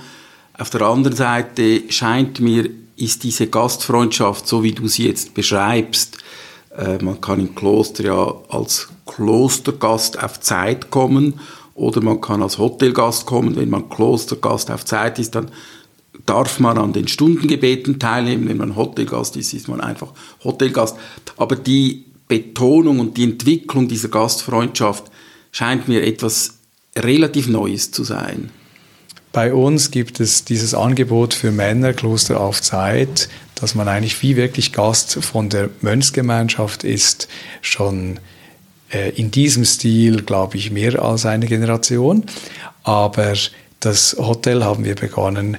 auf 0.58 0.70
der 0.70 0.82
anderen 0.84 1.18
Seite 1.18 1.82
scheint 1.90 2.40
mir, 2.40 2.70
ist 2.96 3.24
diese 3.24 3.48
Gastfreundschaft, 3.48 4.48
so 4.48 4.62
wie 4.64 4.72
du 4.72 4.88
sie 4.88 5.08
jetzt 5.08 5.34
beschreibst, 5.34 6.18
äh, 6.78 7.04
man 7.04 7.22
kann 7.22 7.40
im 7.40 7.56
Kloster 7.56 8.04
ja 8.04 8.34
als 8.50 8.90
Klostergast 9.06 10.22
auf 10.22 10.40
Zeit 10.40 10.92
kommen 10.92 11.40
oder 11.76 12.02
man 12.02 12.22
kann 12.22 12.44
als 12.44 12.58
Hotelgast 12.58 13.26
kommen. 13.26 13.56
Wenn 13.56 13.70
man 13.70 13.90
Klostergast 13.90 14.72
auf 14.72 14.86
Zeit 14.86 15.20
ist, 15.20 15.36
dann 15.36 15.50
darf 16.26 16.60
man 16.60 16.78
an 16.78 16.94
den 16.94 17.08
Stundengebeten 17.08 18.00
teilnehmen. 18.00 18.48
Wenn 18.48 18.58
man 18.58 18.76
Hotelgast 18.76 19.36
ist, 19.36 19.54
ist 19.54 19.68
man 19.68 19.82
einfach 19.82 20.14
Hotelgast. 20.44 20.96
Aber 21.38 21.56
die 21.56 22.06
Betonung 22.28 23.00
und 23.00 23.18
die 23.18 23.24
Entwicklung 23.24 23.88
dieser 23.88 24.10
Gastfreundschaft 24.10 25.12
scheint 25.54 25.88
mir 25.88 26.04
etwas 26.04 26.56
relativ 26.98 27.48
Neues 27.48 27.92
zu 27.92 28.04
sein. 28.04 28.50
Bei 29.32 29.54
uns 29.54 29.90
gibt 29.90 30.20
es 30.20 30.44
dieses 30.44 30.74
Angebot 30.74 31.34
für 31.34 31.52
Männer, 31.52 31.94
Kloster 31.94 32.40
auf 32.40 32.62
Zeit, 32.62 33.30
dass 33.56 33.74
man 33.74 33.88
eigentlich 33.88 34.22
wie 34.22 34.36
wirklich 34.36 34.74
Gast 34.74 35.24
von 35.24 35.50
der 35.50 35.70
Mönchsgemeinschaft 35.82 36.84
ist, 36.84 37.30
schon 37.62 38.20
äh, 38.92 39.10
in 39.12 39.32
diesem 39.32 39.66
Stil, 39.66 40.22
glaube 40.22 40.58
ich, 40.58 40.70
mehr 40.70 41.02
als 41.02 41.26
eine 41.26 41.48
Generation. 41.48 42.26
Aber 42.84 43.34
das 43.80 44.16
Hotel 44.20 44.64
haben 44.64 44.86
wir 44.86 44.96
begonnen 44.96 45.58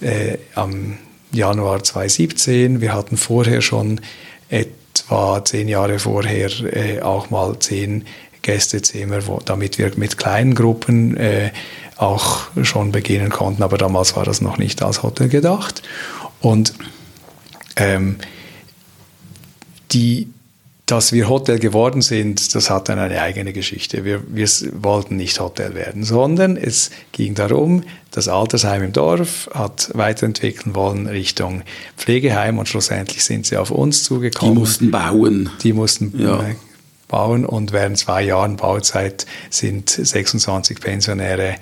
äh, 0.00 0.36
am 0.54 0.98
Januar 1.32 1.82
2017. 1.82 2.80
Wir 2.80 2.92
hatten 2.92 3.16
vorher 3.16 3.62
schon 3.62 4.00
etwa 4.48 5.42
zehn 5.44 5.68
Jahre 5.68 5.98
vorher 5.98 6.50
äh, 6.76 7.00
auch 7.00 7.30
mal 7.30 7.58
zehn 7.58 8.04
Gästezimmer, 8.44 9.26
wo, 9.26 9.40
damit 9.44 9.78
wir 9.78 9.90
mit 9.96 10.18
kleinen 10.18 10.54
Gruppen 10.54 11.16
äh, 11.16 11.50
auch 11.96 12.44
schon 12.62 12.92
beginnen 12.92 13.30
konnten, 13.30 13.62
aber 13.62 13.78
damals 13.78 14.14
war 14.14 14.24
das 14.24 14.40
noch 14.40 14.58
nicht 14.58 14.82
als 14.82 15.02
Hotel 15.02 15.28
gedacht. 15.28 15.82
Und 16.40 16.74
ähm, 17.76 18.16
die, 19.92 20.28
dass 20.86 21.12
wir 21.12 21.28
Hotel 21.28 21.58
geworden 21.58 22.02
sind, 22.02 22.54
das 22.54 22.68
hat 22.68 22.90
dann 22.90 22.98
eine 22.98 23.22
eigene 23.22 23.54
Geschichte. 23.54 24.04
Wir, 24.04 24.22
wir 24.28 24.48
wollten 24.74 25.16
nicht 25.16 25.40
Hotel 25.40 25.74
werden, 25.74 26.04
sondern 26.04 26.56
es 26.56 26.90
ging 27.12 27.34
darum, 27.34 27.84
das 28.10 28.28
Altersheim 28.28 28.82
im 28.82 28.92
Dorf 28.92 29.48
hat 29.54 29.90
weiterentwickeln 29.94 30.74
wollen 30.74 31.06
Richtung 31.06 31.62
Pflegeheim 31.96 32.58
und 32.58 32.68
schlussendlich 32.68 33.24
sind 33.24 33.46
sie 33.46 33.56
auf 33.56 33.70
uns 33.70 34.04
zugekommen. 34.04 34.54
Die 34.54 34.60
mussten 34.60 34.90
bauen. 34.90 35.50
Die 35.62 35.72
mussten 35.72 36.12
ja. 36.20 36.44
Bauen 37.14 37.46
und 37.46 37.70
während 37.70 37.96
zwei 37.96 38.22
Jahren 38.22 38.56
Bauzeit 38.56 39.24
sind 39.48 39.88
26 39.88 40.80
Pensionäre 40.80 41.54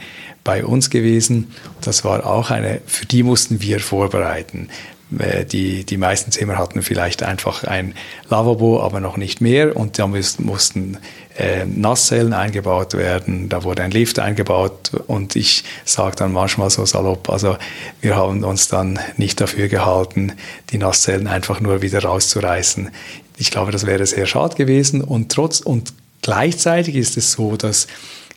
bei 0.44 0.64
uns 0.64 0.88
gewesen. 0.88 1.52
Das 1.82 2.06
war 2.06 2.24
auch 2.24 2.50
eine, 2.50 2.80
für 2.86 3.04
die 3.04 3.22
mussten 3.22 3.60
wir 3.60 3.78
vorbereiten. 3.78 4.70
Äh, 5.18 5.44
die, 5.44 5.84
die 5.84 5.98
meisten 5.98 6.32
Zimmer 6.32 6.56
hatten 6.56 6.80
vielleicht 6.80 7.22
einfach 7.22 7.64
ein 7.64 7.92
Lavabo, 8.30 8.80
aber 8.80 9.00
noch 9.00 9.18
nicht 9.18 9.42
mehr. 9.42 9.76
Und 9.76 9.98
da 9.98 10.06
mussten 10.06 10.96
äh, 11.36 11.64
Nasszellen 11.64 12.32
eingebaut 12.32 12.94
werden. 12.94 13.48
Da 13.48 13.64
wurde 13.64 13.82
ein 13.82 13.90
Lift 13.90 14.18
eingebaut. 14.18 14.92
Und 15.06 15.36
ich 15.36 15.64
sage 15.84 16.16
dann 16.16 16.32
manchmal 16.32 16.70
so 16.70 16.84
salopp, 16.84 17.30
also 17.30 17.56
wir 18.00 18.16
haben 18.16 18.44
uns 18.44 18.68
dann 18.68 18.98
nicht 19.16 19.40
dafür 19.40 19.68
gehalten, 19.68 20.32
die 20.70 20.78
Nasszellen 20.78 21.26
einfach 21.26 21.60
nur 21.60 21.82
wieder 21.82 22.02
rauszureißen. 22.02 22.90
Ich 23.38 23.50
glaube, 23.50 23.72
das 23.72 23.86
wäre 23.86 24.06
sehr 24.06 24.26
schade 24.26 24.56
gewesen. 24.56 25.02
Und 25.02 25.32
trotz 25.32 25.60
und 25.60 25.92
gleichzeitig 26.20 26.96
ist 26.96 27.16
es 27.16 27.32
so, 27.32 27.56
dass 27.56 27.86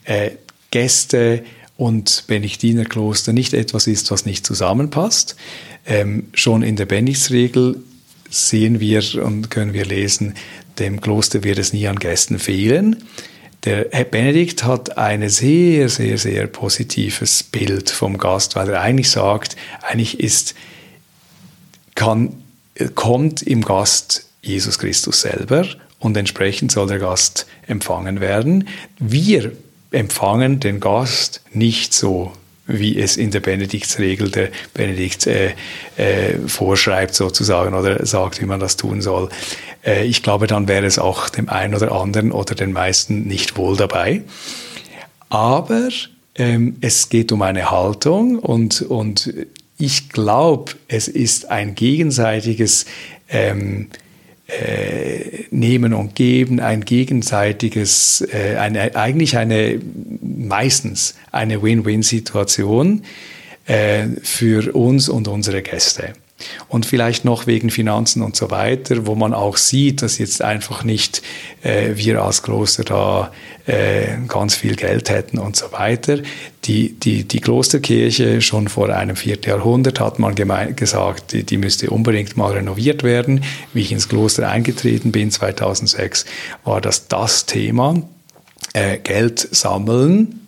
äh, 0.05 0.31
Gäste 0.71 1.43
und 1.77 2.23
Benediktinerkloster 2.27 3.33
nicht 3.33 3.53
etwas 3.53 3.87
ist, 3.87 4.11
was 4.11 4.25
nicht 4.25 4.45
zusammenpasst. 4.45 5.35
Ähm, 5.85 6.29
schon 6.33 6.63
in 6.63 6.77
der 6.77 6.85
Benediktsregel 6.85 7.83
sehen 8.29 8.79
wir 8.79 9.03
und 9.23 9.49
können 9.49 9.73
wir 9.73 9.85
lesen, 9.85 10.35
dem 10.79 11.01
Kloster 11.01 11.43
wird 11.43 11.57
es 11.57 11.73
nie 11.73 11.87
an 11.87 11.97
Gästen 11.97 12.39
fehlen. 12.39 13.03
Der 13.63 13.87
Herr 13.91 14.03
Benedikt 14.03 14.63
hat 14.63 14.97
ein 14.97 15.27
sehr, 15.29 15.89
sehr, 15.89 16.17
sehr 16.17 16.47
positives 16.47 17.41
Bild 17.43 17.89
vom 17.89 18.17
Gast, 18.17 18.55
weil 18.55 18.69
er 18.69 18.81
eigentlich 18.81 19.09
sagt, 19.09 19.55
eigentlich 19.81 20.19
ist, 20.19 20.53
kann, 21.95 22.43
kommt 22.93 23.41
im 23.41 23.63
Gast 23.63 24.27
Jesus 24.41 24.77
Christus 24.77 25.21
selber 25.21 25.65
und 25.97 26.15
entsprechend 26.15 26.71
soll 26.71 26.87
der 26.87 26.99
Gast 26.99 27.47
empfangen 27.65 28.19
werden. 28.19 28.67
Wir 28.99 29.53
empfangen 29.89 30.59
den 30.59 30.79
Gast 30.79 31.41
nicht 31.51 31.93
so, 31.93 32.33
wie 32.67 32.99
es 32.99 33.17
in 33.17 33.31
der 33.31 33.41
Benediktsregel 33.41 34.31
der 34.31 34.49
Benedikt 34.73 35.27
äh, 35.27 35.53
äh, 35.97 36.39
vorschreibt 36.47 37.13
sozusagen 37.13 37.75
oder 37.75 38.05
sagt, 38.05 38.41
wie 38.41 38.45
man 38.45 38.59
das 38.59 38.75
tun 38.77 39.01
soll. 39.01 39.29
Äh, 39.85 40.05
ich 40.05 40.23
glaube, 40.23 40.47
dann 40.47 40.67
wäre 40.67 40.85
es 40.85 40.97
auch 40.97 41.29
dem 41.29 41.49
einen 41.49 41.75
oder 41.75 41.91
anderen 41.91 42.31
oder 42.31 42.55
den 42.55 42.73
meisten 42.73 43.23
nicht 43.23 43.57
wohl 43.57 43.77
dabei. 43.77 44.23
Aber 45.29 45.89
ähm, 46.35 46.77
es 46.81 47.09
geht 47.09 47.31
um 47.31 47.41
eine 47.41 47.69
Haltung 47.71 48.39
und, 48.39 48.81
und 48.81 49.33
ich 49.77 50.09
glaube, 50.09 50.73
es 50.87 51.07
ist 51.07 51.49
ein 51.49 51.75
gegenseitiges 51.75 52.85
ähm, 53.29 53.89
äh, 54.61 55.45
Nehmen 55.51 55.93
und 55.93 56.15
Geben, 56.15 56.59
ein 56.59 56.85
gegenseitiges, 56.85 58.21
äh, 58.31 58.57
eine, 58.57 58.95
eigentlich 58.95 59.37
eine, 59.37 59.79
meistens 60.21 61.15
eine 61.31 61.61
Win-Win-Situation 61.61 63.03
äh, 63.65 64.07
für 64.21 64.75
uns 64.75 65.09
und 65.09 65.27
unsere 65.27 65.61
Gäste. 65.61 66.13
Und 66.67 66.85
vielleicht 66.85 67.25
noch 67.25 67.47
wegen 67.47 67.69
Finanzen 67.69 68.21
und 68.21 68.35
so 68.35 68.51
weiter, 68.51 69.05
wo 69.07 69.15
man 69.15 69.33
auch 69.33 69.57
sieht, 69.57 70.01
dass 70.01 70.17
jetzt 70.17 70.41
einfach 70.41 70.83
nicht 70.83 71.21
äh, 71.63 71.91
wir 71.95 72.21
als 72.21 72.43
Kloster 72.43 72.83
da 72.83 73.31
äh, 73.65 74.17
ganz 74.27 74.55
viel 74.55 74.75
Geld 74.75 75.09
hätten 75.09 75.39
und 75.39 75.55
so 75.55 75.71
weiter. 75.71 76.19
Die, 76.65 76.93
die, 76.93 77.23
die 77.23 77.39
Klosterkirche 77.39 78.41
schon 78.41 78.67
vor 78.67 78.89
einem 78.89 79.15
vierten 79.15 79.49
Jahrhundert 79.49 79.99
hat 79.99 80.19
man 80.19 80.35
gesagt, 80.35 81.33
die, 81.33 81.43
die 81.43 81.57
müsste 81.57 81.89
unbedingt 81.89 82.37
mal 82.37 82.53
renoviert 82.53 83.03
werden. 83.03 83.43
Wie 83.73 83.81
ich 83.81 83.91
ins 83.91 84.09
Kloster 84.09 84.49
eingetreten 84.49 85.11
bin 85.11 85.31
2006, 85.31 86.25
war 86.63 86.81
das 86.81 87.07
das 87.07 87.45
Thema. 87.45 88.01
Äh, 88.73 88.97
Geld 88.99 89.39
sammeln, 89.39 90.44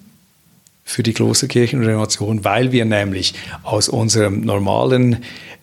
für 0.88 1.04
die 1.04 1.14
Klosterkirchenrenovation, 1.14 2.46
weil 2.46 2.72
wir 2.72 2.86
nämlich 2.86 3.34
aus 3.64 3.90
unserem 3.90 4.42
normalen 4.42 5.18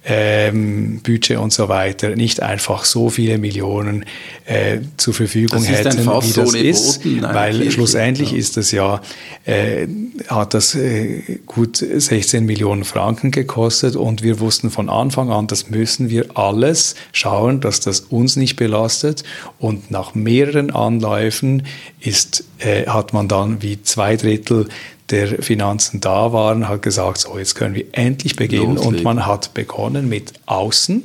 ähm, 0.07 1.01
Budget 1.03 1.39
und 1.39 1.53
so 1.53 1.69
weiter 1.71 2.11
nicht 2.15 2.43
einfach 2.43 2.85
so 2.85 3.09
viele 3.09 3.39
Millionen 3.39 4.05
äh, 4.45 4.81
zur 4.99 5.15
Verfügung 5.15 5.65
das 5.65 5.69
hätten, 5.69 6.01
wie 6.01 6.33
das 6.33 6.51
so 6.51 6.57
ist, 6.57 7.05
weil 7.23 7.57
Kirche, 7.57 7.71
schlussendlich 7.71 8.33
ja. 8.33 8.37
ist 8.37 8.59
das 8.59 8.71
ja, 8.71 9.01
äh, 9.47 9.87
hat 10.29 10.53
das 10.53 10.75
äh, 10.75 11.39
gut 11.47 11.79
16 11.79 12.45
Millionen 12.45 12.85
Franken 12.85 13.31
gekostet 13.31 13.97
und 13.97 14.23
wir 14.23 14.41
wussten 14.41 14.71
von 14.71 14.91
Anfang 14.91 15.31
an, 15.31 15.47
das 15.47 15.71
müssen 15.71 16.11
wir 16.11 16.37
alles 16.37 16.97
schauen, 17.13 17.63
dass 17.63 17.81
das 17.81 18.01
uns 18.01 18.37
nicht 18.37 18.57
belastet 18.57 19.25
und 19.59 19.91
nach 19.91 20.15
mehreren 20.15 20.71
Anläufen 20.71 21.63
ist, 22.01 22.45
äh, 22.59 22.87
hat 22.87 23.15
man 23.15 23.27
dann 23.27 23.63
wie 23.63 23.83
zwei 23.83 24.17
Drittel 24.17 24.69
der 25.11 25.43
Finanzen 25.43 26.01
da 26.01 26.33
waren, 26.33 26.69
hat 26.69 26.83
gesagt, 26.83 27.19
so 27.19 27.39
jetzt 27.39 27.55
können 27.55 27.75
wir 27.75 27.87
endlich 27.93 28.37
beginnen. 28.37 28.77
Loslegen. 28.77 28.97
Und 28.97 29.05
man 29.05 29.27
hat 29.27 29.55
begonnen 29.55 30.09
mit 30.09 30.33
Außen. 30.47 31.05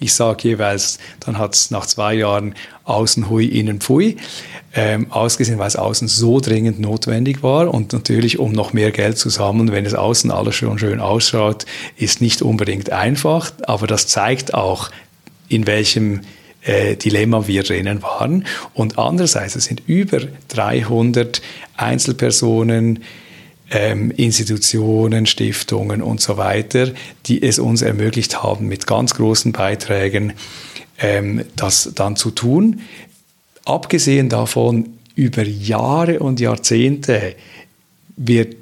Ich 0.00 0.14
sage 0.14 0.48
jeweils, 0.48 0.98
dann 1.20 1.38
hat 1.38 1.54
es 1.54 1.70
nach 1.70 1.86
zwei 1.86 2.14
Jahren 2.14 2.54
Außen 2.84 3.30
hui, 3.30 3.46
innen 3.46 3.80
pfui 3.80 4.16
ähm, 4.74 5.10
ausgesehen, 5.12 5.58
weil 5.58 5.68
es 5.68 5.76
außen 5.76 6.08
so 6.08 6.40
dringend 6.40 6.80
notwendig 6.80 7.42
war. 7.42 7.72
Und 7.72 7.92
natürlich, 7.92 8.38
um 8.38 8.52
noch 8.52 8.72
mehr 8.72 8.90
Geld 8.90 9.16
zu 9.16 9.28
sammeln, 9.28 9.70
wenn 9.70 9.86
es 9.86 9.94
außen 9.94 10.30
alles 10.30 10.56
schon 10.56 10.78
schön 10.78 11.00
ausschaut, 11.00 11.66
ist 11.96 12.20
nicht 12.20 12.42
unbedingt 12.42 12.90
einfach. 12.90 13.52
Aber 13.62 13.86
das 13.86 14.08
zeigt 14.08 14.54
auch, 14.54 14.90
in 15.48 15.66
welchem 15.66 16.22
äh, 16.62 16.96
Dilemma 16.96 17.46
wir 17.46 17.62
drinnen 17.62 18.02
waren. 18.02 18.46
Und 18.74 18.98
andererseits, 18.98 19.54
es 19.54 19.64
sind 19.64 19.82
über 19.86 20.20
300 20.48 21.42
Einzelpersonen, 21.76 23.04
ähm, 23.72 24.10
Institutionen, 24.10 25.26
Stiftungen 25.26 26.02
und 26.02 26.20
so 26.20 26.36
weiter, 26.36 26.92
die 27.26 27.42
es 27.42 27.58
uns 27.58 27.82
ermöglicht 27.82 28.42
haben, 28.42 28.68
mit 28.68 28.86
ganz 28.86 29.14
großen 29.14 29.52
Beiträgen 29.52 30.34
ähm, 30.98 31.44
das 31.56 31.92
dann 31.94 32.16
zu 32.16 32.30
tun. 32.30 32.80
Abgesehen 33.64 34.28
davon, 34.28 34.98
über 35.14 35.42
Jahre 35.42 36.20
und 36.20 36.40
Jahrzehnte 36.40 37.34
wird, 38.16 38.56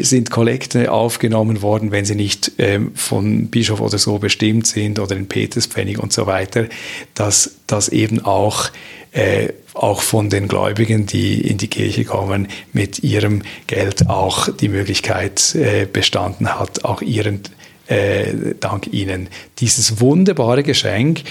sind 0.00 0.30
Kollekte 0.30 0.90
aufgenommen 0.90 1.62
worden, 1.62 1.92
wenn 1.92 2.04
sie 2.04 2.16
nicht 2.16 2.52
ähm, 2.58 2.92
von 2.94 3.46
Bischof 3.46 3.80
oder 3.80 3.98
so 3.98 4.18
bestimmt 4.18 4.66
sind 4.66 4.98
oder 4.98 5.16
in 5.16 5.28
Peterspfennig 5.28 5.98
und 5.98 6.12
so 6.12 6.26
weiter, 6.26 6.66
dass 7.14 7.56
das 7.66 7.88
eben 7.88 8.24
auch 8.24 8.70
äh, 9.18 9.52
auch 9.74 10.00
von 10.00 10.30
den 10.30 10.46
Gläubigen, 10.46 11.06
die 11.06 11.40
in 11.40 11.58
die 11.58 11.66
Kirche 11.66 12.04
kommen, 12.04 12.46
mit 12.72 13.00
ihrem 13.00 13.42
Geld 13.66 14.08
auch 14.08 14.48
die 14.48 14.68
Möglichkeit 14.68 15.56
äh, 15.56 15.86
bestanden 15.86 16.58
hat, 16.58 16.84
auch 16.84 17.02
ihren 17.02 17.40
äh, 17.88 18.54
dank 18.60 18.92
Ihnen 18.92 19.28
dieses 19.58 20.00
wunderbare 20.00 20.62
Geschenk, 20.62 21.22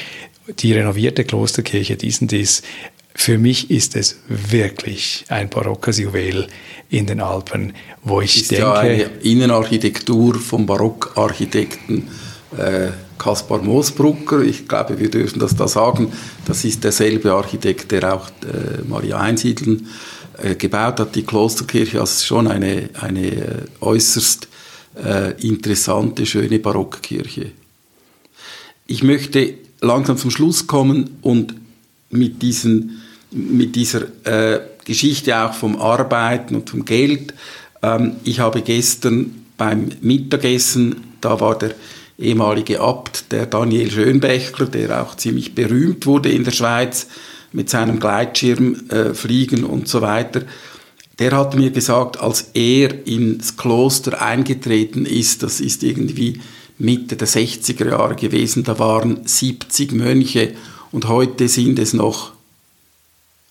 die 0.60 0.74
renovierte 0.74 1.24
Klosterkirche 1.24 1.96
Diesendis. 1.96 2.62
Für 3.16 3.38
mich 3.38 3.72
ist 3.72 3.96
es 3.96 4.20
wirklich 4.28 5.24
ein 5.30 5.50
barockes 5.50 6.00
Juwel 6.00 6.48
in 6.90 7.06
den 7.06 7.22
Alpen, 7.22 7.74
wo 8.04 8.20
ich 8.20 8.36
ist 8.42 8.52
denke. 8.52 8.64
Ja 8.64 8.74
eine 8.74 9.04
Innenarchitektur 9.24 10.36
vom 10.36 10.66
Barockarchitekten 10.66 12.10
äh, 12.56 12.92
Kaspar 13.18 13.62
Moosbrucker. 13.62 14.42
Ich 14.42 14.68
glaube, 14.68 15.00
wir 15.00 15.10
dürfen 15.10 15.40
das 15.40 15.56
da 15.56 15.68
sagen. 15.68 16.12
Das 16.46 16.64
ist 16.64 16.84
derselbe 16.84 17.34
Architekt, 17.34 17.92
der 17.92 18.14
auch 18.14 18.30
äh, 18.30 18.84
Maria 18.88 19.18
Einsiedeln 19.18 19.88
äh, 20.42 20.56
gebaut 20.56 21.00
hat, 21.00 21.16
die 21.16 21.24
Klosterkirche. 21.24 22.00
Also 22.00 22.26
schon 22.26 22.48
eine, 22.48 22.90
eine 23.00 23.28
äh, 23.28 23.66
äußerst 23.82 24.48
äh, 25.04 25.42
interessante, 25.46 26.26
schöne 26.26 26.60
Barockkirche. 26.60 27.52
Ich 28.86 29.04
möchte 29.04 29.56
langsam 29.82 30.18
zum 30.18 30.32
Schluss 30.32 30.68
kommen 30.68 31.18
und 31.22 31.56
mit, 32.10 32.42
diesen, 32.42 33.02
mit 33.32 33.76
dieser 33.76 34.04
äh, 34.24 34.62
Geschichte 34.86 35.38
auch 35.38 35.54
vom 35.54 35.76
Arbeiten 35.76 36.56
und 36.56 36.70
vom 36.70 36.86
Geld. 36.86 37.34
Ähm, 37.82 38.16
ich 38.24 38.40
habe 38.40 38.62
gestern 38.62 39.44
beim 39.58 39.90
Mittagessen, 40.02 41.14
da 41.20 41.40
war 41.40 41.58
der 41.58 41.76
ehemalige 42.18 42.80
Abt, 42.80 43.32
der 43.32 43.46
Daniel 43.46 43.92
Schönbächler, 43.92 44.66
der 44.66 45.04
auch 45.04 45.16
ziemlich 45.16 45.54
berühmt 45.56 46.06
wurde 46.06 46.30
in 46.30 46.44
der 46.44 46.52
Schweiz 46.52 47.08
mit 47.52 47.70
seinem 47.70 48.00
Gleitschirm 48.00 48.90
äh, 48.90 49.14
fliegen 49.14 49.64
und 49.64 49.88
so 49.88 50.02
weiter. 50.02 50.42
Der 51.20 51.36
hat 51.36 51.56
mir 51.56 51.72
gesagt, 51.72 52.20
als 52.20 52.52
er 52.54 53.08
ins 53.08 53.58
Kloster 53.58 54.22
eingetreten 54.22 55.06
ist, 55.06 55.44
das 55.44 55.60
ist 55.60 55.84
irgendwie 55.84 56.40
Mitte 56.78 57.16
der 57.16 57.28
60er 57.28 57.90
Jahre 57.90 58.16
gewesen, 58.16 58.64
da 58.64 58.78
waren 58.78 59.26
70 59.26 59.94
Mönche 59.94 60.54
und 60.92 61.08
heute 61.08 61.48
sind 61.48 61.80
es 61.80 61.94
noch, 61.94 62.34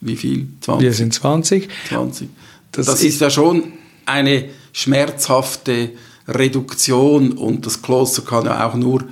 wie 0.01 0.17
viel? 0.17 0.47
20? 0.61 0.85
Wir 0.85 0.93
sind 0.93 1.15
20. 1.15 1.69
20. 1.89 2.29
Das, 2.71 2.87
das 2.87 3.03
ist 3.03 3.21
ja 3.21 3.31
schon 3.31 3.73
eine 4.05 4.49
schmerzhafte 4.73 5.91
Reduktion 6.29 7.33
und 7.33 7.67
das 7.67 7.83
Kloster 7.83 8.23
kann 8.23 8.47
ja 8.47 8.69
auch 8.69 8.75
nur 8.75 9.05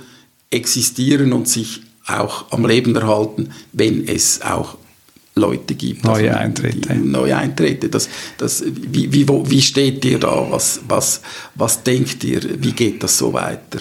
existieren 0.49 1.33
und 1.33 1.47
sich 1.47 1.81
auch 2.07 2.51
am 2.51 2.65
Leben 2.65 2.95
erhalten, 2.95 3.51
wenn 3.73 4.07
es 4.07 4.41
auch 4.41 4.77
Leute 5.35 5.75
gibt. 5.75 6.03
Neue 6.03 6.31
also, 6.31 6.39
Eintritte. 6.39 6.95
Neue 6.95 7.35
Eintritte. 7.35 7.89
Das, 7.89 8.09
das, 8.37 8.63
wie, 8.65 9.11
wie, 9.11 9.27
wo, 9.27 9.49
wie 9.49 9.61
steht 9.61 10.05
ihr 10.05 10.19
da? 10.19 10.47
Was, 10.49 10.81
was, 10.87 11.21
was 11.55 11.83
denkt 11.83 12.23
ihr? 12.23 12.41
Wie 12.63 12.71
geht 12.71 13.03
das 13.03 13.17
so 13.17 13.33
weiter? 13.33 13.79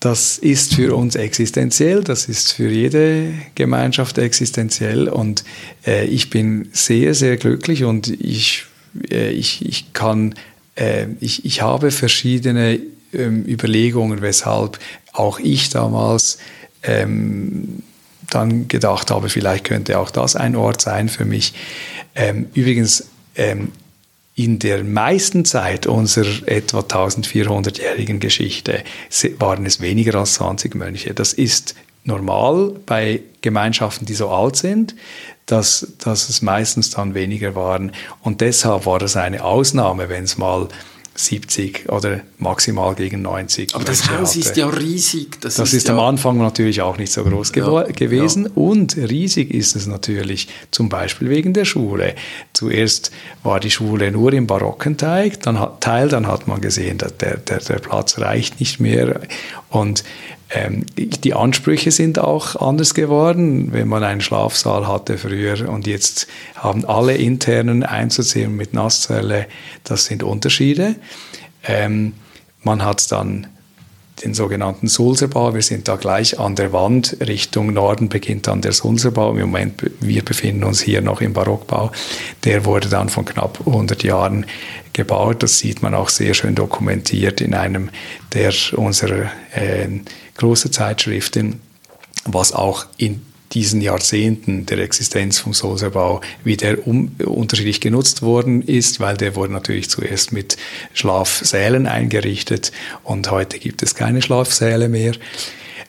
Das 0.00 0.38
ist 0.38 0.74
für 0.74 0.96
uns 0.96 1.14
existenziell, 1.14 2.02
das 2.02 2.28
ist 2.28 2.54
für 2.54 2.68
jede 2.68 3.34
Gemeinschaft 3.54 4.18
existenziell 4.18 5.08
und 5.08 5.44
äh, 5.86 6.06
ich 6.06 6.28
bin 6.28 6.70
sehr, 6.72 7.14
sehr 7.14 7.36
glücklich 7.36 7.84
und 7.84 8.08
ich, 8.08 8.64
äh, 9.12 9.30
ich, 9.30 9.64
ich 9.64 9.92
kann, 9.92 10.34
äh, 10.76 11.06
ich, 11.20 11.44
ich 11.44 11.62
habe 11.62 11.90
verschiedene 11.90 12.80
ähm, 13.12 13.44
Überlegungen, 13.46 14.22
weshalb 14.22 14.78
auch 15.12 15.38
ich 15.38 15.70
damals 15.70 16.38
ähm, 16.82 17.82
dann 18.30 18.68
gedacht 18.68 19.10
habe, 19.10 19.28
vielleicht 19.28 19.64
könnte 19.64 19.98
auch 19.98 20.10
das 20.10 20.36
ein 20.36 20.56
Ort 20.56 20.80
sein 20.80 21.08
für 21.08 21.24
mich. 21.24 21.52
Ähm, 22.14 22.46
übrigens, 22.54 23.06
ähm, 23.36 23.72
in 24.34 24.58
der 24.58 24.82
meisten 24.82 25.44
Zeit 25.44 25.86
unserer 25.86 26.48
etwa 26.48 26.80
1400-jährigen 26.80 28.18
Geschichte 28.18 28.82
waren 29.38 29.66
es 29.66 29.80
weniger 29.80 30.18
als 30.18 30.34
20 30.34 30.74
Mönche. 30.74 31.12
Das 31.12 31.34
ist 31.34 31.74
normal 32.04 32.74
bei 32.86 33.20
Gemeinschaften, 33.42 34.06
die 34.06 34.14
so 34.14 34.30
alt 34.30 34.56
sind, 34.56 34.94
dass, 35.46 35.86
dass 35.98 36.28
es 36.28 36.42
meistens 36.42 36.90
dann 36.90 37.14
weniger 37.14 37.54
waren. 37.54 37.92
Und 38.22 38.40
deshalb 38.40 38.86
war 38.86 38.98
das 38.98 39.16
eine 39.16 39.44
Ausnahme, 39.44 40.08
wenn 40.08 40.24
es 40.24 40.38
mal 40.38 40.68
70 41.14 41.90
oder 41.90 42.20
maximal 42.38 42.94
gegen 42.94 43.20
90. 43.22 43.74
Aber 43.74 43.84
das 43.84 44.10
Haus 44.10 44.30
hatte. 44.30 44.38
ist 44.38 44.56
ja 44.56 44.66
riesig. 44.66 45.40
Das, 45.42 45.56
das 45.56 45.68
ist, 45.68 45.84
ist, 45.84 45.90
am 45.90 45.98
Anfang 45.98 46.38
natürlich 46.38 46.80
auch 46.80 46.96
nicht 46.96 47.12
so 47.12 47.22
groß 47.22 47.52
ja, 47.54 47.82
gewesen. 47.82 48.44
Ja. 48.44 48.50
Und 48.54 48.96
riesig 48.96 49.52
ist 49.52 49.76
es 49.76 49.86
natürlich 49.86 50.48
zum 50.70 50.88
Beispiel 50.88 51.28
wegen 51.28 51.52
der 51.52 51.66
Schule. 51.66 52.14
Zuerst 52.54 53.10
war 53.42 53.60
die 53.60 53.70
Schule 53.70 54.10
nur 54.10 54.32
im 54.32 54.46
barocken 54.46 54.96
Teil, 54.96 55.32
dann 55.42 55.58
hat, 55.58 55.82
Teil, 55.82 56.08
dann 56.08 56.26
hat 56.26 56.48
man 56.48 56.62
gesehen, 56.62 56.96
dass 56.96 57.16
der, 57.18 57.36
der, 57.36 57.58
der 57.58 57.78
Platz 57.78 58.18
reicht 58.18 58.58
nicht 58.58 58.80
mehr. 58.80 59.20
Und 59.68 60.04
ähm, 60.54 60.84
die 60.96 61.34
Ansprüche 61.34 61.90
sind 61.90 62.18
auch 62.18 62.56
anders 62.56 62.94
geworden, 62.94 63.72
wenn 63.72 63.88
man 63.88 64.04
einen 64.04 64.20
Schlafsaal 64.20 64.86
hatte 64.86 65.16
früher 65.16 65.68
und 65.68 65.86
jetzt 65.86 66.26
haben 66.56 66.84
alle 66.84 67.14
internen 67.14 67.82
Einzelzimmer 67.82 68.52
mit 68.52 68.74
Nasszelle, 68.74 69.46
das 69.84 70.04
sind 70.04 70.22
Unterschiede. 70.22 70.96
Ähm, 71.64 72.14
man 72.62 72.84
hat 72.84 73.10
dann 73.10 73.46
den 74.22 74.34
sogenannten 74.34 74.88
Sulzerbau. 74.88 75.54
Wir 75.54 75.62
sind 75.62 75.88
da 75.88 75.96
gleich 75.96 76.38
an 76.38 76.54
der 76.54 76.72
Wand. 76.72 77.16
Richtung 77.26 77.72
Norden 77.72 78.08
beginnt 78.08 78.46
dann 78.46 78.60
der 78.60 78.72
Sulzerbau. 78.72 79.32
Im 79.32 79.40
Moment, 79.40 79.82
wir 80.00 80.24
befinden 80.24 80.64
uns 80.64 80.80
hier 80.80 81.00
noch 81.00 81.20
im 81.20 81.32
Barockbau. 81.32 81.90
Der 82.44 82.64
wurde 82.64 82.88
dann 82.88 83.08
von 83.08 83.24
knapp 83.24 83.58
100 83.66 84.02
Jahren 84.04 84.46
gebaut. 84.92 85.42
Das 85.42 85.58
sieht 85.58 85.82
man 85.82 85.94
auch 85.94 86.08
sehr 86.08 86.34
schön 86.34 86.54
dokumentiert 86.54 87.40
in 87.40 87.54
einem 87.54 87.90
der 88.32 88.52
unserer 88.76 89.30
äh, 89.54 89.88
großen 90.36 90.72
Zeitschriften, 90.72 91.60
was 92.24 92.52
auch 92.52 92.86
in 92.96 93.22
diesen 93.52 93.80
Jahrzehnten 93.80 94.66
der 94.66 94.78
Existenz 94.78 95.38
vom 95.38 95.52
Soserbau 95.52 96.20
wieder 96.42 96.86
um, 96.86 97.14
unterschiedlich 97.24 97.80
genutzt 97.80 98.22
worden 98.22 98.62
ist, 98.62 99.00
weil 99.00 99.16
der 99.16 99.36
wurde 99.36 99.52
natürlich 99.52 99.90
zuerst 99.90 100.32
mit 100.32 100.56
Schlafsälen 100.94 101.86
eingerichtet 101.86 102.72
und 103.02 103.30
heute 103.30 103.58
gibt 103.58 103.82
es 103.82 103.94
keine 103.94 104.22
Schlafsäle 104.22 104.88
mehr. 104.88 105.12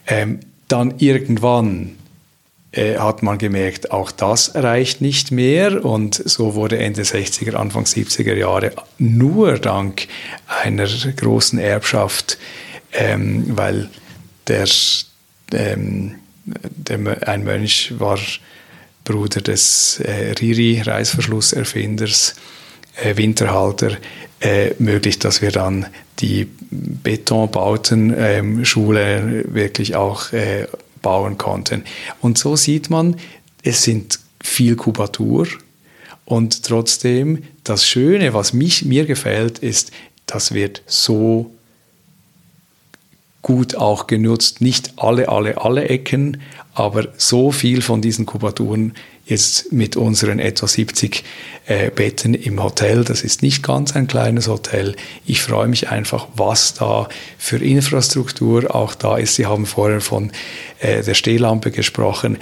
Ähm, 0.08 0.42
dann 0.68 0.96
irgendwann 0.98 1.96
äh, 2.74 2.98
hat 2.98 3.24
man 3.24 3.38
gemerkt, 3.38 3.92
auch 3.92 4.12
das 4.12 4.56
reicht 4.56 5.00
nicht 5.00 5.32
mehr 5.32 5.86
und 5.86 6.16
so 6.16 6.56
wurde 6.56 6.80
Ende 6.80 7.04
60er, 7.04 7.54
Anfang 7.54 7.86
70er 7.86 8.34
Jahre 8.34 8.74
nur 8.98 9.60
dank 9.60 10.08
einer 10.64 10.88
großen 10.88 11.60
Erbschaft, 11.60 12.38
ähm, 12.92 13.46
weil 13.50 13.90
der, 14.48 14.68
ähm, 15.54 16.16
der, 16.46 17.28
ein 17.28 17.44
Mönch 17.44 17.94
war 17.98 18.20
Bruder 19.04 19.42
des 19.42 20.00
äh, 20.00 20.32
Riri, 20.40 20.82
Reißverschlusserfinders, 20.82 22.36
äh, 23.02 23.18
Winterhalter, 23.18 23.98
äh, 24.40 24.72
möglich, 24.80 25.20
dass 25.20 25.42
wir 25.42 25.52
dann 25.52 25.88
die 26.20 26.48
Betonbauten 26.70 28.14
ähm, 28.18 28.64
wirklich 28.64 29.96
auch 29.96 30.32
äh, 30.32 30.68
bauen 31.02 31.38
konnten. 31.38 31.84
Und 32.22 32.38
so 32.38 32.56
sieht 32.56 32.90
man, 32.90 33.18
es 33.62 33.84
sind 33.84 34.20
viel 34.42 34.76
Kubatur 34.76 35.48
und 36.26 36.64
trotzdem 36.64 37.44
das 37.64 37.88
Schöne, 37.88 38.34
was 38.34 38.54
mich, 38.54 38.86
mir 38.86 39.06
gefällt, 39.06 39.60
ist, 39.60 39.92
das 40.26 40.54
wird 40.54 40.82
so 40.86 41.52
gut 43.44 43.76
auch 43.76 44.08
genutzt. 44.08 44.62
Nicht 44.62 44.94
alle, 44.96 45.30
alle, 45.30 45.62
alle 45.62 45.88
Ecken, 45.90 46.42
aber 46.74 47.10
so 47.18 47.52
viel 47.52 47.84
von 47.84 48.02
diesen 48.02 48.26
Kubaturen 48.26 48.94
jetzt 49.26 49.72
mit 49.72 49.96
unseren 49.96 50.40
etwa 50.40 50.68
70 50.68 51.24
äh, 51.68 51.92
Betten 51.92 52.34
im 52.34 52.62
Hotel. 52.62 53.04
Das 53.04 53.22
ist 53.22 53.42
nicht 53.42 53.62
ganz 53.64 53.96
ein 53.96 54.08
kleines 54.08 54.48
Hotel. 54.48 54.96
Ich 55.26 55.42
freue 55.42 55.68
mich 55.68 55.90
einfach, 55.90 56.28
was 56.36 56.74
da 56.74 57.08
für 57.38 57.58
Infrastruktur 57.58 58.74
auch 58.76 58.96
da 58.96 59.18
ist. 59.18 59.36
Sie 59.36 59.46
haben 59.46 59.66
vorher 59.66 60.02
von 60.02 60.32
äh, 60.80 61.04
der 61.04 61.14
Stehlampe 61.14 61.72
gesprochen. 61.72 62.38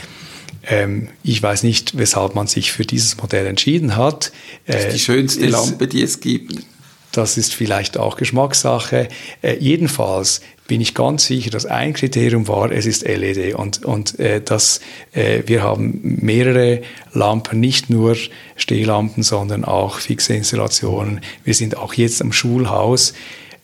Ähm, 0.67 1.09
ich 1.23 1.41
weiß 1.41 1.63
nicht, 1.63 1.97
weshalb 1.97 2.35
man 2.35 2.47
sich 2.47 2.71
für 2.71 2.85
dieses 2.85 3.17
Modell 3.17 3.45
entschieden 3.47 3.95
hat. 3.95 4.31
Das 4.65 4.85
ist 4.85 4.93
die 4.93 4.99
schönste 4.99 5.45
ist, 5.45 5.51
Lampe, 5.51 5.87
die 5.87 6.01
es 6.01 6.19
gibt. 6.19 6.63
Das 7.11 7.37
ist 7.37 7.53
vielleicht 7.53 7.97
auch 7.97 8.15
Geschmackssache. 8.15 9.09
Äh, 9.41 9.57
jedenfalls 9.59 10.41
bin 10.67 10.79
ich 10.79 10.93
ganz 10.93 11.25
sicher, 11.25 11.49
dass 11.49 11.65
ein 11.65 11.93
Kriterium 11.93 12.47
war, 12.47 12.71
es 12.71 12.85
ist 12.85 13.05
LED 13.05 13.55
und, 13.55 13.83
und 13.83 14.17
äh, 14.19 14.39
dass 14.41 14.79
äh, 15.11 15.43
wir 15.45 15.63
haben 15.63 15.99
mehrere 16.01 16.81
Lampen, 17.11 17.59
nicht 17.59 17.89
nur 17.89 18.15
Stehlampen, 18.55 19.23
sondern 19.23 19.65
auch 19.65 19.97
fixe 19.97 20.33
Installationen. 20.33 21.19
Wir 21.43 21.55
sind 21.55 21.75
auch 21.75 21.93
jetzt 21.93 22.21
am 22.21 22.31
Schulhaus 22.31 23.13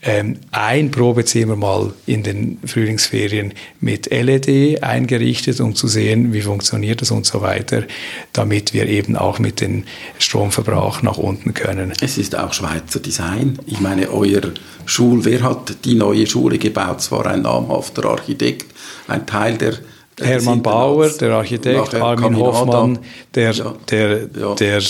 ähm, 0.03 0.37
ein 0.51 0.91
Probezimmer 0.91 1.55
mal 1.55 1.91
in 2.05 2.21
den 2.21 2.59
Frühlingsferien 2.65 3.53
mit 3.79 4.11
LED 4.11 4.83
eingerichtet, 4.83 5.59
um 5.59 5.73
zu 5.73 5.87
sehen, 5.87 6.33
wie 6.33 6.41
funktioniert 6.41 7.01
das 7.01 7.09
und 7.09 7.25
so 7.25 7.41
weiter, 7.41 7.83
damit 8.31 8.73
wir 8.73 8.87
eben 8.87 9.15
auch 9.15 9.39
mit 9.39 9.59
dem 9.59 9.85
Stromverbrauch 10.19 11.01
nach 11.01 11.17
unten 11.17 11.53
können. 11.53 11.93
Es 11.99 12.17
ist 12.17 12.35
auch 12.37 12.53
Schweizer 12.53 12.99
Design. 12.99 13.57
Ich 13.65 13.79
meine, 13.79 14.11
euer 14.11 14.41
Schul, 14.85 15.25
wer 15.25 15.41
hat 15.41 15.83
die 15.83 15.95
neue 15.95 16.27
Schule 16.27 16.59
gebaut? 16.59 17.01
Zwar 17.01 17.25
ein 17.25 17.41
namhafter 17.41 18.05
Architekt, 18.05 18.67
ein 19.07 19.25
Teil 19.25 19.57
der 19.57 19.79
Hermann 20.21 20.63
Bauer, 20.63 21.09
der 21.09 21.31
Architekt, 21.33 21.95
Armin 21.95 22.37
Hoffmann, 22.37 22.99
der, 23.35 23.53
der, 23.89 24.29
ja. 24.39 24.55
der 24.55 24.81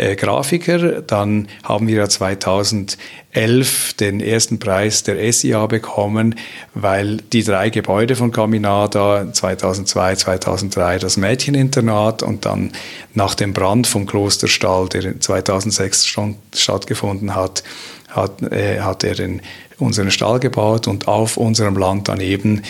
äh, 0.00 0.16
Grafiker. 0.16 1.02
Dann 1.02 1.48
haben 1.62 1.86
wir 1.86 1.96
ja 1.96 2.08
2011 2.08 3.94
den 3.94 4.20
ersten 4.20 4.58
Preis 4.58 5.02
der 5.02 5.32
SIA 5.32 5.66
bekommen, 5.66 6.34
weil 6.74 7.18
die 7.18 7.44
drei 7.44 7.70
Gebäude 7.70 8.16
von 8.16 8.32
Caminada 8.32 9.32
2002, 9.32 10.16
2003 10.16 10.98
das 10.98 11.16
Mädcheninternat 11.16 12.22
und 12.22 12.46
dann 12.46 12.72
nach 13.14 13.34
dem 13.34 13.52
Brand 13.52 13.86
vom 13.86 14.06
Klosterstall, 14.06 14.88
der 14.88 15.20
2006 15.20 16.06
stattgefunden 16.54 17.34
hat, 17.34 17.62
hat, 18.10 18.42
äh, 18.42 18.80
hat 18.80 19.04
er 19.04 19.14
den 19.14 19.42
unseren 19.80 20.10
Stall 20.10 20.40
gebaut 20.40 20.86
und 20.86 21.08
auf 21.08 21.36
unserem 21.36 21.76
Land 21.76 22.08
daneben 22.08 22.62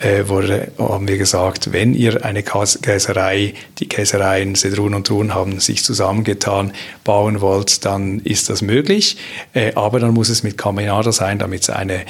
äh, 0.00 0.28
wurde, 0.28 0.70
haben 0.78 1.08
wir 1.08 1.16
gesagt, 1.16 1.72
wenn 1.72 1.94
ihr 1.94 2.24
eine 2.24 2.42
Käserei, 2.42 3.54
die 3.78 3.88
Käsereien 3.88 4.54
Sedrun 4.54 4.94
und 4.94 5.06
Thun 5.06 5.34
haben 5.34 5.60
sich 5.60 5.82
zusammengetan, 5.82 6.72
bauen 7.04 7.40
wollt, 7.40 7.84
dann 7.84 8.20
ist 8.20 8.50
das 8.50 8.62
möglich. 8.62 9.16
Äh, 9.54 9.72
aber 9.74 9.98
dann 9.98 10.12
muss 10.12 10.28
es 10.28 10.42
mit 10.42 10.58
Caminada 10.58 11.10
sein, 11.12 11.38
damit 11.38 11.62
es 11.62 11.70
eine 11.70 12.04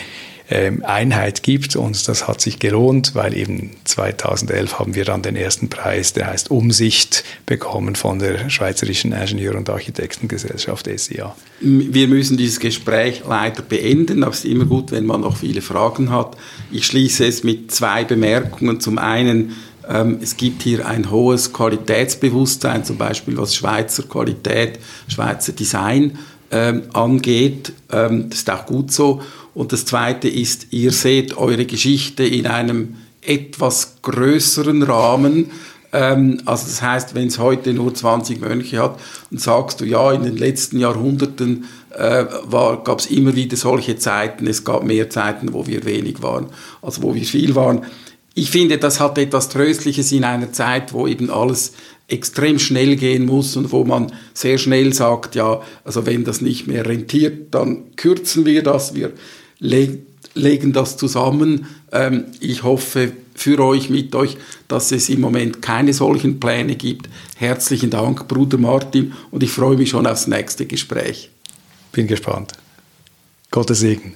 Einheit 0.51 1.43
gibt 1.43 1.77
und 1.77 2.09
das 2.09 2.27
hat 2.27 2.41
sich 2.41 2.59
gelohnt, 2.59 3.15
weil 3.15 3.37
eben 3.37 3.73
2011 3.85 4.79
haben 4.79 4.95
wir 4.95 5.05
dann 5.05 5.21
den 5.21 5.37
ersten 5.37 5.69
Preis, 5.69 6.15
der 6.15 6.29
heißt 6.29 6.51
Umsicht, 6.51 7.23
bekommen 7.45 7.97
von 7.97 8.19
der 8.19 8.49
Schweizerischen 8.49 9.13
Ingenieur- 9.13 9.57
und 9.57 9.69
Architektengesellschaft 9.69 10.89
SIA. 10.97 11.37
Wir 11.61 12.09
müssen 12.09 12.39
dieses 12.39 12.61
Gespräch 12.61 13.23
leider 13.29 13.61
beenden, 13.61 14.23
aber 14.23 14.33
es 14.33 14.39
ist 14.39 14.51
immer 14.51 14.65
gut, 14.65 14.91
wenn 14.91 15.05
man 15.05 15.21
noch 15.21 15.37
viele 15.37 15.61
Fragen 15.61 16.11
hat. 16.11 16.39
Ich 16.71 16.87
schließe 16.87 17.27
es 17.27 17.45
mit 17.45 17.71
zwei 17.71 18.05
Bemerkungen. 18.05 18.81
Zum 18.81 18.97
einen, 18.97 19.55
ähm, 19.87 20.19
es 20.23 20.39
gibt 20.39 20.63
hier 20.63 20.87
ein 20.87 21.11
hohes 21.11 21.53
Qualitätsbewusstsein, 21.53 22.85
zum 22.85 22.97
Beispiel 22.97 23.37
was 23.37 23.55
Schweizer 23.55 24.05
Qualität, 24.05 24.79
Schweizer 25.09 25.53
Design 25.53 26.19
ähm, 26.51 26.85
angeht. 26.95 27.73
Ähm, 27.93 28.31
das 28.31 28.39
ist 28.39 28.51
auch 28.51 28.65
gut 28.65 28.93
so. 28.93 29.21
Und 29.59 29.73
das 29.73 29.85
Zweite 29.85 30.29
ist, 30.29 30.69
ihr 30.71 30.93
seht 30.93 31.37
eure 31.37 31.67
Geschichte 31.67 32.23
in 32.23 32.47
einem 32.47 32.95
etwas 33.21 33.97
größeren 34.03 34.85
Rahmen. 34.85 35.51
Ähm, 35.93 36.41
also 36.45 36.67
das 36.67 36.81
heißt, 36.81 37.17
wenn 37.17 37.27
es 37.27 37.41
heute 37.41 37.75
nur 37.75 37.93
20 37.93 38.41
Mönche 38.41 38.81
hat, 38.81 39.01
dann 39.33 39.41
sagst 39.41 39.81
du, 39.81 39.85
ja, 39.85 40.13
in 40.13 40.23
den 40.23 40.37
letzten 40.37 40.79
Jahrhunderten 40.79 41.65
äh, 41.93 42.25
gab 42.49 43.01
es 43.01 43.07
immer 43.07 43.35
wieder 43.35 43.57
solche 43.57 43.97
Zeiten. 43.97 44.47
Es 44.47 44.63
gab 44.63 44.85
mehr 44.85 45.11
Zeiten, 45.11 45.53
wo 45.53 45.67
wir 45.67 45.85
wenig 45.85 46.23
waren, 46.23 46.47
als 46.81 47.03
wo 47.03 47.17
wir 47.17 47.25
viel 47.25 47.57
waren. 47.57 47.85
Ich 48.35 48.53
finde, 48.53 48.79
das 48.79 49.01
hat 49.01 49.19
etwas 49.19 49.49
Tröstliches 49.49 50.13
in 50.13 50.23
einer 50.23 50.53
Zeit, 50.53 50.93
wo 50.93 51.09
eben 51.09 51.31
alles 51.31 51.73
extrem 52.07 52.61
schnell 52.61 52.95
gehen 52.95 53.27
muss 53.27 53.57
und 53.57 53.73
wo 53.73 53.85
man 53.85 54.13
sehr 54.35 54.59
schnell 54.59 54.93
sagt, 54.93 55.35
ja, 55.35 55.61
also 55.83 56.07
wenn 56.07 56.23
das 56.23 56.43
nicht 56.43 56.69
mehr 56.69 56.87
rentiert, 56.87 57.53
dann 57.53 57.97
kürzen 57.97 58.47
wir 58.47 58.63
das, 58.63 58.95
wir 58.95 59.13
le 59.59 59.99
legen 60.35 60.73
das 60.73 60.97
zusammen. 60.97 61.67
Ähm, 61.93 62.27
ich 62.41 62.63
hoffe 62.63 63.13
für 63.35 63.59
euch, 63.61 63.91
mit 63.91 64.15
euch, 64.15 64.37
dass 64.69 64.93
es 64.93 65.09
im 65.09 65.21
Moment 65.21 65.63
keine 65.63 65.93
solchen 65.93 66.41
Pläne 66.41 66.77
gibt. 66.77 67.09
Herzlichen 67.37 67.91
Dank, 67.91 68.29
Bruder 68.29 68.59
Martin, 68.59 69.13
und 69.31 69.43
ich 69.43 69.51
freue 69.51 69.77
mich 69.77 69.91
schon 69.91 70.07
aufs 70.07 70.27
nächste 70.27 70.67
Gespräch. 70.67 71.31
Bin 71.93 72.07
gespannt. 72.07 72.53
Gottes 73.51 73.81
Segen. 73.81 74.15